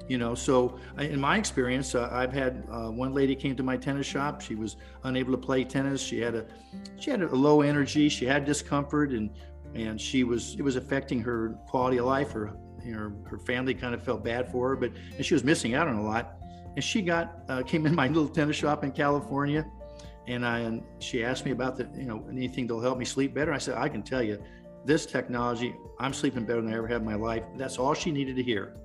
You 0.09 0.17
know, 0.17 0.33
so 0.33 0.79
in 0.97 1.21
my 1.21 1.37
experience, 1.37 1.93
uh, 1.93 2.09
I've 2.11 2.33
had 2.33 2.63
uh, 2.71 2.89
one 2.89 3.13
lady 3.13 3.35
came 3.35 3.55
to 3.55 3.61
my 3.61 3.77
tennis 3.77 4.07
shop. 4.07 4.41
She 4.41 4.55
was 4.55 4.75
unable 5.03 5.31
to 5.33 5.37
play 5.37 5.63
tennis. 5.63 6.01
She 6.01 6.19
had 6.19 6.33
a, 6.33 6.47
she 6.97 7.11
had 7.11 7.21
a 7.21 7.27
low 7.27 7.61
energy. 7.61 8.09
She 8.09 8.25
had 8.25 8.43
discomfort, 8.43 9.11
and 9.11 9.29
and 9.75 10.01
she 10.01 10.23
was 10.23 10.55
it 10.55 10.63
was 10.63 10.77
affecting 10.77 11.21
her 11.21 11.55
quality 11.67 11.97
of 11.97 12.07
life. 12.07 12.31
Her 12.31 12.57
you 12.83 12.95
know, 12.95 13.13
her 13.29 13.37
family 13.37 13.75
kind 13.75 13.93
of 13.93 14.01
felt 14.01 14.23
bad 14.23 14.51
for 14.51 14.69
her, 14.69 14.75
but 14.75 14.91
and 15.15 15.23
she 15.23 15.35
was 15.35 15.43
missing 15.43 15.75
out 15.75 15.87
on 15.87 15.95
a 15.95 16.03
lot. 16.03 16.37
And 16.75 16.83
she 16.83 17.03
got 17.03 17.43
uh, 17.47 17.61
came 17.67 17.85
in 17.85 17.93
my 17.93 18.07
little 18.07 18.27
tennis 18.27 18.55
shop 18.55 18.83
in 18.83 18.91
California, 18.91 19.63
and 20.27 20.43
I 20.43 20.59
and 20.61 20.81
she 20.97 21.23
asked 21.23 21.45
me 21.45 21.51
about 21.51 21.75
the 21.75 21.87
you 21.95 22.07
know 22.07 22.25
anything 22.31 22.65
that'll 22.65 22.81
help 22.81 22.97
me 22.97 23.05
sleep 23.05 23.35
better. 23.35 23.53
I 23.53 23.59
said 23.59 23.77
I 23.77 23.89
can 23.89 24.01
tell 24.01 24.23
you, 24.23 24.41
this 24.85 25.05
technology, 25.05 25.75
I'm 25.99 26.13
sleeping 26.13 26.45
better 26.45 26.61
than 26.61 26.73
I 26.73 26.77
ever 26.77 26.87
have 26.87 27.01
in 27.01 27.05
my 27.05 27.13
life. 27.13 27.43
That's 27.57 27.77
all 27.77 27.93
she 27.93 28.11
needed 28.11 28.35
to 28.37 28.43
hear. 28.43 28.75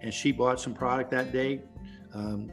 And 0.00 0.12
she 0.12 0.32
bought 0.32 0.60
some 0.60 0.74
product 0.74 1.10
that 1.10 1.32
day. 1.32 1.60
Um, 2.14 2.50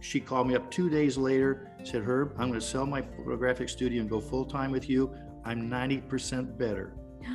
she 0.00 0.20
called 0.20 0.48
me 0.48 0.56
up 0.56 0.70
two 0.70 0.90
days 0.90 1.16
later, 1.16 1.70
said, 1.84 2.02
Herb, 2.02 2.32
I'm 2.32 2.48
going 2.48 2.60
to 2.60 2.66
sell 2.66 2.86
my 2.86 3.02
photographic 3.02 3.68
studio 3.68 4.00
and 4.00 4.10
go 4.10 4.20
full 4.20 4.44
time 4.44 4.72
with 4.72 4.90
you. 4.90 5.14
I'm 5.44 5.70
90% 5.70 6.58
better. 6.58 6.94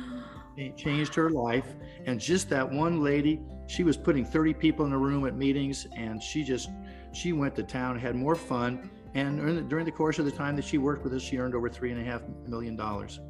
It 0.56 0.76
changed 0.76 1.14
her 1.14 1.30
life. 1.30 1.76
And 2.04 2.18
just 2.18 2.50
that 2.50 2.68
one 2.68 3.00
lady, 3.00 3.40
she 3.68 3.84
was 3.84 3.96
putting 3.96 4.24
30 4.24 4.54
people 4.54 4.86
in 4.86 4.92
a 4.92 4.98
room 4.98 5.24
at 5.24 5.36
meetings 5.36 5.86
and 5.96 6.20
she 6.20 6.42
just, 6.42 6.68
she 7.12 7.32
went 7.32 7.54
to 7.54 7.62
town, 7.62 7.96
had 7.96 8.16
more 8.16 8.34
fun. 8.34 8.90
And 9.14 9.70
during 9.70 9.84
the 9.84 9.92
course 9.92 10.18
of 10.18 10.24
the 10.24 10.32
time 10.32 10.56
that 10.56 10.64
she 10.64 10.76
worked 10.76 11.04
with 11.04 11.14
us, 11.14 11.22
she 11.22 11.38
earned 11.38 11.54
over 11.54 11.68
three 11.68 11.92
and 11.92 12.00
a 12.00 12.04
half 12.04 12.22
million 12.48 12.74
dollars 12.74 13.20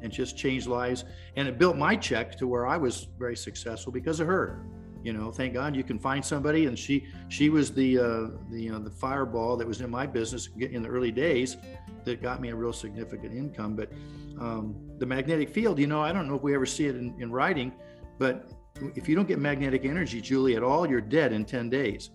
and 0.00 0.10
just 0.10 0.38
changed 0.38 0.68
lives. 0.68 1.04
And 1.36 1.46
it 1.46 1.58
built 1.58 1.76
my 1.76 1.96
check 1.96 2.38
to 2.38 2.46
where 2.46 2.66
I 2.66 2.78
was 2.78 3.08
very 3.18 3.36
successful 3.36 3.92
because 3.92 4.20
of 4.20 4.26
her. 4.26 4.64
You 5.02 5.12
know, 5.12 5.30
thank 5.30 5.54
God 5.54 5.74
you 5.74 5.84
can 5.84 5.98
find 5.98 6.24
somebody. 6.24 6.66
And 6.66 6.78
she 6.78 7.06
she 7.28 7.48
was 7.48 7.72
the 7.72 7.98
uh, 7.98 8.26
the 8.50 8.62
you 8.62 8.72
know 8.72 8.78
the 8.78 8.90
fireball 8.90 9.56
that 9.56 9.66
was 9.66 9.80
in 9.80 9.90
my 9.90 10.06
business 10.06 10.48
in 10.58 10.82
the 10.82 10.88
early 10.88 11.10
days 11.10 11.56
that 12.04 12.22
got 12.22 12.40
me 12.40 12.50
a 12.50 12.56
real 12.56 12.72
significant 12.72 13.34
income. 13.34 13.76
But 13.76 13.92
um, 14.38 14.74
the 14.98 15.06
magnetic 15.06 15.50
field, 15.50 15.78
you 15.78 15.86
know, 15.86 16.00
I 16.00 16.12
don't 16.12 16.28
know 16.28 16.34
if 16.34 16.42
we 16.42 16.54
ever 16.54 16.66
see 16.66 16.86
it 16.86 16.96
in, 16.96 17.14
in 17.20 17.30
writing, 17.30 17.72
but 18.18 18.50
if 18.94 19.08
you 19.08 19.14
don't 19.14 19.28
get 19.28 19.38
magnetic 19.38 19.84
energy, 19.84 20.20
Julie, 20.20 20.56
at 20.56 20.62
all, 20.62 20.88
you're 20.88 21.00
dead 21.00 21.32
in 21.32 21.44
10 21.44 21.70
days. 21.70 22.10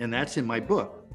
And 0.00 0.12
that's 0.12 0.36
in 0.36 0.46
my 0.46 0.60
book. 0.60 1.06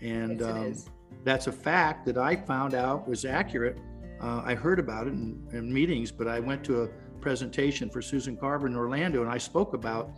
And 0.00 0.40
yes, 0.40 0.86
um, 0.86 0.94
that's 1.24 1.46
a 1.46 1.52
fact 1.52 2.06
that 2.06 2.16
I 2.16 2.36
found 2.36 2.74
out 2.74 3.08
was 3.08 3.24
accurate. 3.24 3.78
Uh, 4.20 4.42
I 4.44 4.54
heard 4.54 4.78
about 4.78 5.06
it 5.06 5.12
in, 5.12 5.48
in, 5.52 5.72
meetings, 5.72 6.10
but 6.12 6.28
I 6.28 6.40
went 6.40 6.64
to 6.64 6.82
a 6.82 6.88
presentation 7.20 7.88
for 7.90 8.02
Susan 8.02 8.36
Carver 8.36 8.66
in 8.66 8.76
Orlando 8.76 9.22
and 9.22 9.30
I 9.30 9.38
spoke 9.38 9.74
about 9.74 10.10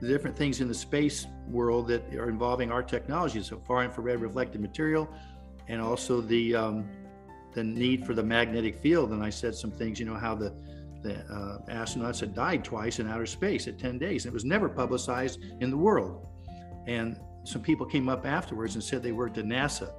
the 0.00 0.08
different 0.08 0.36
things 0.36 0.60
in 0.60 0.68
the 0.68 0.74
space 0.74 1.26
world 1.48 1.86
that 1.88 2.02
are 2.14 2.28
involving 2.28 2.72
our 2.72 2.82
technologies, 2.82 3.46
so 3.46 3.60
far 3.66 3.84
infrared 3.84 4.20
reflective 4.20 4.60
material, 4.60 5.08
and 5.68 5.80
also 5.80 6.20
the 6.20 6.54
um, 6.54 6.88
the 7.54 7.62
need 7.62 8.06
for 8.06 8.14
the 8.14 8.22
magnetic 8.22 8.76
field. 8.76 9.12
And 9.12 9.22
I 9.22 9.30
said 9.30 9.54
some 9.54 9.70
things, 9.70 10.00
you 10.00 10.06
know, 10.06 10.16
how 10.16 10.34
the 10.34 10.52
the 11.02 11.18
uh, 11.32 11.58
astronauts 11.68 12.20
had 12.20 12.34
died 12.34 12.64
twice 12.64 12.98
in 12.98 13.08
outer 13.08 13.26
space 13.26 13.66
at 13.66 13.78
10 13.78 13.98
days. 13.98 14.24
It 14.24 14.32
was 14.32 14.44
never 14.44 14.68
publicized 14.68 15.40
in 15.60 15.70
the 15.70 15.76
world. 15.76 16.28
And 16.86 17.18
some 17.44 17.60
people 17.60 17.86
came 17.86 18.08
up 18.08 18.24
afterwards 18.24 18.74
and 18.74 18.84
said 18.84 19.02
they 19.02 19.12
worked 19.12 19.38
at 19.38 19.44
NASA. 19.44 19.92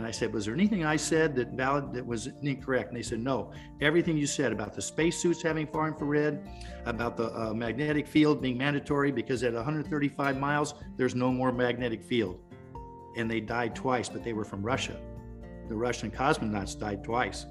And 0.00 0.06
I 0.06 0.10
said, 0.10 0.32
was 0.32 0.46
there 0.46 0.54
anything 0.54 0.82
I 0.82 0.96
said 0.96 1.36
that 1.36 1.48
valid 1.48 1.92
that 1.92 2.04
was 2.04 2.28
incorrect? 2.42 2.88
And 2.88 2.96
they 2.96 3.02
said, 3.02 3.20
no. 3.20 3.52
Everything 3.82 4.16
you 4.16 4.26
said 4.26 4.50
about 4.50 4.72
the 4.72 4.80
spacesuits 4.80 5.42
having 5.42 5.66
far 5.66 5.88
infrared, 5.88 6.48
about 6.86 7.18
the 7.18 7.30
uh, 7.38 7.52
magnetic 7.52 8.06
field 8.06 8.40
being 8.40 8.56
mandatory 8.56 9.12
because 9.12 9.42
at 9.42 9.52
135 9.52 10.38
miles 10.38 10.74
there's 10.96 11.14
no 11.14 11.30
more 11.30 11.52
magnetic 11.52 12.02
field. 12.02 12.40
And 13.16 13.30
they 13.30 13.40
died 13.40 13.76
twice, 13.76 14.08
but 14.08 14.24
they 14.24 14.32
were 14.32 14.44
from 14.44 14.62
Russia 14.62 14.98
the 15.70 15.76
Russian 15.76 16.10
cosmonauts 16.10 16.78
died 16.78 17.02
twice. 17.02 17.46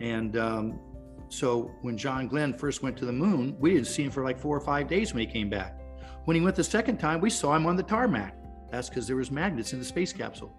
And 0.00 0.36
um, 0.36 0.80
so 1.28 1.70
when 1.82 1.96
John 1.96 2.26
Glenn 2.26 2.52
first 2.54 2.82
went 2.82 2.96
to 2.96 3.04
the 3.04 3.12
moon, 3.12 3.54
we 3.60 3.74
didn't 3.74 3.86
see 3.86 4.02
him 4.02 4.10
for 4.10 4.24
like 4.24 4.38
four 4.38 4.56
or 4.56 4.60
five 4.60 4.88
days 4.88 5.12
when 5.12 5.20
he 5.20 5.30
came 5.30 5.50
back. 5.50 5.78
When 6.24 6.34
he 6.34 6.40
went 6.40 6.56
the 6.56 6.64
second 6.64 6.96
time, 6.96 7.20
we 7.20 7.30
saw 7.30 7.54
him 7.54 7.66
on 7.66 7.76
the 7.76 7.82
tarmac. 7.82 8.34
That's 8.72 8.88
because 8.88 9.06
there 9.06 9.16
was 9.16 9.30
magnets 9.30 9.74
in 9.74 9.78
the 9.78 9.84
space 9.84 10.12
capsule, 10.12 10.58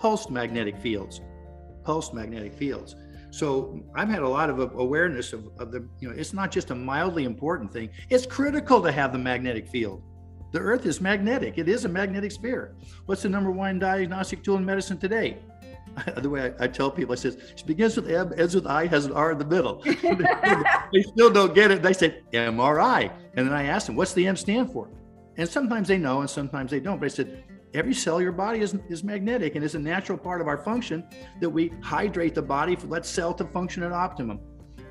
pulsed 0.00 0.30
magnetic 0.30 0.76
fields, 0.76 1.20
pulsed 1.84 2.14
magnetic 2.14 2.54
fields. 2.54 2.94
So 3.30 3.82
I've 3.94 4.08
had 4.08 4.22
a 4.22 4.28
lot 4.28 4.48
of 4.48 4.58
awareness 4.60 5.32
of, 5.32 5.48
of 5.58 5.72
the, 5.72 5.88
you 6.00 6.08
know, 6.08 6.14
it's 6.16 6.32
not 6.32 6.50
just 6.50 6.70
a 6.70 6.74
mildly 6.74 7.24
important 7.24 7.72
thing. 7.72 7.90
It's 8.08 8.24
critical 8.24 8.80
to 8.82 8.92
have 8.92 9.12
the 9.12 9.18
magnetic 9.18 9.68
field. 9.68 10.02
The 10.52 10.60
Earth 10.60 10.86
is 10.86 11.00
magnetic. 11.00 11.58
It 11.58 11.68
is 11.68 11.84
a 11.84 11.88
magnetic 11.88 12.32
sphere. 12.32 12.76
What's 13.06 13.22
the 13.22 13.28
number 13.28 13.50
one 13.50 13.78
diagnostic 13.78 14.42
tool 14.42 14.56
in 14.56 14.64
medicine 14.64 14.98
today? 14.98 15.38
the 16.16 16.30
way 16.30 16.54
I, 16.58 16.64
I, 16.64 16.66
tell 16.66 16.90
people, 16.90 17.12
I 17.12 17.16
says, 17.16 17.34
it 17.34 17.64
begins 17.66 17.96
with 17.96 18.08
M, 18.08 18.32
ends 18.36 18.54
with 18.54 18.66
I, 18.66 18.86
has 18.86 19.06
an 19.06 19.12
R 19.12 19.32
in 19.32 19.38
the 19.38 19.44
middle. 19.44 19.82
they 20.92 21.02
still 21.02 21.30
don't 21.30 21.54
get 21.54 21.70
it. 21.70 21.82
They 21.82 21.92
say 21.92 22.22
MRI. 22.32 23.10
And 23.34 23.46
then 23.46 23.54
I 23.54 23.64
ask 23.64 23.86
them, 23.86 23.96
what's 23.96 24.12
the 24.12 24.26
M 24.26 24.36
stand 24.36 24.72
for? 24.72 24.88
And 25.36 25.48
sometimes 25.48 25.88
they 25.88 25.98
know 25.98 26.20
and 26.20 26.30
sometimes 26.30 26.70
they 26.70 26.80
don't. 26.80 26.98
But 26.98 27.06
I 27.06 27.08
said, 27.08 27.44
every 27.76 27.92
cell 27.92 28.22
your 28.22 28.32
body 28.32 28.60
is, 28.60 28.74
is 28.88 29.04
magnetic 29.04 29.54
and 29.54 29.64
it's 29.64 29.74
a 29.74 29.78
natural 29.78 30.16
part 30.16 30.40
of 30.40 30.48
our 30.48 30.56
function 30.56 31.04
that 31.40 31.48
we 31.48 31.70
hydrate 31.82 32.34
the 32.34 32.42
body, 32.42 32.74
for, 32.74 32.86
let 32.86 33.04
cell 33.04 33.34
to 33.34 33.44
function 33.44 33.82
at 33.82 33.92
optimum, 33.92 34.40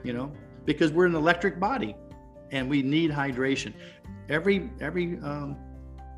you 0.04 0.14
know, 0.14 0.32
because 0.66 0.92
we're 0.92 1.08
an 1.08 1.16
electric 1.16 1.60
body 1.60 1.96
and 2.52 2.70
we 2.70 2.84
need 2.84 3.10
hydration. 3.10 3.74
Every, 4.30 4.70
every, 4.80 5.18
um, 5.24 5.58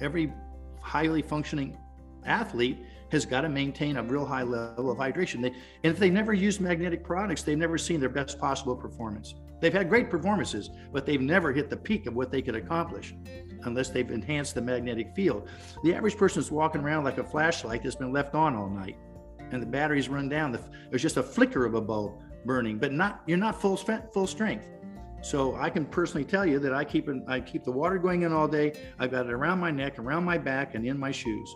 every 0.01 0.34
highly 0.82 1.21
functioning 1.21 1.77
athlete 2.25 2.77
has 3.12 3.25
got 3.25 3.41
to 3.41 3.49
maintain 3.49 3.95
a 3.95 4.03
real 4.03 4.25
high 4.25 4.43
level 4.43 4.91
of 4.91 4.97
hydration. 4.97 5.41
They, 5.41 5.47
and 5.47 5.93
if 5.93 5.97
they 5.97 6.10
never 6.10 6.34
use 6.34 6.60
magnetic 6.60 7.01
products, 7.01 7.43
they've 7.43 7.58
never 7.58 7.77
seen 7.77 8.01
their 8.01 8.10
best 8.10 8.38
possible 8.38 8.75
performance. 8.75 9.36
They've 9.62 9.73
had 9.73 9.88
great 9.88 10.10
performances, 10.10 10.69
but 10.91 11.06
they've 11.06 11.21
never 11.21 11.53
hit 11.53 11.69
the 11.69 11.77
peak 11.77 12.06
of 12.08 12.15
what 12.15 12.30
they 12.30 12.41
could 12.41 12.56
accomplish 12.56 13.15
unless 13.63 13.89
they've 13.89 14.10
enhanced 14.10 14.56
the 14.56 14.62
magnetic 14.62 15.13
field. 15.15 15.48
The 15.84 15.93
average 15.93 16.17
person 16.17 16.39
is 16.39 16.52
walking 16.52 16.82
around 16.82 17.04
like 17.04 17.17
a 17.17 17.24
flashlight 17.24 17.84
that's 17.84 17.96
been 17.96 18.13
left 18.13 18.36
on 18.36 18.56
all 18.56 18.70
night 18.70 18.98
and 19.52 19.62
the 19.62 19.65
batteries 19.65 20.10
run 20.10 20.30
down. 20.30 20.58
There's 20.89 21.02
just 21.02 21.17
a 21.17 21.24
flicker 21.24 21.65
of 21.65 21.74
a 21.76 21.82
bulb 21.82 22.22
burning, 22.46 22.78
but 22.78 22.91
not 22.91 23.22
you're 23.26 23.38
not 23.38 23.60
full 23.60 23.78
full 23.78 24.28
strength. 24.28 24.67
So 25.22 25.56
I 25.56 25.70
can 25.70 25.86
personally 25.86 26.26
tell 26.26 26.46
you 26.46 26.60
that 26.60 26.74
I 26.74 26.84
keep 26.84 27.10
I 27.28 27.39
keep 27.39 27.63
the 27.63 27.72
water 27.72 27.98
going 27.98 28.22
in 28.24 28.32
all 28.32 28.48
day. 28.48 28.74
I've 29.00 29.12
got 29.12 29.26
it 29.26 29.32
around 29.32 29.60
my 29.60 29.72
neck, 29.72 30.00
around 30.00 30.24
my 30.24 30.38
back, 30.38 30.76
and 30.76 30.86
in 30.86 30.98
my 30.98 31.12
shoes. 31.12 31.56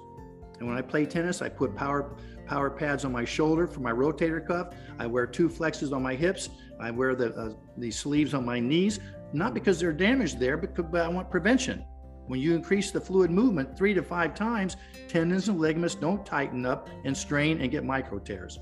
And 0.60 0.68
when 0.68 0.78
I 0.78 0.82
play 0.82 1.06
tennis, 1.06 1.42
I 1.42 1.50
put 1.50 1.76
power 1.76 2.16
power 2.46 2.70
pads 2.70 3.06
on 3.06 3.12
my 3.12 3.26
shoulder 3.26 3.68
for 3.68 3.80
my 3.80 3.92
rotator 3.92 4.46
cuff. 4.46 4.74
I 5.00 5.08
wear 5.08 5.26
two 5.26 5.48
flexes 5.50 5.94
on 5.94 6.02
my 6.02 6.16
hips. 6.16 6.50
I 6.80 6.92
wear 6.92 7.16
the 7.16 7.34
uh, 7.34 7.54
the 7.78 7.92
sleeves 7.92 8.34
on 8.34 8.46
my 8.46 8.60
knees, 8.60 9.00
not 9.34 9.54
because 9.54 9.80
they're 9.80 9.94
damaged 9.94 10.40
there, 10.40 10.58
but 10.58 11.00
I 11.00 11.08
want 11.08 11.30
prevention. 11.30 11.86
When 12.28 12.40
you 12.40 12.56
increase 12.56 12.92
the 12.92 13.02
fluid 13.02 13.32
movement 13.32 13.78
three 13.78 13.94
to 13.94 14.02
five 14.02 14.36
times, 14.36 14.78
tendons 15.08 15.50
and 15.50 15.60
ligaments 15.60 15.96
don't 15.96 16.26
tighten 16.26 16.66
up 16.66 16.90
and 17.04 17.16
strain 17.16 17.62
and 17.62 17.70
get 17.72 17.84
micro 17.84 18.20
tears. 18.20 18.60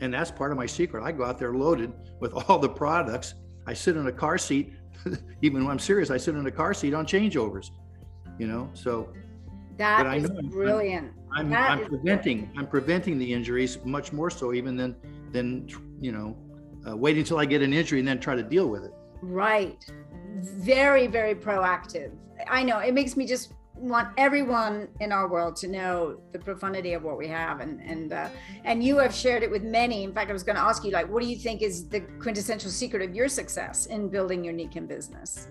And 0.00 0.12
that's 0.12 0.30
part 0.30 0.50
of 0.50 0.58
my 0.58 0.66
secret. 0.66 1.02
I 1.04 1.12
go 1.12 1.24
out 1.24 1.38
there 1.38 1.54
loaded 1.54 1.92
with 2.20 2.32
all 2.48 2.58
the 2.58 2.68
products. 2.68 3.34
I 3.66 3.74
sit 3.74 3.96
in 3.96 4.06
a 4.06 4.12
car 4.12 4.38
seat, 4.38 4.72
even 5.42 5.62
when 5.62 5.72
I'm 5.72 5.78
serious, 5.78 6.10
I 6.10 6.16
sit 6.16 6.34
in 6.34 6.46
a 6.46 6.50
car 6.50 6.74
seat 6.74 6.94
on 6.94 7.06
changeovers, 7.06 7.70
you 8.38 8.46
know? 8.46 8.70
So 8.74 9.12
that 9.76 10.16
is 10.16 10.30
brilliant. 10.44 11.12
I'm, 11.36 11.50
that 11.50 11.70
I'm 11.70 11.86
preventing 11.86 12.38
brilliant. 12.38 12.58
I'm 12.58 12.66
preventing 12.66 13.18
the 13.18 13.32
injuries 13.32 13.78
much 13.84 14.12
more 14.12 14.30
so 14.30 14.52
even 14.54 14.76
than 14.76 14.96
than 15.32 15.68
you 16.00 16.12
know 16.12 16.36
uh, 16.88 16.96
waiting 16.96 17.20
until 17.20 17.38
I 17.38 17.44
get 17.44 17.62
an 17.62 17.72
injury 17.72 17.98
and 17.98 18.08
then 18.08 18.18
try 18.18 18.34
to 18.34 18.42
deal 18.42 18.68
with 18.68 18.84
it. 18.84 18.92
Right. 19.22 19.84
Very 20.36 21.06
very 21.06 21.34
proactive. 21.34 22.12
I 22.48 22.62
know 22.62 22.78
it 22.78 22.92
makes 22.92 23.16
me 23.16 23.26
just 23.26 23.54
want 23.74 24.08
everyone 24.16 24.88
in 25.00 25.12
our 25.12 25.28
world 25.28 25.56
to 25.56 25.68
know 25.68 26.18
the 26.32 26.38
profundity 26.38 26.94
of 26.94 27.02
what 27.02 27.18
we 27.18 27.28
have 27.28 27.60
and 27.60 27.80
and 27.80 28.12
uh, 28.12 28.28
and 28.64 28.82
you 28.82 28.98
have 28.98 29.14
shared 29.14 29.42
it 29.42 29.50
with 29.50 29.62
many. 29.62 30.04
In 30.04 30.12
fact 30.12 30.30
i 30.30 30.32
was 30.32 30.42
going 30.42 30.56
to 30.56 30.62
ask 30.62 30.84
you 30.84 30.90
like 30.90 31.08
what 31.08 31.22
do 31.22 31.28
you 31.28 31.36
think 31.36 31.62
is 31.62 31.88
the 31.88 32.00
quintessential 32.20 32.70
secret 32.70 33.02
of 33.02 33.14
your 33.14 33.28
success 33.28 33.86
in 33.86 34.08
building 34.08 34.44
your 34.44 34.54
Nikken 34.54 34.86
business? 34.86 35.48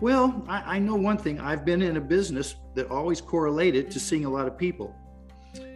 Well 0.00 0.42
I, 0.48 0.76
I 0.76 0.78
know 0.78 0.96
one 0.96 1.18
thing. 1.18 1.40
I've 1.40 1.64
been 1.64 1.82
in 1.82 1.96
a 1.96 2.00
business 2.00 2.54
that 2.74 2.90
always 2.90 3.20
correlated 3.20 3.90
to 3.90 4.00
seeing 4.00 4.24
a 4.24 4.30
lot 4.30 4.46
of 4.46 4.56
people. 4.56 4.94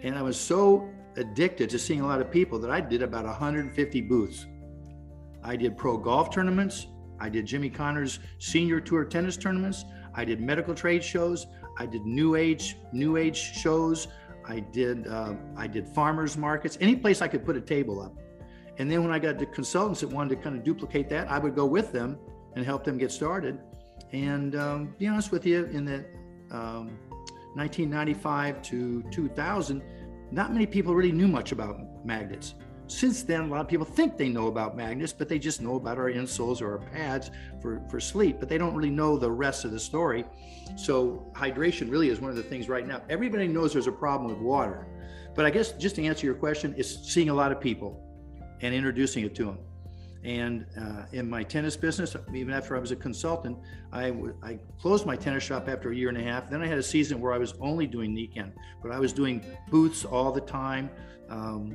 And 0.02 0.16
i 0.16 0.22
was 0.22 0.38
so 0.38 0.88
addicted 1.16 1.68
to 1.70 1.78
seeing 1.78 2.00
a 2.00 2.06
lot 2.06 2.20
of 2.20 2.30
people 2.30 2.58
that 2.60 2.70
i 2.70 2.80
did 2.80 3.02
about 3.02 3.24
150 3.24 4.00
booths. 4.02 4.46
I 5.42 5.56
did 5.56 5.76
pro 5.76 5.96
golf 5.96 6.30
tournaments 6.30 6.86
i 7.20 7.28
did 7.28 7.46
jimmy 7.46 7.70
connors 7.70 8.18
senior 8.38 8.80
tour 8.80 9.04
tennis 9.04 9.36
tournaments 9.36 9.84
I 10.14 10.24
did 10.24 10.40
medical 10.40 10.74
trade 10.74 11.02
shows. 11.04 11.46
I 11.78 11.86
did 11.86 12.04
new 12.04 12.36
age 12.36 12.76
new 12.92 13.16
age 13.16 13.36
shows. 13.36 14.08
I 14.46 14.60
did 14.60 15.06
uh, 15.06 15.34
I 15.56 15.66
did 15.66 15.86
farmers 15.88 16.36
markets. 16.36 16.76
Any 16.80 16.96
place 16.96 17.22
I 17.22 17.28
could 17.28 17.44
put 17.44 17.56
a 17.56 17.60
table 17.60 18.00
up. 18.00 18.14
And 18.78 18.90
then 18.90 19.02
when 19.02 19.12
I 19.12 19.18
got 19.18 19.38
the 19.38 19.46
consultants 19.46 20.00
that 20.00 20.08
wanted 20.08 20.30
to 20.30 20.36
kind 20.36 20.56
of 20.56 20.64
duplicate 20.64 21.08
that, 21.10 21.30
I 21.30 21.38
would 21.38 21.54
go 21.54 21.66
with 21.66 21.92
them 21.92 22.18
and 22.56 22.64
help 22.64 22.84
them 22.84 22.98
get 22.98 23.12
started. 23.12 23.58
And 24.12 24.56
um, 24.56 24.94
be 24.98 25.06
honest 25.06 25.30
with 25.30 25.44
you, 25.44 25.66
in 25.66 25.84
the 25.84 25.98
um, 26.50 26.98
1995 27.54 28.62
to 28.62 29.02
2000, 29.10 29.82
not 30.30 30.52
many 30.52 30.66
people 30.66 30.94
really 30.94 31.12
knew 31.12 31.28
much 31.28 31.52
about 31.52 31.78
magnets. 32.04 32.54
Since 32.90 33.22
then, 33.22 33.42
a 33.42 33.46
lot 33.46 33.60
of 33.60 33.68
people 33.68 33.86
think 33.86 34.16
they 34.16 34.28
know 34.28 34.48
about 34.48 34.76
magnets, 34.76 35.12
but 35.12 35.28
they 35.28 35.38
just 35.38 35.60
know 35.60 35.76
about 35.76 35.96
our 35.96 36.10
insoles 36.10 36.60
or 36.60 36.72
our 36.72 36.78
pads 36.78 37.30
for, 37.62 37.80
for 37.88 38.00
sleep, 38.00 38.38
but 38.40 38.48
they 38.48 38.58
don't 38.58 38.74
really 38.74 38.90
know 38.90 39.16
the 39.16 39.30
rest 39.30 39.64
of 39.64 39.70
the 39.70 39.78
story. 39.78 40.24
So, 40.76 41.30
hydration 41.32 41.88
really 41.88 42.08
is 42.08 42.20
one 42.20 42.30
of 42.30 42.36
the 42.36 42.42
things 42.42 42.68
right 42.68 42.84
now. 42.84 43.00
Everybody 43.08 43.46
knows 43.46 43.72
there's 43.72 43.86
a 43.86 43.92
problem 43.92 44.28
with 44.28 44.40
water. 44.40 44.88
But 45.36 45.46
I 45.46 45.50
guess 45.50 45.70
just 45.72 45.94
to 45.96 46.04
answer 46.04 46.26
your 46.26 46.34
question, 46.34 46.74
is 46.74 46.98
seeing 47.04 47.28
a 47.28 47.34
lot 47.34 47.52
of 47.52 47.60
people 47.60 48.02
and 48.60 48.74
introducing 48.74 49.24
it 49.24 49.36
to 49.36 49.44
them. 49.44 49.58
And 50.24 50.66
uh, 50.78 51.04
in 51.12 51.30
my 51.30 51.44
tennis 51.44 51.76
business, 51.76 52.16
even 52.34 52.52
after 52.52 52.76
I 52.76 52.80
was 52.80 52.90
a 52.90 52.96
consultant, 52.96 53.56
I, 53.92 54.10
w- 54.10 54.34
I 54.42 54.58
closed 54.80 55.06
my 55.06 55.16
tennis 55.16 55.44
shop 55.44 55.68
after 55.68 55.92
a 55.92 55.96
year 55.96 56.08
and 56.08 56.18
a 56.18 56.22
half. 56.22 56.50
Then 56.50 56.60
I 56.60 56.66
had 56.66 56.76
a 56.76 56.82
season 56.82 57.20
where 57.20 57.32
I 57.32 57.38
was 57.38 57.54
only 57.60 57.86
doing 57.86 58.14
Nikken, 58.14 58.52
but 58.82 58.90
I 58.90 58.98
was 58.98 59.12
doing 59.12 59.42
booths 59.70 60.04
all 60.04 60.32
the 60.32 60.40
time. 60.40 60.90
Um, 61.30 61.74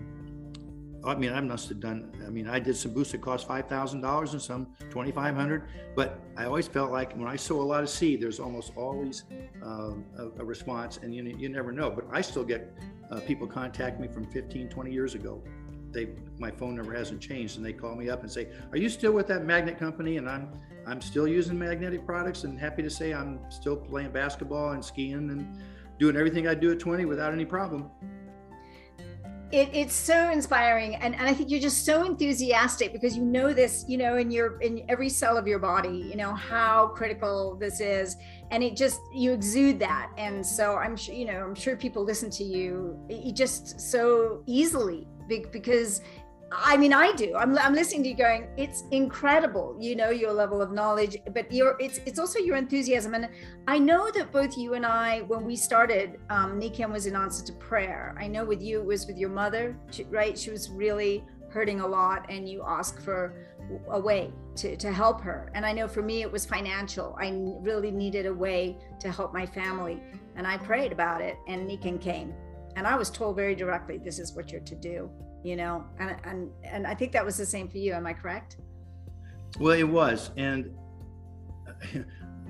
I 1.06 1.16
mean, 1.16 1.32
I 1.32 1.42
must 1.42 1.70
have 1.70 1.80
done. 1.80 2.12
I 2.26 2.30
mean, 2.30 2.48
I 2.48 2.60
did 2.60 2.76
some 2.76 2.94
boosts 2.94 3.12
that 3.12 3.22
cost 3.22 3.48
five 3.48 3.68
thousand 3.68 4.02
dollars 4.02 4.34
and 4.34 4.42
some 4.42 4.68
twenty 4.90 5.12
five 5.12 5.36
hundred. 5.36 5.64
But 5.96 6.20
I 6.36 6.46
always 6.46 6.68
felt 6.68 6.92
like 6.92 7.14
when 7.14 7.28
I 7.28 7.36
sow 7.36 7.62
a 7.62 7.64
lot 7.64 7.84
of 7.84 7.90
seed, 7.90 8.22
there's 8.22 8.40
almost 8.40 8.72
always 8.76 9.24
um, 9.64 10.06
a, 10.18 10.42
a, 10.42 10.46
response, 10.46 10.98
and 10.98 11.14
you 11.14 11.24
you 11.24 11.50
never 11.50 11.72
know. 11.72 11.92
But 11.92 12.06
I 12.12 12.22
still 12.22 12.44
get 12.44 12.74
uh, 13.12 13.20
people 13.22 13.48
contact 13.48 14.00
me 14.00 14.08
from 14.08 14.26
15, 14.26 14.70
20 14.70 14.92
years 14.92 15.14
ago. 15.14 15.44
They 15.92 16.10
my 16.40 16.50
phone 16.50 16.76
number 16.76 16.94
hasn't 16.94 17.22
changed, 17.22 17.58
and 17.58 17.66
they 17.66 17.74
call 17.74 17.96
me 17.96 18.10
up 18.10 18.22
and 18.22 18.32
say, 18.32 18.50
"Are 18.72 18.78
you 18.78 18.90
still 18.90 19.12
with 19.12 19.28
that 19.28 19.46
magnet 19.46 19.78
company?" 19.78 20.18
And 20.18 20.28
I'm 20.28 20.52
I'm 20.88 21.02
still 21.02 21.28
using 21.28 21.58
magnetic 21.58 22.06
products, 22.06 22.46
and 22.46 22.60
happy 22.60 22.82
to 22.82 22.90
say 22.90 23.14
I'm 23.14 23.40
still 23.50 23.78
playing 23.78 24.12
basketball 24.12 24.72
and 24.72 24.84
skiing 24.84 25.30
and 25.30 25.58
doing 26.00 26.18
everything 26.18 26.48
I 26.48 26.56
do 26.56 26.72
at 26.72 26.80
20 26.80 27.06
without 27.06 27.32
any 27.32 27.46
problem 27.46 27.90
it, 29.52 29.70
it's 29.74 29.96
so 29.96 30.32
inspiring. 30.32 30.96
And, 30.96 31.16
and 31.16 31.28
i 31.28 31.34
think 31.34 31.50
you're 31.50 31.60
just 31.60 31.86
so 31.86 32.04
enthusiastic 32.04 32.94
because 32.94 33.16
you 33.16 33.24
know 33.24 33.54
this 33.54 33.86
you 33.88 33.98
know 33.98 34.18
in 34.18 34.32
your 34.32 34.60
in 34.62 34.84
every 34.90 35.10
cell 35.10 35.38
of 35.38 35.48
your 35.48 35.60
body 35.60 36.06
you 36.10 36.16
know 36.16 36.34
how 36.34 36.88
critical 36.88 37.56
this 37.56 37.80
is. 37.80 38.18
And 38.52 38.64
it 38.64 38.76
just 38.76 39.02
you 39.14 39.34
exude 39.34 39.80
that. 39.80 40.12
And 40.18 40.46
so 40.46 40.78
i'm 40.78 40.96
sure 40.96 41.16
you 41.16 41.26
know 41.26 41.44
i'm 41.44 41.56
sure 41.56 41.76
people 41.76 42.04
listen 42.04 42.30
to 42.32 42.44
you. 42.44 43.00
You 43.10 43.32
just 43.34 43.80
so 43.80 44.44
easily 44.46 45.08
because 45.28 46.02
I 46.52 46.78
mean, 46.78 46.94
I 46.94 47.12
do. 47.14 47.36
I'm, 47.36 47.58
I'm 47.58 47.74
listening 47.74 48.04
to 48.04 48.10
you 48.10 48.16
going, 48.16 48.48
it's 48.56 48.84
incredible, 48.92 49.76
you 49.80 49.96
know, 49.96 50.10
your 50.12 50.32
level 50.32 50.62
of 50.62 50.72
knowledge, 50.72 51.18
but 51.34 51.52
your 51.52 51.76
it's 51.80 52.00
it's 52.06 52.20
also 52.20 52.40
your 52.40 52.56
enthusiasm. 52.56 53.14
And 53.16 53.30
I 53.68 53.80
know 53.80 54.12
that 54.12 54.32
both 54.32 54.58
you 54.58 54.76
and 54.76 54.86
I, 54.86 55.22
when 55.22 55.44
we 55.44 55.56
started, 55.56 56.20
um, 56.30 56.60
Nikken 56.60 56.92
was 56.92 57.08
in 57.08 57.16
answer 57.16 57.44
to 57.46 57.54
prayer. 57.54 58.16
I 58.20 58.28
know 58.28 58.46
with 58.46 58.62
you, 58.62 58.80
it 58.80 58.86
was 58.86 59.08
with 59.08 59.18
your 59.18 59.30
mother, 59.30 59.76
right? 60.10 60.38
She 60.38 60.52
was 60.52 60.70
really 60.70 61.24
hurting 61.50 61.80
a 61.80 61.88
lot, 61.88 62.26
and 62.30 62.48
you 62.48 62.64
asked 62.66 63.02
for 63.02 63.48
a 63.90 64.00
way 64.00 64.32
to, 64.58 64.76
to 64.78 64.92
help 64.92 65.22
her. 65.22 65.52
And 65.56 65.66
I 65.66 65.72
know 65.72 65.88
for 65.88 66.04
me, 66.04 66.22
it 66.22 66.32
was 66.32 66.46
financial. 66.46 67.18
I 67.20 67.32
really 67.62 67.92
needed 67.92 68.28
a 68.28 68.34
way 68.34 68.78
to 69.00 69.12
help 69.12 69.34
my 69.34 69.46
family. 69.46 70.02
And 70.36 70.46
I 70.46 70.58
prayed 70.58 70.92
about 70.92 71.22
it, 71.22 71.38
and 71.48 71.68
Nikken 71.68 72.00
came. 72.00 72.34
And 72.76 72.86
I 72.86 72.96
was 72.98 73.10
told 73.10 73.36
very 73.36 73.56
directly, 73.56 73.98
this 73.98 74.20
is 74.20 74.36
what 74.36 74.52
you're 74.52 74.62
to 74.62 74.76
do 74.76 75.10
you 75.46 75.56
know 75.56 75.86
and 76.00 76.16
and 76.24 76.52
and 76.64 76.88
i 76.88 76.96
think 76.96 77.12
that 77.12 77.24
was 77.24 77.38
the 77.38 77.46
same 77.46 77.68
for 77.70 77.78
you 77.78 77.94
am 77.94 78.08
i 78.08 78.14
correct? 78.14 78.58
Well 79.60 79.78
it 79.78 79.84
was 79.84 80.32
and 80.36 80.76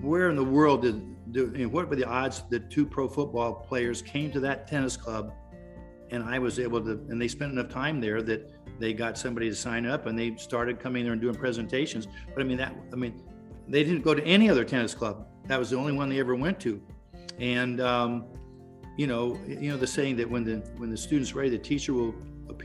where 0.01 0.29
in 0.29 0.35
the 0.35 0.43
world 0.43 0.81
did 0.83 1.31
do 1.33 1.51
you 1.55 1.65
know, 1.65 1.69
what 1.69 1.89
were 1.89 1.95
the 1.95 2.05
odds 2.05 2.43
that 2.49 2.71
two 2.71 2.85
pro 2.85 3.07
football 3.07 3.53
players 3.53 4.01
came 4.01 4.31
to 4.31 4.39
that 4.39 4.67
tennis 4.67 4.95
club 4.95 5.33
and 6.11 6.23
i 6.23 6.39
was 6.39 6.57
able 6.57 6.81
to 6.81 6.91
and 7.09 7.21
they 7.21 7.27
spent 7.27 7.51
enough 7.51 7.69
time 7.69 7.99
there 7.99 8.21
that 8.21 8.51
they 8.79 8.93
got 8.93 9.17
somebody 9.17 9.49
to 9.49 9.55
sign 9.55 9.85
up 9.85 10.05
and 10.05 10.17
they 10.17 10.35
started 10.35 10.79
coming 10.79 11.03
there 11.03 11.13
and 11.13 11.21
doing 11.21 11.35
presentations. 11.35 12.07
But 12.33 12.41
i 12.41 12.45
mean 12.45 12.57
that 12.57 12.75
i 12.93 12.95
mean 12.95 13.21
they 13.67 13.83
didn't 13.83 14.03
go 14.03 14.13
to 14.13 14.23
any 14.23 14.49
other 14.49 14.63
tennis 14.63 14.93
club. 14.93 15.27
That 15.47 15.59
was 15.59 15.69
the 15.69 15.77
only 15.77 15.93
one 15.93 16.07
they 16.07 16.19
ever 16.19 16.35
went 16.35 16.59
to. 16.61 16.79
And 17.39 17.81
um, 17.81 18.25
you 18.97 19.07
know 19.07 19.39
you 19.47 19.69
know 19.71 19.77
the 19.77 19.87
saying 19.87 20.17
that 20.17 20.29
when 20.29 20.43
the 20.43 20.57
when 20.77 20.89
the 20.89 20.97
student's 20.97 21.33
ready 21.33 21.49
the 21.49 21.57
teacher 21.57 21.93
will 21.93 22.15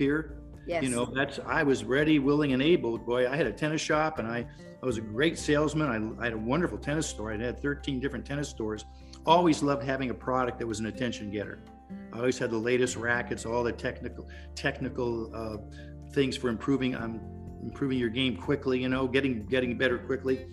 appear. 0.00 0.36
Yes. 0.66 0.82
You 0.82 0.90
know, 0.90 1.04
that's 1.04 1.38
I 1.46 1.62
was 1.62 1.84
ready, 1.84 2.18
willing, 2.18 2.52
and 2.52 2.62
able. 2.62 2.96
Boy, 2.96 3.30
I 3.30 3.36
had 3.36 3.46
a 3.46 3.52
tennis 3.52 3.80
shop 3.80 4.18
and 4.18 4.26
I, 4.26 4.46
I 4.82 4.86
was 4.86 4.96
a 4.96 5.00
great 5.00 5.38
salesman. 5.38 6.16
I, 6.18 6.22
I 6.22 6.24
had 6.24 6.32
a 6.32 6.38
wonderful 6.38 6.78
tennis 6.78 7.06
store. 7.06 7.32
I 7.32 7.36
had 7.36 7.60
13 7.60 8.00
different 8.00 8.24
tennis 8.24 8.48
stores. 8.48 8.84
Always 9.26 9.62
loved 9.62 9.84
having 9.84 10.10
a 10.10 10.14
product 10.14 10.58
that 10.58 10.66
was 10.66 10.80
an 10.80 10.86
attention 10.86 11.30
getter. 11.30 11.58
I 12.12 12.18
always 12.18 12.38
had 12.38 12.50
the 12.50 12.58
latest 12.58 12.96
rackets, 12.96 13.44
all 13.44 13.62
the 13.62 13.72
technical 13.72 14.28
technical 14.54 15.30
uh, 15.34 15.58
things 16.12 16.36
for 16.36 16.48
improving 16.48 16.94
um, 16.94 17.20
improving 17.62 17.98
your 17.98 18.08
game 18.08 18.36
quickly. 18.36 18.80
You 18.80 18.88
know, 18.88 19.06
getting 19.06 19.44
getting 19.46 19.76
better 19.76 19.98
quickly. 19.98 20.46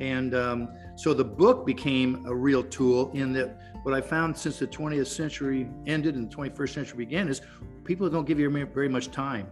And 0.00 0.34
um, 0.34 0.68
so 0.96 1.14
the 1.14 1.24
book 1.24 1.66
became 1.66 2.24
a 2.26 2.34
real 2.34 2.62
tool 2.62 3.10
in 3.12 3.32
that 3.32 3.58
what 3.82 3.94
I 3.94 4.00
found 4.00 4.36
since 4.36 4.58
the 4.58 4.66
20th 4.66 5.08
century 5.08 5.68
ended 5.86 6.14
and 6.14 6.30
the 6.30 6.36
21st 6.36 6.74
century 6.74 6.98
began 6.98 7.28
is 7.28 7.40
people 7.84 8.08
don't 8.08 8.26
give 8.26 8.38
you 8.38 8.48
very 8.66 8.88
much 8.88 9.10
time, 9.10 9.50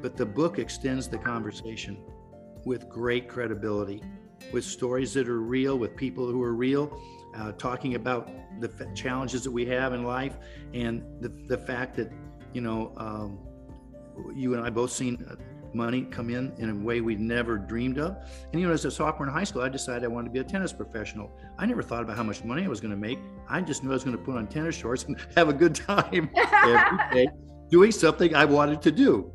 but 0.00 0.16
the 0.16 0.24
book 0.24 0.58
extends 0.58 1.08
the 1.08 1.18
conversation 1.18 1.98
with 2.64 2.88
great 2.88 3.28
credibility, 3.28 4.02
with 4.52 4.64
stories 4.64 5.12
that 5.14 5.28
are 5.28 5.40
real, 5.40 5.76
with 5.76 5.94
people 5.94 6.26
who 6.26 6.42
are 6.42 6.54
real, 6.54 6.98
uh, 7.36 7.52
talking 7.52 7.94
about 7.96 8.30
the 8.60 8.70
f- 8.80 8.94
challenges 8.94 9.42
that 9.44 9.50
we 9.50 9.66
have 9.66 9.92
in 9.92 10.04
life 10.04 10.38
and 10.72 11.02
the, 11.20 11.28
the 11.48 11.58
fact 11.58 11.96
that, 11.96 12.10
you 12.52 12.60
know, 12.60 12.92
um, 12.96 13.38
you 14.34 14.54
and 14.54 14.64
I 14.64 14.70
both 14.70 14.92
seen 14.92 15.26
uh, 15.28 15.34
money 15.74 16.02
come 16.02 16.30
in 16.30 16.52
in 16.58 16.70
a 16.70 16.74
way 16.74 17.00
we 17.00 17.14
never 17.16 17.58
dreamed 17.58 17.98
of. 17.98 18.16
And 18.52 18.60
you 18.60 18.66
know, 18.66 18.72
as 18.72 18.84
a 18.84 18.90
sophomore 18.90 19.26
in 19.26 19.32
high 19.32 19.44
school, 19.44 19.62
I 19.62 19.68
decided 19.68 20.04
I 20.04 20.08
wanted 20.08 20.28
to 20.28 20.32
be 20.32 20.38
a 20.40 20.44
tennis 20.44 20.72
professional. 20.72 21.30
I 21.58 21.66
never 21.66 21.82
thought 21.82 22.02
about 22.02 22.16
how 22.16 22.22
much 22.22 22.44
money 22.44 22.64
I 22.64 22.68
was 22.68 22.80
going 22.80 22.92
to 22.92 22.96
make. 22.96 23.18
I 23.48 23.60
just 23.60 23.82
knew 23.82 23.90
I 23.90 23.94
was 23.94 24.04
going 24.04 24.16
to 24.16 24.22
put 24.22 24.36
on 24.36 24.46
tennis 24.46 24.76
shorts 24.76 25.04
and 25.04 25.16
have 25.36 25.48
a 25.48 25.52
good 25.52 25.74
time 25.74 26.30
every 26.36 26.98
day 27.12 27.28
doing 27.70 27.90
something 27.90 28.34
I 28.34 28.44
wanted 28.44 28.80
to 28.82 28.92
do. 28.92 29.32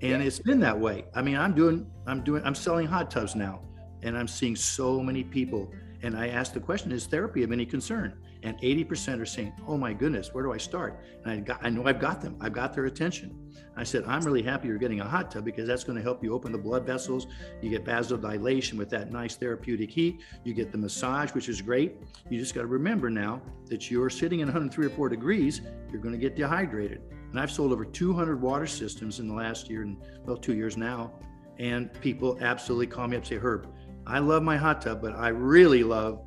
And 0.00 0.22
it's 0.22 0.38
been 0.38 0.60
that 0.60 0.78
way. 0.78 1.04
I 1.14 1.22
mean, 1.22 1.36
I'm 1.36 1.54
doing, 1.54 1.86
I'm 2.06 2.22
doing, 2.22 2.42
I'm 2.44 2.54
selling 2.54 2.86
hot 2.86 3.10
tubs 3.10 3.34
now, 3.34 3.62
and 4.02 4.16
I'm 4.16 4.28
seeing 4.28 4.56
so 4.56 5.00
many 5.00 5.24
people. 5.24 5.70
And 6.02 6.16
I 6.16 6.28
asked 6.28 6.54
the 6.54 6.60
question, 6.60 6.92
is 6.92 7.06
therapy 7.06 7.42
of 7.42 7.52
any 7.52 7.64
concern? 7.64 8.18
And 8.44 8.56
80% 8.60 9.20
are 9.20 9.26
saying, 9.26 9.52
"Oh 9.66 9.76
my 9.76 9.92
goodness, 9.92 10.32
where 10.32 10.44
do 10.44 10.52
I 10.52 10.58
start?" 10.58 11.00
And 11.24 11.32
I 11.32 11.36
got, 11.38 11.58
I 11.62 11.70
know 11.70 11.86
I've 11.86 11.98
got 11.98 12.20
them. 12.20 12.36
I've 12.40 12.52
got 12.52 12.74
their 12.74 12.84
attention. 12.84 13.36
I 13.76 13.82
said, 13.82 14.04
"I'm 14.06 14.20
really 14.20 14.42
happy 14.42 14.68
you're 14.68 14.78
getting 14.78 15.00
a 15.00 15.08
hot 15.08 15.30
tub 15.30 15.44
because 15.44 15.66
that's 15.66 15.82
going 15.82 15.96
to 15.96 16.02
help 16.02 16.22
you 16.22 16.34
open 16.34 16.52
the 16.52 16.58
blood 16.58 16.86
vessels. 16.86 17.26
You 17.62 17.70
get 17.70 17.84
vasodilation 17.84 18.74
with 18.74 18.90
that 18.90 19.10
nice 19.10 19.34
therapeutic 19.34 19.90
heat. 19.90 20.20
You 20.44 20.54
get 20.54 20.70
the 20.70 20.78
massage, 20.78 21.32
which 21.32 21.48
is 21.48 21.60
great. 21.60 21.96
You 22.30 22.38
just 22.38 22.54
got 22.54 22.60
to 22.60 22.66
remember 22.66 23.10
now 23.10 23.42
that 23.66 23.90
you're 23.90 24.10
sitting 24.10 24.40
in 24.40 24.46
103 24.46 24.86
or 24.86 24.90
4 24.90 25.08
degrees. 25.08 25.62
You're 25.90 26.02
going 26.02 26.14
to 26.14 26.20
get 26.20 26.36
dehydrated." 26.36 27.00
And 27.30 27.40
I've 27.40 27.50
sold 27.50 27.72
over 27.72 27.84
200 27.84 28.40
water 28.40 28.66
systems 28.66 29.18
in 29.18 29.26
the 29.26 29.34
last 29.34 29.68
year 29.68 29.82
and 29.82 29.96
well, 30.24 30.36
two 30.36 30.54
years 30.54 30.76
now. 30.76 31.12
And 31.58 31.92
people 32.00 32.38
absolutely 32.40 32.88
call 32.88 33.08
me 33.08 33.16
up 33.16 33.26
say, 33.26 33.36
Herb, 33.36 33.68
I 34.06 34.18
love 34.18 34.42
my 34.42 34.56
hot 34.56 34.82
tub, 34.82 35.00
but 35.00 35.14
I 35.16 35.28
really 35.28 35.82
love 35.82 36.20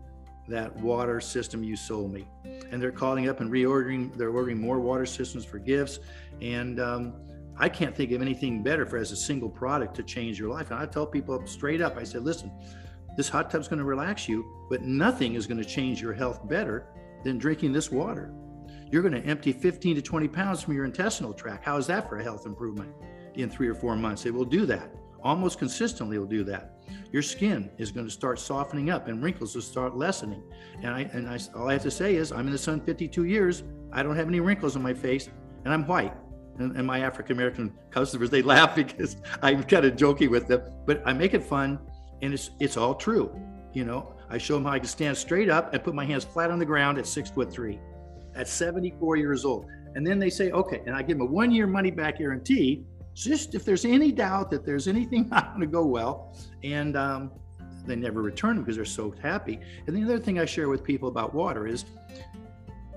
that 0.48 0.76
water 0.78 1.20
system 1.20 1.64
you 1.64 1.76
sold 1.76 2.14
me. 2.14 2.28
And 2.72 2.82
they're 2.82 2.92
calling 2.92 3.30
up 3.30 3.40
and 3.42 3.52
reordering, 3.52 4.16
they're 4.16 4.30
ordering 4.30 4.60
more 4.60 4.80
water 4.80 5.06
systems 5.06 5.46
for 5.46 5.60
gifts. 5.60 6.00
And 6.42 6.80
um, 6.80 7.14
I 7.58 7.70
can't 7.70 7.96
think 7.96 8.12
of 8.12 8.22
anything 8.22 8.64
better 8.64 8.86
for 8.86 8.98
as 8.98 9.12
a 9.12 9.16
single 9.16 9.50
product 9.50 9.96
to 9.96 10.04
change 10.04 10.40
your 10.40 10.50
life. 10.50 10.72
And 10.72 10.80
I 10.80 10.86
tell 10.86 11.06
people 11.06 11.46
straight 11.48 11.82
up, 11.82 11.98
I 11.98 12.04
said, 12.04 12.24
listen, 12.24 12.52
This 13.16 13.30
hot 13.30 13.50
tub's 13.50 13.68
going 13.68 13.80
to 13.80 13.86
relax 13.86 14.30
you, 14.30 14.46
but 14.70 14.84
nothing 14.84 15.34
is 15.34 15.48
going 15.48 15.58
to 15.58 15.66
change 15.66 16.02
your 16.02 16.14
health 16.14 16.48
better 16.48 16.86
than 17.24 17.40
drinking 17.40 17.74
this 17.74 17.92
water. 17.92 18.32
You're 18.92 19.02
going 19.02 19.22
to 19.22 19.28
empty 19.28 19.52
15 19.52 19.96
to 19.96 20.02
20 20.02 20.28
pounds 20.28 20.62
from 20.62 20.76
your 20.76 20.86
intestinal 20.86 21.34
tract. 21.34 21.66
How 21.66 21.78
is 21.78 21.88
that 21.88 22.08
for 22.08 22.20
a 22.20 22.24
health 22.24 22.46
improvement 22.46 22.94
in 23.34 23.50
three 23.50 23.68
or 23.68 23.76
four 23.76 23.96
months? 23.96 24.26
It 24.26 24.34
will 24.34 24.46
do 24.46 24.66
that. 24.68 24.90
Almost 25.24 25.60
consistently, 25.60 26.18
will 26.18 26.26
do 26.26 26.44
that. 26.46 26.74
Your 27.12 27.22
skin 27.22 27.70
is 27.78 27.92
going 27.92 28.06
to 28.06 28.12
start 28.12 28.40
softening 28.40 28.90
up 28.90 29.08
and 29.08 29.24
wrinkles 29.24 29.56
will 29.56 29.62
start 29.62 29.96
lessening. 29.96 30.44
And 30.82 30.94
I 30.94 31.02
and 31.14 31.28
I 31.30 31.40
all 31.56 31.70
I 31.70 31.74
have 31.74 31.84
to 31.84 31.92
say 31.92 32.16
is 32.16 32.32
I'm 32.32 32.48
in 32.48 32.52
the 32.52 32.58
sun 32.58 32.82
52 32.82 33.24
years. 33.26 33.64
I 33.92 34.04
don't 34.04 34.16
have 34.16 34.28
any 34.28 34.40
wrinkles 34.40 34.76
on 34.76 34.82
my 34.82 34.94
face, 34.94 35.30
and 35.66 35.74
I'm 35.74 35.86
white. 35.88 36.14
And, 36.60 36.76
and 36.76 36.88
my 36.88 37.02
African 37.02 37.36
American 37.36 37.74
customers 37.92 38.30
they 38.30 38.42
laugh 38.54 38.76
because 38.76 39.18
I'm 39.42 39.64
kind 39.64 39.86
of 39.86 39.96
joking 39.96 40.30
with 40.30 40.48
them, 40.48 40.62
but 40.86 41.02
I 41.06 41.14
make 41.14 41.34
it 41.34 41.44
fun, 41.44 41.80
and 42.22 42.34
it's 42.34 42.52
it's 42.60 42.78
all 42.78 42.96
true. 42.96 43.34
You 43.74 43.86
know, 43.86 44.14
I 44.30 44.38
show 44.38 44.56
them 44.56 44.66
how 44.66 44.72
I 44.72 44.80
can 44.80 44.88
stand 44.88 45.18
straight 45.18 45.50
up 45.50 45.74
and 45.74 45.84
put 45.84 45.94
my 45.94 46.06
hands 46.06 46.24
flat 46.24 46.52
on 46.52 46.60
the 46.60 46.66
ground 46.66 46.98
at 46.98 47.08
six 47.08 47.30
foot 47.30 47.52
three, 47.52 47.80
at 48.36 48.48
74 48.48 49.18
years 49.18 49.46
old. 49.46 49.68
And 49.96 50.06
then 50.06 50.20
they 50.20 50.30
say, 50.30 50.52
okay, 50.52 50.82
and 50.86 50.96
I 50.96 51.02
give 51.02 51.18
them 51.18 51.28
a 51.28 51.32
one 51.32 51.52
year 51.52 51.68
money 51.68 51.92
back 51.92 52.18
guarantee. 52.18 52.86
Just 53.18 53.56
if 53.56 53.66
there's 53.66 53.84
any 53.84 54.12
doubt 54.12 54.52
that 54.52 54.64
there's 54.64 54.88
anything 54.88 55.28
not 55.32 55.50
going 55.50 55.62
to 55.62 55.68
go 55.68 55.84
well, 55.84 56.36
and 56.64 56.96
um, 56.96 57.32
they 57.88 57.96
never 57.96 58.22
return 58.22 58.60
because 58.60 58.76
they're 58.76 58.86
so 58.86 59.12
happy. 59.24 59.60
And 59.88 59.96
the 59.96 60.04
other 60.04 60.20
thing 60.20 60.40
I 60.40 60.46
share 60.46 60.70
with 60.70 60.84
people 60.84 61.10
about 61.10 61.34
water 61.34 61.66
is 61.66 61.86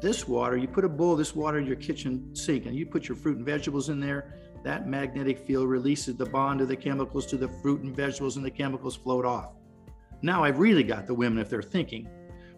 this 0.03 0.29
water, 0.29 0.59
you 0.59 0.69
put 0.69 0.85
a 0.85 0.89
bowl 0.91 1.13
of 1.13 1.19
this 1.19 1.35
water 1.35 1.59
in 1.59 1.67
your 1.67 1.77
kitchen 1.77 2.35
sink 2.35 2.67
and 2.67 2.77
you 2.77 2.85
put 2.85 3.09
your 3.09 3.17
fruit 3.17 3.39
and 3.39 3.47
vegetables 3.47 3.89
in 3.89 3.99
there, 3.99 4.35
that 4.63 4.87
magnetic 4.87 5.39
field 5.39 5.69
releases 5.69 6.17
the 6.17 6.27
bond 6.27 6.61
of 6.61 6.69
the 6.69 6.77
chemicals 6.77 7.25
to 7.27 7.39
the 7.39 7.49
fruit 7.49 7.81
and 7.81 7.97
vegetables, 7.97 8.37
and 8.37 8.45
the 8.45 8.51
chemicals 8.51 8.97
float 8.97 9.25
off. 9.25 9.55
Now 10.21 10.45
I've 10.45 10.59
really 10.59 10.83
got 10.83 11.07
the 11.07 11.15
women 11.15 11.39
if 11.39 11.49
they're 11.49 11.63
thinking. 11.63 12.07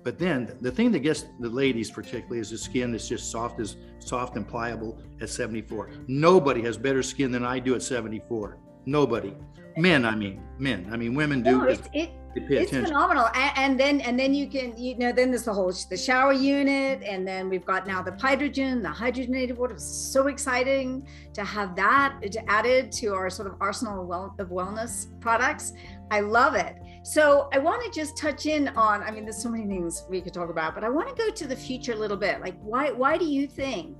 But 0.02 0.18
then 0.18 0.56
the 0.60 0.70
thing 0.70 0.90
that 0.92 1.00
gets 1.00 1.26
the 1.38 1.48
ladies 1.48 1.90
particularly 1.90 2.40
is 2.40 2.50
the 2.50 2.58
skin 2.58 2.92
that's 2.92 3.08
just 3.08 3.30
soft 3.30 3.60
as 3.60 3.76
soft 3.98 4.36
and 4.36 4.46
pliable 4.46 4.98
at 5.20 5.28
74. 5.28 5.90
Nobody 6.08 6.60
has 6.62 6.76
better 6.76 7.02
skin 7.02 7.30
than 7.30 7.44
I 7.44 7.58
do 7.58 7.74
at 7.74 7.82
74. 7.82 8.58
Nobody. 8.84 9.34
Men, 9.76 10.04
I 10.04 10.14
mean, 10.14 10.42
men. 10.58 10.88
I 10.92 10.96
mean, 10.96 11.14
women 11.14 11.42
do. 11.42 11.58
No, 11.58 11.64
it, 11.64 11.80
it, 11.92 12.10
it's 12.34 12.70
phenomenal 12.70 13.28
and, 13.34 13.52
and, 13.56 13.80
then 13.80 14.00
and 14.00 14.18
then 14.18 14.32
you 14.32 14.48
can 14.48 14.76
you 14.78 14.96
know 14.96 15.12
then 15.12 15.30
there's 15.30 15.44
the 15.44 15.52
whole 15.52 15.72
the 15.90 15.96
shower 15.96 16.32
unit 16.32 17.02
and 17.02 17.28
then 17.28 17.48
we've 17.48 17.64
got 17.64 17.86
now 17.86 18.02
the 18.02 18.12
hydrogen 18.12 18.82
the 18.82 18.88
hydrogenated 18.88 19.56
water 19.56 19.74
it's 19.74 19.84
so 19.84 20.28
exciting 20.28 21.06
to 21.34 21.44
have 21.44 21.76
that 21.76 22.18
added 22.48 22.90
to 22.90 23.08
our 23.08 23.28
sort 23.28 23.48
of 23.48 23.54
arsenal 23.60 24.32
of 24.38 24.48
wellness 24.48 25.08
products 25.20 25.74
i 26.12 26.20
love 26.20 26.54
it 26.54 26.76
so 27.02 27.48
i 27.52 27.58
want 27.58 27.82
to 27.84 27.90
just 27.90 28.16
touch 28.16 28.46
in 28.46 28.68
on 28.68 29.02
i 29.02 29.10
mean 29.10 29.24
there's 29.24 29.42
so 29.42 29.48
many 29.48 29.66
things 29.66 30.04
we 30.08 30.20
could 30.20 30.34
talk 30.34 30.50
about 30.50 30.74
but 30.74 30.84
i 30.84 30.88
want 30.88 31.08
to 31.08 31.14
go 31.14 31.30
to 31.30 31.46
the 31.46 31.56
future 31.56 31.92
a 31.92 31.96
little 31.96 32.16
bit 32.16 32.40
like 32.40 32.56
why 32.62 32.90
why 32.90 33.16
do 33.16 33.24
you 33.24 33.46
think 33.46 33.98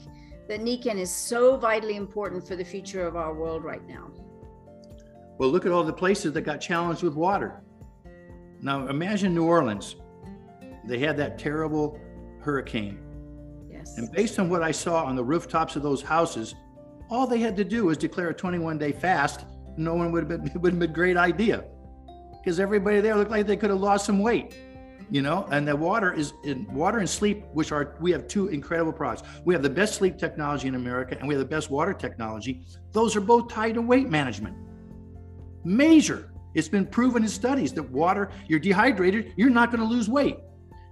that 0.49 0.61
nikken 0.61 0.97
is 0.97 1.13
so 1.13 1.57
vitally 1.57 1.97
important 1.97 2.47
for 2.47 2.57
the 2.57 2.65
future 2.65 3.07
of 3.07 3.17
our 3.17 3.35
world 3.35 3.65
right 3.65 3.87
now 3.87 4.11
well 5.39 5.51
look 5.51 5.67
at 5.67 5.73
all 5.73 5.83
the 5.83 5.93
places 5.93 6.33
that 6.33 6.43
got 6.43 6.61
challenged 6.61 7.03
with 7.03 7.15
water 7.15 7.63
now 8.63 8.87
imagine 8.87 9.35
New 9.35 9.45
Orleans. 9.45 9.97
They 10.87 10.99
had 10.99 11.17
that 11.17 11.37
terrible 11.39 11.99
hurricane. 12.41 13.01
Yes. 13.69 13.99
And 13.99 14.11
based 14.13 14.39
on 14.39 14.49
what 14.49 14.63
I 14.63 14.71
saw 14.71 15.05
on 15.05 15.17
the 15.17 15.25
rooftops 15.25 15.75
of 15.75 15.83
those 15.83 16.01
houses, 16.01 16.55
all 17.11 17.27
they 17.27 17.41
had 17.41 17.57
to 17.57 17.65
do 17.65 17.87
was 17.87 17.99
declare 17.99 18.29
a 18.31 18.35
21 18.35 18.79
day 18.79 18.93
fast. 18.93 19.45
No 19.77 19.95
one 19.95 20.13
would 20.13 20.23
have 20.23 20.29
been, 20.29 20.47
it 20.47 20.57
would 20.61 20.73
have 20.73 20.79
been 20.79 20.91
a 20.91 20.93
great 20.93 21.17
idea 21.17 21.65
because 22.43 22.59
everybody 22.59 23.01
there 23.01 23.17
looked 23.17 23.31
like 23.31 23.47
they 23.47 23.57
could 23.57 23.71
have 23.71 23.81
lost 23.81 24.07
some 24.07 24.19
weight 24.19 24.55
you 25.11 25.21
know? 25.21 25.47
And 25.51 25.69
the 25.69 25.77
water 25.77 26.15
is 26.15 26.33
in 26.43 26.67
water 26.73 26.99
and 26.99 27.09
sleep 27.09 27.45
which 27.53 27.71
are 27.71 27.97
we 28.01 28.13
have 28.13 28.27
two 28.29 28.49
incredible 28.49 28.95
products. 28.95 29.29
We 29.45 29.53
have 29.53 29.63
the 29.63 29.69
best 29.69 29.95
sleep 29.97 30.17
technology 30.17 30.69
in 30.69 30.75
america 30.75 31.19
and 31.19 31.29
we 31.29 31.35
have 31.35 31.41
the 31.41 31.49
best 31.49 31.71
water 31.71 31.93
technology. 31.93 32.65
Those 32.93 33.15
are 33.15 33.21
both 33.21 33.49
tied 33.49 33.75
to 33.75 33.83
weight 33.83 34.09
management. 34.09 34.57
Major 35.65 36.33
it's 36.55 36.69
been 36.69 36.87
proven 36.87 37.23
in 37.23 37.29
studies 37.29 37.73
that 37.75 37.91
water, 37.91 38.31
you're 38.47 38.61
dehydrated, 38.61 39.33
you're 39.37 39.51
not 39.51 39.71
going 39.71 39.81
to 39.81 39.87
lose 39.87 40.09
weight 40.09 40.39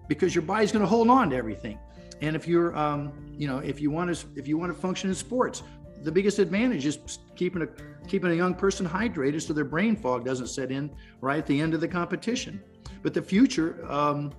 because 0.09 0.35
your 0.35 0.43
body's 0.43 0.73
going 0.73 0.83
to 0.83 0.89
hold 0.89 1.09
on 1.11 1.31
to 1.31 1.37
everything. 1.37 1.79
And 2.23 2.35
if 2.35 2.47
you're, 2.49 2.77
um, 2.77 3.13
you 3.37 3.47
know, 3.47 3.59
if 3.59 3.81
you 3.81 3.91
want 3.91 4.15
to, 4.15 4.27
if 4.37 4.49
you 4.49 4.59
want 4.59 4.75
to 4.75 4.79
function 4.79 5.09
in 5.09 5.15
sports, 5.15 5.63
the 6.03 6.13
biggest 6.13 6.39
advantage 6.39 6.87
is 6.87 7.19
keeping 7.37 7.63
a 7.63 7.69
keeping 8.11 8.33
a 8.33 8.35
young 8.35 8.55
person 8.55 8.87
hydrated 8.87 9.41
so 9.41 9.53
their 9.53 9.65
brain 9.65 9.95
fog 9.95 10.25
doesn't 10.25 10.49
set 10.49 10.73
in 10.73 10.91
right 11.21 11.39
at 11.39 11.47
the 11.47 11.61
end 11.61 11.75
of 11.75 11.81
the 11.81 11.87
competition. 11.87 12.61
But 13.03 13.15
the 13.15 13.23
future, 13.23 13.87
um, 13.91 14.33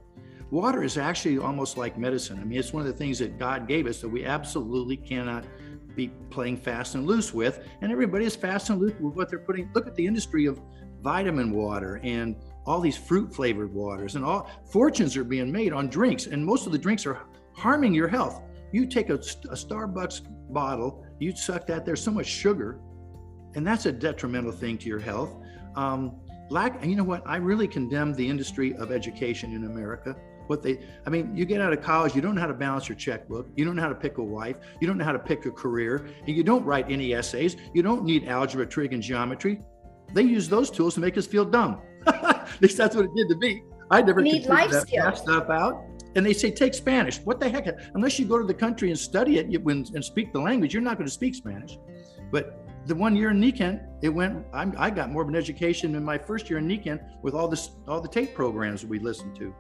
water 0.51 0.84
is 0.84 0.97
actually 0.97 1.38
almost 1.38 1.78
like 1.78 1.97
medicine. 1.97 2.38
I 2.39 2.43
mean, 2.43 2.59
it's 2.59 2.74
one 2.74 2.82
of 2.82 2.88
the 2.88 2.97
things 2.97 3.17
that 3.19 3.39
God 3.39 3.69
gave 3.69 3.88
us 3.88 4.01
that 4.01 4.09
we 4.09 4.26
absolutely 4.26 4.97
cannot 4.97 5.45
be 5.95 6.09
playing 6.30 6.57
fast 6.57 6.95
and 6.95 7.07
loose 7.07 7.34
with. 7.34 7.65
And 7.80 7.93
everybody 7.93 8.26
is 8.26 8.36
fast 8.36 8.69
and 8.69 8.80
loose 8.80 8.93
with 8.99 9.15
what 9.15 9.30
they're 9.30 9.39
putting. 9.39 9.69
Look 9.74 9.88
at 9.88 9.95
the 9.95 10.05
industry 10.05 10.47
of 10.47 10.59
vitamin 11.01 11.51
water 11.51 12.01
and 12.03 12.36
all 12.65 12.82
these 12.82 12.97
fruit 12.97 13.34
flavored 13.34 13.74
waters 13.74 14.15
and 14.15 14.24
all 14.24 14.51
fortunes 14.69 15.17
are 15.17 15.24
being 15.24 15.51
made 15.51 15.74
on 15.74 15.88
drinks 15.88 16.28
and 16.28 16.45
most 16.45 16.67
of 16.67 16.72
the 16.72 16.78
drinks 16.78 17.07
are 17.07 17.24
harming 17.53 17.91
your 17.91 18.07
health 18.07 18.43
you 18.72 18.86
take 18.86 19.09
a, 19.09 19.15
a 19.15 19.17
starbucks 19.57 20.22
bottle 20.53 21.03
you 21.19 21.36
suck 21.36 21.65
that 21.65 21.88
there's 21.88 22.03
so 22.03 22.11
much 22.11 22.28
sugar 22.28 22.80
and 23.56 23.66
that's 23.66 23.86
a 23.86 23.91
detrimental 23.91 24.52
thing 24.52 24.78
to 24.78 24.88
your 24.88 24.99
health 24.99 25.36
um, 25.76 26.16
lack 26.49 26.82
and 26.82 26.91
you 26.91 26.97
know 26.97 27.04
what 27.04 27.24
i 27.26 27.38
really 27.38 27.68
condemn 27.68 28.14
the 28.14 28.28
industry 28.28 28.76
of 28.76 28.91
education 28.91 29.54
in 29.54 29.66
america 29.66 30.16
what 30.47 30.62
they 30.62 30.80
i 31.06 31.10
mean 31.10 31.34
you 31.36 31.45
get 31.45 31.62
out 31.62 31.72
of 31.72 31.82
college 31.82 32.14
you 32.14 32.22
don't 32.22 32.36
know 32.36 32.41
how 32.41 32.47
to 32.47 32.54
balance 32.54 32.89
your 32.89 32.97
checkbook 32.97 33.47
you 33.56 33.64
don't 33.64 33.76
know 33.76 33.82
how 33.82 33.89
to 33.89 33.95
pick 33.95 34.18
a 34.18 34.24
wife 34.24 34.58
you 34.82 34.88
don't 34.88 34.97
know 34.97 35.06
how 35.06 35.14
to 35.14 35.20
pick 35.20 35.45
a 35.45 35.52
career 35.52 36.10
and 36.28 36.36
you 36.36 36.43
don't 36.43 36.66
write 36.66 36.86
any 36.89 37.14
essays 37.14 37.56
you 37.74 37.82
don't 37.82 38.04
need 38.04 38.28
algebra 38.28 38.66
trig 38.66 38.91
and 38.91 39.02
geometry 39.02 39.62
they 40.14 40.24
use 40.24 40.49
those 40.49 40.70
tools 40.70 40.95
to 40.95 40.99
make 40.99 41.18
us 41.18 41.26
feel 41.26 41.45
dumb. 41.45 41.82
At 42.08 42.62
least 42.62 42.78
that's 42.78 42.95
what 42.95 43.06
it 43.06 43.12
did 43.16 43.30
to 43.30 43.36
me. 43.36 43.64
I 43.89 44.02
never 44.02 44.22
need 44.22 44.45
life 44.45 44.72
that, 44.72 44.88
skills. 44.88 45.20
stuff 45.20 45.49
out. 45.49 45.86
And 46.16 46.26
they 46.26 46.34
say 46.34 46.52
take 46.52 46.74
Spanish. 46.74 47.20
What 47.20 47.39
the 47.39 47.49
heck? 47.49 47.68
Unless 47.93 48.20
you 48.20 48.26
go 48.26 48.38
to 48.38 48.45
the 48.45 48.54
country 48.54 48.89
and 48.89 48.99
study 48.99 49.38
it 49.38 49.64
when 49.64 49.86
and 49.93 50.04
speak 50.04 50.34
the 50.34 50.39
language, 50.39 50.74
you're 50.74 50.84
not 50.84 50.97
going 50.97 51.08
to 51.08 51.14
speak 51.14 51.36
Spanish. 51.36 51.78
But 52.32 52.61
the 52.86 52.95
one 52.95 53.15
year 53.15 53.32
in 53.32 53.39
Nikken, 53.39 53.86
it 54.01 54.09
went. 54.09 54.45
I'm, 54.53 54.73
i 54.77 54.89
got 54.89 55.11
more 55.11 55.21
of 55.21 55.27
an 55.27 55.36
education 55.36 55.95
in 55.95 56.03
my 56.03 56.17
first 56.17 56.49
year 56.49 56.59
in 56.59 56.67
Nikken 56.67 56.99
with 57.21 57.34
all 57.34 57.47
this, 57.47 57.71
all 57.88 58.01
the 58.01 58.07
tape 58.07 58.34
programs 58.34 58.86
we 58.86 58.99
listened 58.99 59.36
to. 59.38 59.53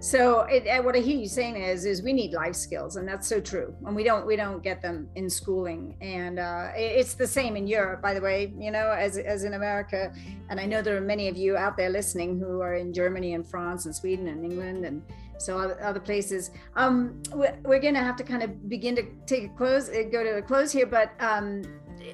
So 0.00 0.40
it, 0.50 0.84
what 0.84 0.96
I 0.96 0.98
hear 0.98 1.16
you 1.16 1.28
saying 1.28 1.54
is, 1.54 1.84
is 1.84 2.02
we 2.02 2.12
need 2.12 2.32
life 2.32 2.56
skills, 2.56 2.96
and 2.96 3.06
that's 3.06 3.28
so 3.28 3.40
true. 3.40 3.72
And 3.86 3.94
we 3.94 4.02
don't, 4.02 4.26
we 4.26 4.34
don't 4.34 4.60
get 4.60 4.82
them 4.82 5.08
in 5.14 5.30
schooling. 5.30 5.96
And 6.00 6.40
uh, 6.40 6.70
it's 6.74 7.14
the 7.14 7.26
same 7.28 7.54
in 7.54 7.68
Europe, 7.68 8.02
by 8.02 8.12
the 8.12 8.20
way. 8.20 8.52
You 8.58 8.72
know, 8.72 8.90
as 8.90 9.16
as 9.16 9.44
in 9.44 9.54
America. 9.54 10.12
And 10.50 10.58
I 10.58 10.66
know 10.66 10.82
there 10.82 10.96
are 10.96 11.00
many 11.00 11.28
of 11.28 11.36
you 11.36 11.56
out 11.56 11.76
there 11.76 11.88
listening 11.88 12.40
who 12.40 12.60
are 12.60 12.74
in 12.74 12.92
Germany 12.92 13.34
and 13.34 13.46
France 13.46 13.86
and 13.86 13.94
Sweden 13.94 14.26
and 14.26 14.44
England 14.44 14.84
and 14.84 15.02
so 15.38 15.58
other 15.58 16.00
places. 16.00 16.50
Um, 16.76 17.22
we're, 17.32 17.56
we're 17.64 17.80
going 17.80 17.94
to 17.94 18.00
have 18.00 18.16
to 18.16 18.24
kind 18.24 18.42
of 18.42 18.68
begin 18.68 18.94
to 18.96 19.04
take 19.26 19.44
a 19.44 19.48
close, 19.50 19.88
uh, 19.88 20.04
go 20.10 20.22
to 20.22 20.38
a 20.38 20.42
close 20.42 20.72
here. 20.72 20.86
But 20.86 21.12
um, 21.20 21.62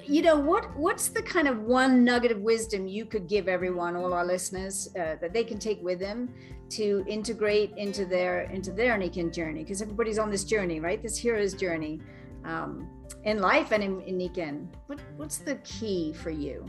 you 0.07 0.23
know, 0.23 0.37
what 0.39 0.77
what's 0.77 1.09
the 1.09 1.23
kind 1.23 1.49
of 1.49 1.61
one 1.61 2.05
nugget 2.05 2.33
of 2.33 2.41
wisdom 2.41 2.87
you 2.87 3.05
could 3.05 3.29
give 3.29 3.49
everyone, 3.49 3.97
all 3.97 4.13
our 4.13 4.25
listeners, 4.25 4.89
uh, 4.97 5.17
that 5.21 5.33
they 5.33 5.45
can 5.45 5.59
take 5.59 5.83
with 5.83 5.99
them 5.99 6.33
to 6.71 7.05
integrate 7.09 7.73
into 7.77 8.05
their 8.05 8.43
into 8.43 8.73
their 8.73 8.99
Nikken 8.99 9.33
journey? 9.33 9.63
Because 9.63 9.83
everybody's 9.83 10.19
on 10.19 10.31
this 10.31 10.45
journey, 10.45 10.81
right? 10.81 11.03
This 11.03 11.17
hero's 11.17 11.55
journey 11.55 12.01
um, 12.45 12.89
in 13.25 13.41
life 13.41 13.73
and 13.73 13.83
in, 13.83 14.01
in 14.03 14.19
Nikken. 14.19 14.69
What 14.87 15.01
what's 15.17 15.39
the 15.39 15.57
key 15.57 16.13
for 16.13 16.31
you? 16.31 16.67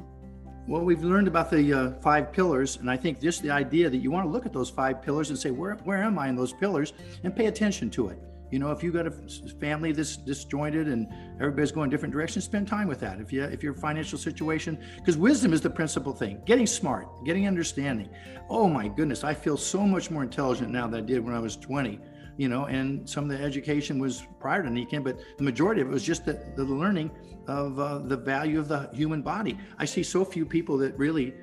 Well, 0.67 0.83
we've 0.83 1.03
learned 1.03 1.27
about 1.27 1.49
the 1.49 1.73
uh, 1.73 1.91
five 1.93 2.31
pillars, 2.31 2.77
and 2.77 2.91
I 2.91 2.95
think 2.95 3.19
just 3.19 3.41
the 3.41 3.49
idea 3.49 3.89
that 3.89 3.97
you 3.97 4.11
want 4.11 4.27
to 4.27 4.29
look 4.29 4.45
at 4.45 4.53
those 4.53 4.69
five 4.69 5.01
pillars 5.01 5.31
and 5.31 5.39
say, 5.39 5.49
where 5.49 5.75
where 5.83 6.03
am 6.03 6.19
I 6.19 6.27
in 6.27 6.35
those 6.35 6.53
pillars, 6.53 6.93
and 7.23 7.35
pay 7.35 7.47
attention 7.47 7.89
to 7.91 8.09
it. 8.09 8.19
You 8.51 8.59
know, 8.59 8.71
if 8.71 8.81
you've 8.81 8.93
got 8.93 9.05
a 9.05 9.11
family 9.59 9.91
that's 9.91 10.17
disjointed 10.17 10.87
and 10.87 11.07
everybody's 11.39 11.71
going 11.71 11.89
different 11.89 12.13
directions, 12.13 12.45
spend 12.45 12.67
time 12.67 12.87
with 12.87 12.99
that. 13.01 13.19
If 13.19 13.31
you 13.31 13.43
if 13.43 13.61
your 13.61 13.73
financial 13.73 14.17
situation, 14.17 14.79
because 14.97 15.17
wisdom 15.17 15.53
is 15.53 15.61
the 15.61 15.69
principal 15.69 16.13
thing. 16.13 16.41
Getting 16.45 16.65
smart, 16.65 17.07
getting 17.25 17.47
understanding. 17.47 18.09
Oh 18.49 18.67
my 18.67 18.87
goodness, 18.87 19.23
I 19.23 19.33
feel 19.33 19.57
so 19.57 19.81
much 19.81 20.09
more 20.09 20.23
intelligent 20.23 20.71
now 20.71 20.87
than 20.87 21.03
I 21.03 21.05
did 21.05 21.23
when 21.23 21.35
I 21.35 21.39
was 21.39 21.55
20. 21.57 21.99
You 22.37 22.47
know, 22.47 22.65
and 22.65 23.07
some 23.07 23.29
of 23.29 23.37
the 23.37 23.43
education 23.43 23.99
was 23.99 24.25
prior 24.39 24.63
to 24.63 24.69
Nikken, 24.69 25.03
but 25.03 25.19
the 25.37 25.43
majority 25.43 25.81
of 25.81 25.89
it 25.89 25.91
was 25.91 26.03
just 26.03 26.25
the, 26.25 26.41
the 26.55 26.63
learning 26.63 27.11
of 27.47 27.77
uh, 27.79 27.97
the 27.99 28.15
value 28.15 28.59
of 28.59 28.69
the 28.69 28.89
human 28.93 29.21
body. 29.21 29.57
I 29.77 29.83
see 29.83 30.03
so 30.03 30.23
few 30.23 30.45
people 30.45 30.77
that 30.77 30.97
really 30.97 31.33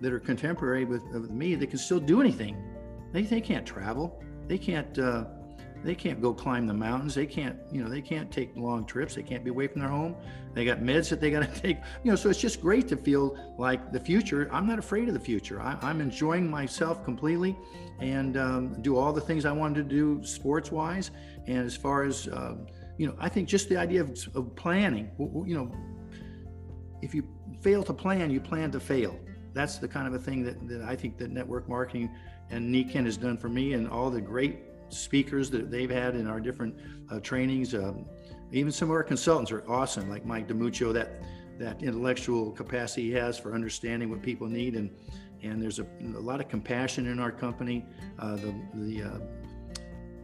that 0.00 0.12
are 0.12 0.20
contemporary 0.20 0.84
with, 0.84 1.02
with 1.12 1.30
me 1.30 1.54
that 1.54 1.68
can 1.68 1.78
still 1.78 2.00
do 2.00 2.20
anything. 2.20 2.56
They, 3.12 3.22
they 3.22 3.40
can't 3.40 3.66
travel. 3.66 4.22
They 4.46 4.58
can't. 4.58 4.98
Uh, 4.98 5.24
they 5.84 5.94
can't 5.94 6.20
go 6.20 6.34
climb 6.34 6.66
the 6.66 6.74
mountains. 6.74 7.14
They 7.14 7.26
can't, 7.26 7.58
you 7.70 7.82
know, 7.82 7.88
they 7.88 8.00
can't 8.00 8.30
take 8.30 8.56
long 8.56 8.84
trips. 8.84 9.14
They 9.14 9.22
can't 9.22 9.44
be 9.44 9.50
away 9.50 9.66
from 9.68 9.80
their 9.80 9.90
home. 9.90 10.16
They 10.54 10.64
got 10.64 10.80
meds 10.80 11.08
that 11.10 11.20
they 11.20 11.30
got 11.30 11.42
to 11.42 11.60
take, 11.62 11.78
you 12.02 12.10
know. 12.10 12.16
So 12.16 12.30
it's 12.30 12.40
just 12.40 12.60
great 12.60 12.88
to 12.88 12.96
feel 12.96 13.38
like 13.58 13.92
the 13.92 14.00
future. 14.00 14.48
I'm 14.52 14.66
not 14.66 14.78
afraid 14.78 15.08
of 15.08 15.14
the 15.14 15.20
future. 15.20 15.60
I, 15.60 15.78
am 15.90 16.00
enjoying 16.00 16.50
myself 16.50 17.04
completely, 17.04 17.56
and 18.00 18.36
um, 18.36 18.82
do 18.82 18.96
all 18.96 19.12
the 19.12 19.20
things 19.20 19.44
I 19.44 19.52
wanted 19.52 19.88
to 19.88 19.94
do 19.94 20.24
sports 20.24 20.72
wise. 20.72 21.10
And 21.46 21.58
as 21.58 21.76
far 21.76 22.02
as, 22.02 22.28
uh, 22.28 22.56
you 22.98 23.06
know, 23.06 23.14
I 23.18 23.28
think 23.28 23.48
just 23.48 23.68
the 23.68 23.76
idea 23.76 24.00
of, 24.00 24.18
of 24.34 24.54
planning. 24.56 25.10
You 25.18 25.56
know, 25.56 25.72
if 27.02 27.14
you 27.14 27.26
fail 27.60 27.82
to 27.84 27.92
plan, 27.92 28.30
you 28.30 28.40
plan 28.40 28.70
to 28.72 28.80
fail. 28.80 29.18
That's 29.52 29.78
the 29.78 29.88
kind 29.88 30.06
of 30.06 30.14
a 30.14 30.18
thing 30.18 30.42
that, 30.44 30.68
that 30.68 30.82
I 30.82 30.96
think 30.96 31.16
that 31.18 31.30
network 31.30 31.68
marketing 31.68 32.10
and 32.50 32.74
Nikken 32.74 33.04
has 33.04 33.16
done 33.16 33.36
for 33.36 33.48
me 33.48 33.72
and 33.72 33.88
all 33.88 34.10
the 34.10 34.20
great 34.20 34.58
speakers 34.88 35.50
that 35.50 35.70
they've 35.70 35.90
had 35.90 36.14
in 36.14 36.26
our 36.26 36.40
different 36.40 36.74
uh, 37.10 37.20
trainings. 37.20 37.74
Um, 37.74 38.06
even 38.52 38.70
some 38.72 38.90
of 38.90 38.94
our 38.94 39.02
consultants 39.02 39.50
are 39.50 39.68
awesome, 39.68 40.08
like 40.08 40.24
Mike 40.24 40.48
DiMuccio, 40.48 40.92
that 40.94 41.22
that 41.58 41.82
intellectual 41.82 42.52
capacity 42.52 43.04
he 43.04 43.12
has 43.12 43.38
for 43.38 43.54
understanding 43.54 44.10
what 44.10 44.22
people 44.22 44.46
need, 44.46 44.74
and 44.74 44.90
and 45.42 45.60
there's 45.60 45.78
a, 45.78 45.86
a 46.16 46.20
lot 46.20 46.40
of 46.40 46.48
compassion 46.48 47.06
in 47.06 47.18
our 47.18 47.32
company. 47.32 47.84
Uh, 48.18 48.36
the 48.36 48.54
the 48.74 49.02
uh, 49.02 49.18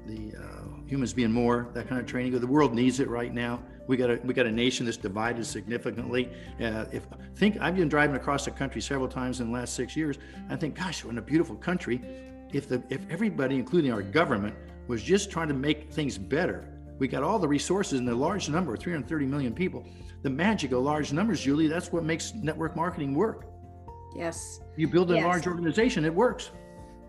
the 0.07 0.37
uh, 0.37 0.87
humans 0.87 1.13
being 1.13 1.33
more 1.33 1.69
that 1.75 1.89
kind 1.89 2.01
of 2.01 2.07
training. 2.07 2.39
The 2.39 2.47
world 2.47 2.75
needs 2.75 3.01
it 3.01 3.09
right 3.09 3.33
now. 3.33 3.63
We 3.87 3.97
got 3.97 4.11
a 4.11 4.21
we 4.25 4.35
got 4.35 4.47
a 4.47 4.53
nation 4.53 4.87
that's 4.87 4.97
divided 4.97 5.45
significantly. 5.45 6.31
Uh, 6.61 6.85
if 6.93 7.07
think 7.35 7.59
I've 7.61 7.77
been 7.77 7.89
driving 7.89 8.17
across 8.17 8.45
the 8.45 8.51
country 8.51 8.81
several 8.81 9.09
times 9.09 9.41
in 9.41 9.49
the 9.49 9.53
last 9.53 9.75
six 9.75 9.97
years. 9.97 10.19
I 10.49 10.57
think, 10.57 10.77
gosh, 10.77 11.05
we're 11.05 11.11
in 11.11 11.19
a 11.19 11.23
beautiful 11.23 11.57
country 11.57 12.01
if 12.53 12.69
the 12.69 12.83
if 12.89 13.01
everybody, 13.11 13.57
including 13.57 13.93
our 13.93 14.03
government, 14.03 14.55
was 14.89 15.03
just 15.03 15.31
trying 15.31 15.49
to 15.49 15.55
make 15.55 15.93
things 15.93 16.19
better, 16.19 16.69
we 16.99 17.09
got 17.09 17.23
all 17.23 17.39
the 17.39 17.49
resources 17.49 17.99
and 17.99 18.07
the 18.07 18.15
large 18.15 18.49
number, 18.49 18.77
330 18.77 19.27
million 19.27 19.53
people. 19.55 19.85
The 20.23 20.31
magic 20.31 20.73
of 20.73 20.83
large 20.83 21.13
numbers, 21.13 21.41
Julie, 21.41 21.67
that's 21.67 21.91
what 21.91 22.05
makes 22.05 22.33
network 22.35 22.77
marketing 22.77 23.15
work. 23.15 23.47
Yes. 24.15 24.61
You 24.77 24.89
build 24.89 25.11
a 25.11 25.15
yes. 25.15 25.25
large 25.25 25.47
organization, 25.47 26.05
it 26.05 26.15
works 26.15 26.51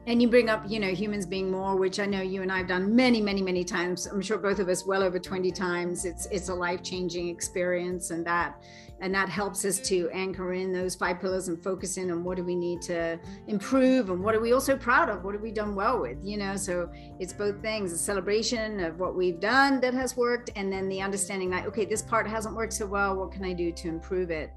and 0.05 0.21
you 0.21 0.27
bring 0.27 0.49
up 0.49 0.63
you 0.67 0.79
know 0.79 0.89
humans 0.89 1.25
being 1.25 1.49
more 1.49 1.75
which 1.75 1.99
i 1.99 2.05
know 2.05 2.21
you 2.21 2.41
and 2.41 2.51
i've 2.51 2.67
done 2.67 2.95
many 2.95 3.21
many 3.21 3.41
many 3.41 3.63
times. 3.63 4.05
I'm 4.07 4.21
sure 4.21 4.37
both 4.37 4.59
of 4.59 4.69
us 4.69 4.85
well 4.85 5.03
over 5.03 5.19
20 5.19 5.51
times. 5.51 6.05
It's 6.05 6.25
it's 6.27 6.49
a 6.49 6.53
life-changing 6.53 7.29
experience 7.29 8.11
and 8.11 8.25
that 8.25 8.63
and 9.01 9.13
that 9.13 9.27
helps 9.27 9.65
us 9.65 9.79
to 9.79 10.09
anchor 10.13 10.53
in 10.53 10.71
those 10.71 10.95
five 10.95 11.19
pillars 11.19 11.47
and 11.49 11.61
focus 11.61 11.97
in 11.97 12.09
on 12.11 12.23
what 12.23 12.37
do 12.37 12.43
we 12.43 12.55
need 12.55 12.81
to 12.83 13.19
improve 13.47 14.09
and 14.09 14.23
what 14.23 14.35
are 14.35 14.39
we 14.39 14.53
also 14.53 14.77
proud 14.77 15.09
of? 15.09 15.23
What 15.23 15.33
have 15.33 15.41
we 15.41 15.51
done 15.51 15.75
well 15.75 16.01
with? 16.01 16.17
You 16.23 16.37
know 16.37 16.55
so 16.55 16.89
it's 17.19 17.33
both 17.33 17.61
things 17.61 17.91
a 17.91 17.97
celebration 17.97 18.79
of 18.79 18.99
what 18.99 19.15
we've 19.15 19.39
done 19.39 19.79
that 19.81 19.93
has 19.93 20.15
worked 20.15 20.49
and 20.55 20.71
then 20.71 20.87
the 20.89 21.01
understanding 21.01 21.49
that 21.51 21.65
okay 21.65 21.85
this 21.85 22.01
part 22.01 22.27
hasn't 22.27 22.55
worked 22.55 22.73
so 22.73 22.85
well 22.85 23.15
what 23.15 23.31
can 23.31 23.43
i 23.43 23.53
do 23.53 23.71
to 23.71 23.87
improve 23.87 24.29
it 24.31 24.51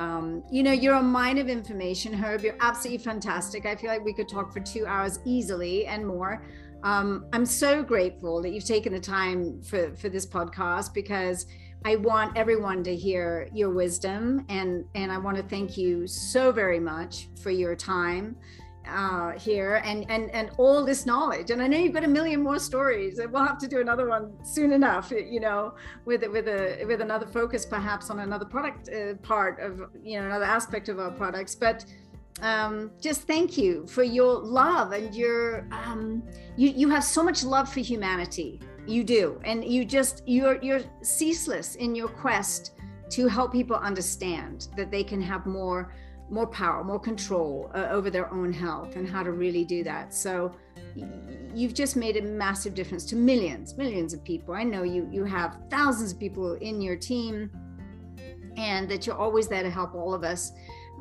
um, 0.00 0.42
you 0.50 0.62
know, 0.62 0.72
you're 0.72 0.94
a 0.94 1.02
mine 1.02 1.36
of 1.36 1.50
information, 1.50 2.14
Herb. 2.14 2.40
You're 2.40 2.56
absolutely 2.60 3.04
fantastic. 3.04 3.66
I 3.66 3.76
feel 3.76 3.90
like 3.90 4.02
we 4.02 4.14
could 4.14 4.30
talk 4.30 4.50
for 4.50 4.60
two 4.60 4.86
hours 4.86 5.18
easily 5.26 5.84
and 5.84 6.06
more. 6.06 6.42
Um, 6.82 7.26
I'm 7.34 7.44
so 7.44 7.82
grateful 7.82 8.40
that 8.40 8.48
you've 8.48 8.64
taken 8.64 8.94
the 8.94 9.00
time 9.00 9.60
for, 9.60 9.94
for 9.96 10.08
this 10.08 10.24
podcast 10.24 10.94
because 10.94 11.44
I 11.84 11.96
want 11.96 12.34
everyone 12.34 12.82
to 12.84 12.96
hear 12.96 13.50
your 13.52 13.70
wisdom 13.70 14.46
and 14.48 14.84
and 14.94 15.12
I 15.12 15.18
want 15.18 15.36
to 15.36 15.42
thank 15.42 15.76
you 15.76 16.06
so 16.06 16.50
very 16.50 16.80
much 16.80 17.28
for 17.42 17.50
your 17.50 17.74
time 17.74 18.36
uh, 18.90 19.38
here 19.38 19.76
and 19.84 20.10
and 20.10 20.30
and 20.30 20.50
all 20.58 20.84
this 20.84 21.06
knowledge. 21.06 21.50
And 21.50 21.62
I 21.62 21.66
know 21.66 21.78
you've 21.78 21.94
got 21.94 22.04
a 22.04 22.08
million 22.08 22.42
more 22.42 22.58
stories. 22.58 23.18
And 23.18 23.32
we'll 23.32 23.44
have 23.44 23.58
to 23.58 23.68
do 23.68 23.80
another 23.80 24.08
one 24.08 24.32
soon 24.44 24.72
enough. 24.72 25.10
You 25.10 25.40
know, 25.40 25.74
with 26.04 26.22
with 26.26 26.48
a 26.48 26.84
with 26.86 27.00
another 27.00 27.26
focus 27.26 27.64
perhaps 27.64 28.10
on 28.10 28.20
another 28.20 28.44
product 28.44 28.88
uh, 28.88 29.14
part 29.22 29.60
of 29.60 29.80
you 30.02 30.18
know 30.18 30.26
another 30.26 30.44
aspect 30.44 30.88
of 30.88 30.98
our 30.98 31.10
products. 31.10 31.54
But 31.54 31.84
um, 32.42 32.90
just 33.00 33.22
thank 33.22 33.58
you 33.58 33.86
for 33.86 34.02
your 34.02 34.38
love 34.38 34.92
and 34.92 35.14
your 35.14 35.66
um, 35.70 36.22
you 36.56 36.70
you 36.70 36.88
have 36.88 37.04
so 37.04 37.22
much 37.22 37.44
love 37.44 37.72
for 37.72 37.80
humanity. 37.80 38.60
You 38.86 39.04
do, 39.04 39.40
and 39.44 39.64
you 39.64 39.84
just 39.84 40.22
you're 40.26 40.58
you're 40.62 40.82
ceaseless 41.02 41.76
in 41.76 41.94
your 41.94 42.08
quest 42.08 42.72
to 43.10 43.26
help 43.26 43.52
people 43.52 43.76
understand 43.76 44.68
that 44.76 44.90
they 44.90 45.02
can 45.02 45.20
have 45.20 45.44
more 45.44 45.92
more 46.30 46.46
power, 46.46 46.84
more 46.84 46.98
control 46.98 47.70
uh, 47.74 47.88
over 47.90 48.08
their 48.10 48.32
own 48.32 48.52
health 48.52 48.96
and 48.96 49.08
how 49.08 49.22
to 49.22 49.32
really 49.32 49.64
do 49.64 49.82
that. 49.84 50.14
So 50.14 50.54
you've 51.54 51.74
just 51.74 51.96
made 51.96 52.16
a 52.16 52.22
massive 52.22 52.74
difference 52.74 53.04
to 53.06 53.16
millions, 53.16 53.76
millions 53.76 54.12
of 54.14 54.22
people. 54.24 54.54
I 54.54 54.62
know 54.62 54.82
you 54.82 55.08
you 55.10 55.24
have 55.24 55.58
thousands 55.70 56.12
of 56.12 56.18
people 56.18 56.54
in 56.54 56.80
your 56.80 56.96
team 56.96 57.50
and 58.56 58.88
that 58.88 59.06
you're 59.06 59.16
always 59.16 59.48
there 59.48 59.62
to 59.62 59.70
help 59.70 59.94
all 59.94 60.14
of 60.14 60.24
us 60.24 60.52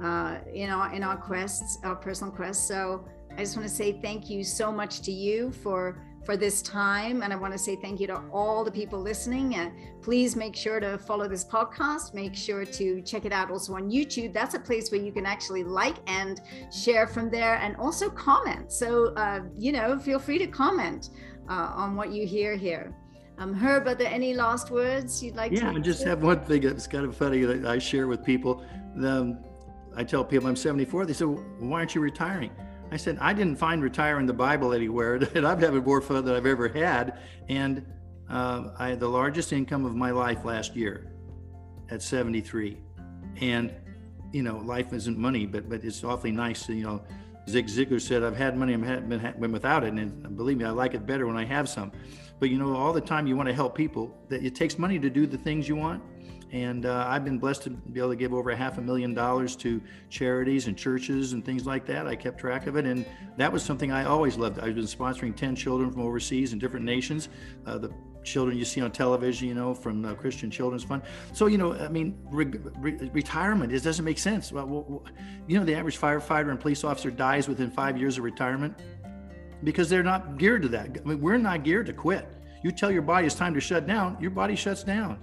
uh, 0.03 0.37
in 0.53 0.69
our 0.69 0.93
in 0.93 1.03
our 1.03 1.17
quests, 1.17 1.77
our 1.83 1.95
personal 1.95 2.33
quests. 2.33 2.67
So 2.67 3.05
I 3.31 3.37
just 3.37 3.55
want 3.55 3.67
to 3.69 3.73
say 3.73 3.99
thank 4.01 4.29
you 4.29 4.43
so 4.43 4.71
much 4.71 5.01
to 5.01 5.11
you 5.11 5.51
for 5.51 6.01
for 6.25 6.37
this 6.37 6.61
time. 6.61 7.21
And 7.21 7.31
I 7.33 7.35
want 7.35 7.53
to 7.53 7.59
say 7.59 7.75
thank 7.75 7.99
you 7.99 8.07
to 8.07 8.21
all 8.31 8.63
the 8.63 8.71
people 8.71 8.99
listening. 8.99 9.55
And 9.55 9.71
please 10.01 10.35
make 10.35 10.55
sure 10.55 10.79
to 10.79 10.97
follow 10.97 11.27
this 11.27 11.45
podcast. 11.45 12.13
Make 12.13 12.35
sure 12.35 12.65
to 12.65 13.01
check 13.01 13.25
it 13.25 13.31
out 13.31 13.51
also 13.51 13.73
on 13.73 13.89
YouTube. 13.89 14.33
That's 14.33 14.55
a 14.55 14.59
place 14.59 14.91
where 14.91 15.01
you 15.01 15.11
can 15.11 15.25
actually 15.25 15.63
like 15.63 15.97
and 16.07 16.41
share 16.71 17.07
from 17.07 17.29
there 17.29 17.55
and 17.55 17.75
also 17.77 18.09
comment. 18.09 18.71
So, 18.71 19.13
uh, 19.15 19.41
you 19.57 19.71
know, 19.71 19.97
feel 19.99 20.19
free 20.19 20.37
to 20.39 20.47
comment 20.47 21.09
uh, 21.49 21.71
on 21.75 21.95
what 21.95 22.11
you 22.11 22.25
hear 22.27 22.55
here. 22.55 22.95
Um, 23.37 23.53
Herb, 23.53 23.87
are 23.87 23.95
there 23.95 24.11
any 24.11 24.33
last 24.33 24.69
words 24.69 25.23
you'd 25.23 25.35
like 25.35 25.53
yeah, 25.53 25.61
to? 25.61 25.65
Yeah, 25.67 25.71
I 25.77 25.79
just 25.79 26.03
have 26.03 26.21
one 26.21 26.41
thing 26.41 26.61
that's 26.61 26.87
kind 26.87 27.05
of 27.05 27.15
funny 27.15 27.41
that 27.45 27.65
I 27.65 27.79
share 27.79 28.07
with 28.07 28.23
people. 28.23 28.65
Um, 29.01 29.39
I 29.95 30.03
tell 30.03 30.25
people 30.25 30.49
I'm 30.49 30.57
74. 30.57 31.05
They 31.05 31.13
say, 31.13 31.25
well, 31.25 31.43
why 31.59 31.79
aren't 31.79 31.95
you 31.95 32.01
retiring? 32.01 32.51
I 32.91 32.97
said, 32.97 33.17
I 33.21 33.33
didn't 33.33 33.57
find 33.57 33.83
retire 33.83 34.19
in 34.19 34.25
the 34.25 34.33
Bible 34.33 34.73
anywhere, 34.73 35.15
and 35.35 35.45
I've 35.45 35.59
had 35.59 35.73
more 35.73 36.01
fun 36.01 36.25
than 36.25 36.35
I've 36.35 36.45
ever 36.45 36.67
had. 36.67 37.19
And 37.47 37.85
uh, 38.29 38.71
I 38.77 38.89
had 38.89 38.99
the 38.99 39.09
largest 39.09 39.53
income 39.53 39.85
of 39.85 39.95
my 39.95 40.11
life 40.11 40.45
last 40.45 40.75
year 40.75 41.11
at 41.89 42.01
73. 42.01 42.77
And, 43.41 43.73
you 44.31 44.43
know, 44.43 44.57
life 44.57 44.93
isn't 44.93 45.17
money, 45.17 45.45
but 45.45 45.69
but 45.69 45.83
it's 45.83 46.03
awfully 46.03 46.31
nice. 46.31 46.67
You 46.69 46.83
know, 46.83 47.03
Zig 47.47 47.67
Ziglar 47.67 47.99
said, 48.01 48.23
I've 48.23 48.37
had 48.37 48.57
money, 48.57 48.73
I've 48.73 49.09
been, 49.09 49.33
been 49.39 49.51
without 49.51 49.83
it. 49.83 49.93
And 49.93 50.35
believe 50.37 50.57
me, 50.57 50.65
I 50.65 50.69
like 50.69 50.93
it 50.93 51.05
better 51.05 51.25
when 51.25 51.37
I 51.37 51.45
have 51.45 51.67
some. 51.67 51.91
But, 52.39 52.49
you 52.49 52.57
know, 52.57 52.75
all 52.75 52.93
the 52.93 53.01
time 53.01 53.27
you 53.27 53.35
want 53.35 53.49
to 53.49 53.55
help 53.55 53.75
people, 53.75 54.15
that 54.29 54.43
it 54.43 54.55
takes 54.55 54.77
money 54.77 54.99
to 54.99 55.09
do 55.09 55.25
the 55.25 55.37
things 55.37 55.67
you 55.67 55.75
want. 55.75 56.01
And 56.51 56.85
uh, 56.85 57.05
I've 57.07 57.23
been 57.23 57.37
blessed 57.37 57.63
to 57.63 57.69
be 57.69 57.99
able 57.99 58.09
to 58.09 58.15
give 58.15 58.33
over 58.33 58.49
a 58.49 58.55
half 58.55 58.77
a 58.79 58.81
million 58.81 59.13
dollars 59.13 59.55
to 59.57 59.79
charities 60.09 60.67
and 60.67 60.75
churches 60.75 61.33
and 61.33 61.45
things 61.45 61.65
like 61.65 61.85
that. 61.85 62.07
I 62.07 62.15
kept 62.15 62.39
track 62.39 62.65
of 62.65 62.75
it. 62.75 62.85
And 62.85 63.05
that 63.37 63.51
was 63.51 63.63
something 63.63 63.91
I 63.91 64.05
always 64.05 64.37
loved. 64.37 64.59
I've 64.59 64.75
been 64.75 64.85
sponsoring 64.85 65.35
10 65.35 65.55
children 65.55 65.91
from 65.91 66.01
overseas 66.01 66.53
in 66.53 66.59
different 66.59 66.85
nations. 66.85 67.29
Uh, 67.67 67.77
the 67.77 67.91
children 68.23 68.57
you 68.57 68.65
see 68.65 68.81
on 68.81 68.91
television, 68.91 69.47
you 69.47 69.53
know, 69.53 69.73
from 69.75 70.03
uh, 70.03 70.15
Christian 70.15 70.49
Children's 70.49 70.83
Fund. 70.83 71.03
So, 71.33 71.45
you 71.45 71.57
know, 71.57 71.73
I 71.73 71.87
mean, 71.87 72.17
re- 72.31 72.51
re- 72.79 73.09
retirement, 73.13 73.71
it 73.71 73.83
doesn't 73.83 74.03
make 74.03 74.19
sense. 74.19 74.51
Well, 74.51 74.65
well, 74.65 75.05
you 75.47 75.57
know, 75.57 75.65
the 75.65 75.75
average 75.75 75.99
firefighter 75.99 76.49
and 76.49 76.59
police 76.59 76.83
officer 76.83 77.11
dies 77.11 77.47
within 77.47 77.69
five 77.69 77.97
years 77.97 78.17
of 78.17 78.23
retirement 78.23 78.77
because 79.63 79.87
they're 79.87 80.03
not 80.03 80.37
geared 80.37 80.63
to 80.63 80.67
that. 80.69 80.97
I 80.97 81.07
mean, 81.07 81.21
we're 81.21 81.37
not 81.37 81.63
geared 81.63 81.85
to 81.87 81.93
quit. 81.93 82.27
You 82.63 82.71
tell 82.71 82.91
your 82.91 83.03
body 83.03 83.27
it's 83.27 83.35
time 83.35 83.53
to 83.53 83.61
shut 83.61 83.85
down, 83.85 84.17
your 84.19 84.31
body 84.31 84.55
shuts 84.55 84.83
down 84.83 85.19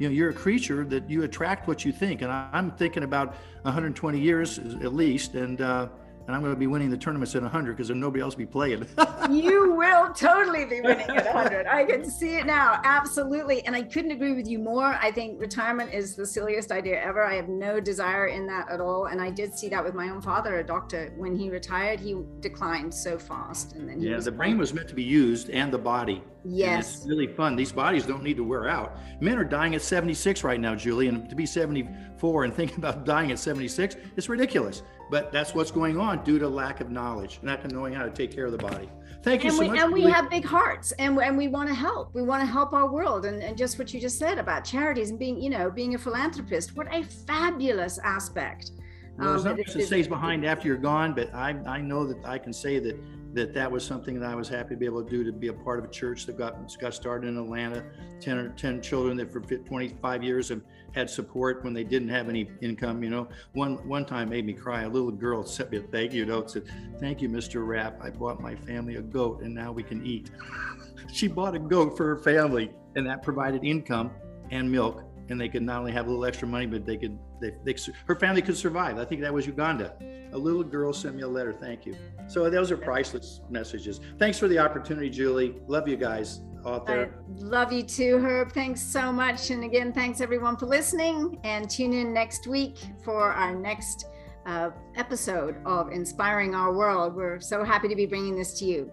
you 0.00 0.08
know 0.08 0.14
you're 0.14 0.30
a 0.30 0.34
creature 0.34 0.84
that 0.86 1.08
you 1.08 1.22
attract 1.22 1.68
what 1.68 1.84
you 1.84 1.92
think 1.92 2.22
and 2.22 2.32
i'm 2.32 2.72
thinking 2.72 3.04
about 3.04 3.36
120 3.62 4.18
years 4.18 4.58
at 4.58 4.94
least 4.94 5.34
and 5.34 5.60
uh, 5.60 5.86
and 6.30 6.36
I'm 6.36 6.42
going 6.42 6.54
to 6.54 6.58
be 6.58 6.68
winning 6.68 6.90
the 6.90 6.96
tournaments 6.96 7.34
at 7.34 7.42
100 7.42 7.72
because 7.72 7.88
there's 7.88 7.98
nobody 7.98 8.22
else 8.22 8.36
be 8.36 8.46
playing. 8.46 8.86
you 9.30 9.72
will 9.72 10.12
totally 10.12 10.64
be 10.64 10.80
winning 10.80 11.08
at 11.08 11.34
100. 11.34 11.66
I 11.66 11.84
can 11.84 12.08
see 12.08 12.36
it 12.36 12.46
now. 12.46 12.80
Absolutely. 12.84 13.66
And 13.66 13.74
I 13.74 13.82
couldn't 13.82 14.12
agree 14.12 14.34
with 14.34 14.46
you 14.46 14.60
more. 14.60 14.96
I 15.00 15.10
think 15.10 15.40
retirement 15.40 15.92
is 15.92 16.14
the 16.14 16.24
silliest 16.24 16.70
idea 16.70 17.02
ever. 17.02 17.24
I 17.24 17.34
have 17.34 17.48
no 17.48 17.80
desire 17.80 18.28
in 18.28 18.46
that 18.46 18.70
at 18.70 18.80
all. 18.80 19.06
And 19.06 19.20
I 19.20 19.30
did 19.30 19.58
see 19.58 19.68
that 19.70 19.82
with 19.82 19.94
my 19.94 20.08
own 20.10 20.20
father, 20.20 20.60
a 20.60 20.64
doctor. 20.64 21.12
When 21.16 21.34
he 21.34 21.50
retired, 21.50 21.98
he 21.98 22.16
declined 22.38 22.94
so 22.94 23.18
fast. 23.18 23.72
And 23.72 23.88
then 23.88 24.00
yeah, 24.00 24.20
the 24.20 24.30
brain 24.30 24.56
was 24.56 24.72
meant 24.72 24.88
to 24.88 24.94
be 24.94 25.02
used 25.02 25.50
and 25.50 25.72
the 25.72 25.78
body. 25.78 26.22
Yes. 26.44 26.86
And 26.86 26.96
it's 26.96 27.06
really 27.06 27.26
fun. 27.26 27.56
These 27.56 27.72
bodies 27.72 28.06
don't 28.06 28.22
need 28.22 28.36
to 28.36 28.44
wear 28.44 28.68
out. 28.68 28.96
Men 29.20 29.38
are 29.38 29.44
dying 29.44 29.74
at 29.74 29.82
76 29.82 30.42
right 30.44 30.58
now, 30.58 30.74
Julie, 30.74 31.08
and 31.08 31.28
to 31.28 31.36
be 31.36 31.46
74 31.46 32.44
and 32.44 32.54
think 32.54 32.76
about 32.78 33.04
dying 33.04 33.30
at 33.30 33.38
76, 33.38 33.96
it's 34.16 34.28
ridiculous. 34.28 34.82
But 35.10 35.32
that's 35.32 35.54
what's 35.54 35.70
going 35.70 35.98
on 35.98 36.24
due 36.24 36.38
to 36.38 36.48
lack 36.48 36.80
of 36.80 36.90
knowledge, 36.90 37.40
not 37.42 37.68
knowing 37.70 37.92
how 37.92 38.04
to 38.04 38.10
take 38.10 38.32
care 38.32 38.46
of 38.46 38.52
the 38.52 38.58
body. 38.58 38.88
Thank 39.22 39.44
you 39.44 39.50
and 39.50 39.56
so 39.56 39.62
we, 39.62 39.68
much. 39.68 39.78
And 39.78 39.92
we 39.92 40.02
have 40.04 40.30
big 40.30 40.44
hearts 40.44 40.92
and, 40.92 41.18
and 41.18 41.36
we 41.36 41.48
want 41.48 41.68
to 41.68 41.74
help. 41.74 42.14
We 42.14 42.22
want 42.22 42.42
to 42.42 42.46
help 42.46 42.72
our 42.72 42.90
world. 42.90 43.26
And, 43.26 43.42
and 43.42 43.56
just 43.56 43.78
what 43.78 43.92
you 43.92 44.00
just 44.00 44.18
said 44.18 44.38
about 44.38 44.64
charities 44.64 45.10
and 45.10 45.18
being, 45.18 45.40
you 45.40 45.50
know, 45.50 45.70
being 45.70 45.94
a 45.94 45.98
philanthropist, 45.98 46.76
what 46.76 46.86
a 46.94 47.02
fabulous 47.02 47.98
aspect. 47.98 48.70
Well, 49.18 49.30
there's 49.30 49.44
um, 49.44 49.56
nothing 49.56 49.64
that 49.74 49.86
stays 49.86 50.08
behind 50.08 50.46
after 50.46 50.68
you're 50.68 50.78
gone, 50.78 51.12
but 51.12 51.34
I, 51.34 51.50
I 51.66 51.80
know 51.80 52.06
that 52.06 52.24
I 52.24 52.38
can 52.38 52.52
say 52.52 52.78
that 52.78 52.96
that 53.32 53.54
that 53.54 53.70
was 53.70 53.84
something 53.84 54.18
that 54.18 54.28
I 54.28 54.34
was 54.34 54.48
happy 54.48 54.70
to 54.70 54.76
be 54.76 54.86
able 54.86 55.04
to 55.04 55.10
do 55.10 55.24
to 55.24 55.32
be 55.32 55.48
a 55.48 55.52
part 55.52 55.78
of 55.78 55.84
a 55.84 55.88
church 55.88 56.26
that 56.26 56.36
got 56.36 56.76
got 56.80 56.94
started 56.94 57.28
in 57.28 57.36
Atlanta. 57.36 57.84
10 58.20 58.36
or 58.36 58.48
10 58.50 58.82
children 58.82 59.16
that 59.16 59.32
for 59.32 59.40
25 59.40 60.22
years 60.22 60.48
have 60.48 60.60
had 60.92 61.08
support 61.08 61.64
when 61.64 61.72
they 61.72 61.84
didn't 61.84 62.08
have 62.08 62.28
any 62.28 62.50
income. 62.60 63.02
You 63.02 63.10
know, 63.10 63.28
one 63.52 63.76
one 63.88 64.04
time 64.04 64.30
made 64.30 64.44
me 64.44 64.52
cry. 64.52 64.82
A 64.82 64.88
little 64.88 65.10
girl 65.10 65.44
sent 65.44 65.70
me 65.70 65.78
a 65.78 65.82
thank 65.82 66.12
you 66.12 66.26
note. 66.26 66.50
Said, 66.50 66.64
"Thank 66.98 67.22
you, 67.22 67.28
Mr. 67.28 67.66
Rapp. 67.66 68.02
I 68.02 68.10
bought 68.10 68.40
my 68.40 68.54
family 68.54 68.96
a 68.96 69.02
goat, 69.02 69.42
and 69.42 69.54
now 69.54 69.72
we 69.72 69.82
can 69.82 70.04
eat." 70.04 70.30
she 71.12 71.28
bought 71.28 71.54
a 71.54 71.58
goat 71.58 71.96
for 71.96 72.06
her 72.06 72.16
family, 72.16 72.72
and 72.96 73.06
that 73.06 73.22
provided 73.22 73.64
income 73.64 74.10
and 74.50 74.70
milk 74.70 75.04
and 75.30 75.40
they 75.40 75.48
could 75.48 75.62
not 75.62 75.78
only 75.78 75.92
have 75.92 76.06
a 76.06 76.10
little 76.10 76.24
extra 76.24 76.46
money, 76.46 76.66
but 76.66 76.84
they 76.84 76.96
could, 76.96 77.18
they, 77.40 77.52
they, 77.64 77.74
her 78.06 78.16
family 78.16 78.42
could 78.42 78.56
survive. 78.56 78.98
I 78.98 79.04
think 79.04 79.20
that 79.20 79.32
was 79.32 79.46
Uganda. 79.46 79.94
A 80.32 80.38
little 80.38 80.64
girl 80.64 80.92
sent 80.92 81.14
me 81.14 81.22
a 81.22 81.28
letter. 81.28 81.52
Thank 81.52 81.86
you. 81.86 81.96
So 82.26 82.50
those 82.50 82.70
are 82.70 82.76
priceless 82.76 83.40
messages. 83.48 84.00
Thanks 84.18 84.38
for 84.38 84.48
the 84.48 84.58
opportunity, 84.58 85.08
Julie. 85.08 85.56
Love 85.68 85.88
you 85.88 85.96
guys 85.96 86.40
out 86.66 86.84
there. 86.84 87.14
I 87.28 87.42
love 87.42 87.72
you 87.72 87.84
too, 87.84 88.18
Herb. 88.18 88.52
Thanks 88.52 88.82
so 88.82 89.12
much. 89.12 89.50
And 89.50 89.62
again, 89.62 89.92
thanks 89.92 90.20
everyone 90.20 90.56
for 90.56 90.66
listening 90.66 91.38
and 91.44 91.70
tune 91.70 91.92
in 91.92 92.12
next 92.12 92.48
week 92.48 92.78
for 93.04 93.32
our 93.32 93.54
next 93.54 94.06
uh, 94.46 94.70
episode 94.96 95.56
of 95.64 95.92
Inspiring 95.92 96.56
Our 96.56 96.74
World. 96.74 97.14
We're 97.14 97.40
so 97.40 97.62
happy 97.64 97.88
to 97.88 97.94
be 97.94 98.06
bringing 98.06 98.36
this 98.36 98.58
to 98.58 98.64
you. 98.64 98.90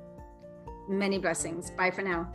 Many 0.88 1.18
blessings. 1.18 1.72
Bye 1.72 1.92
for 1.92 2.04
now. 2.04 2.32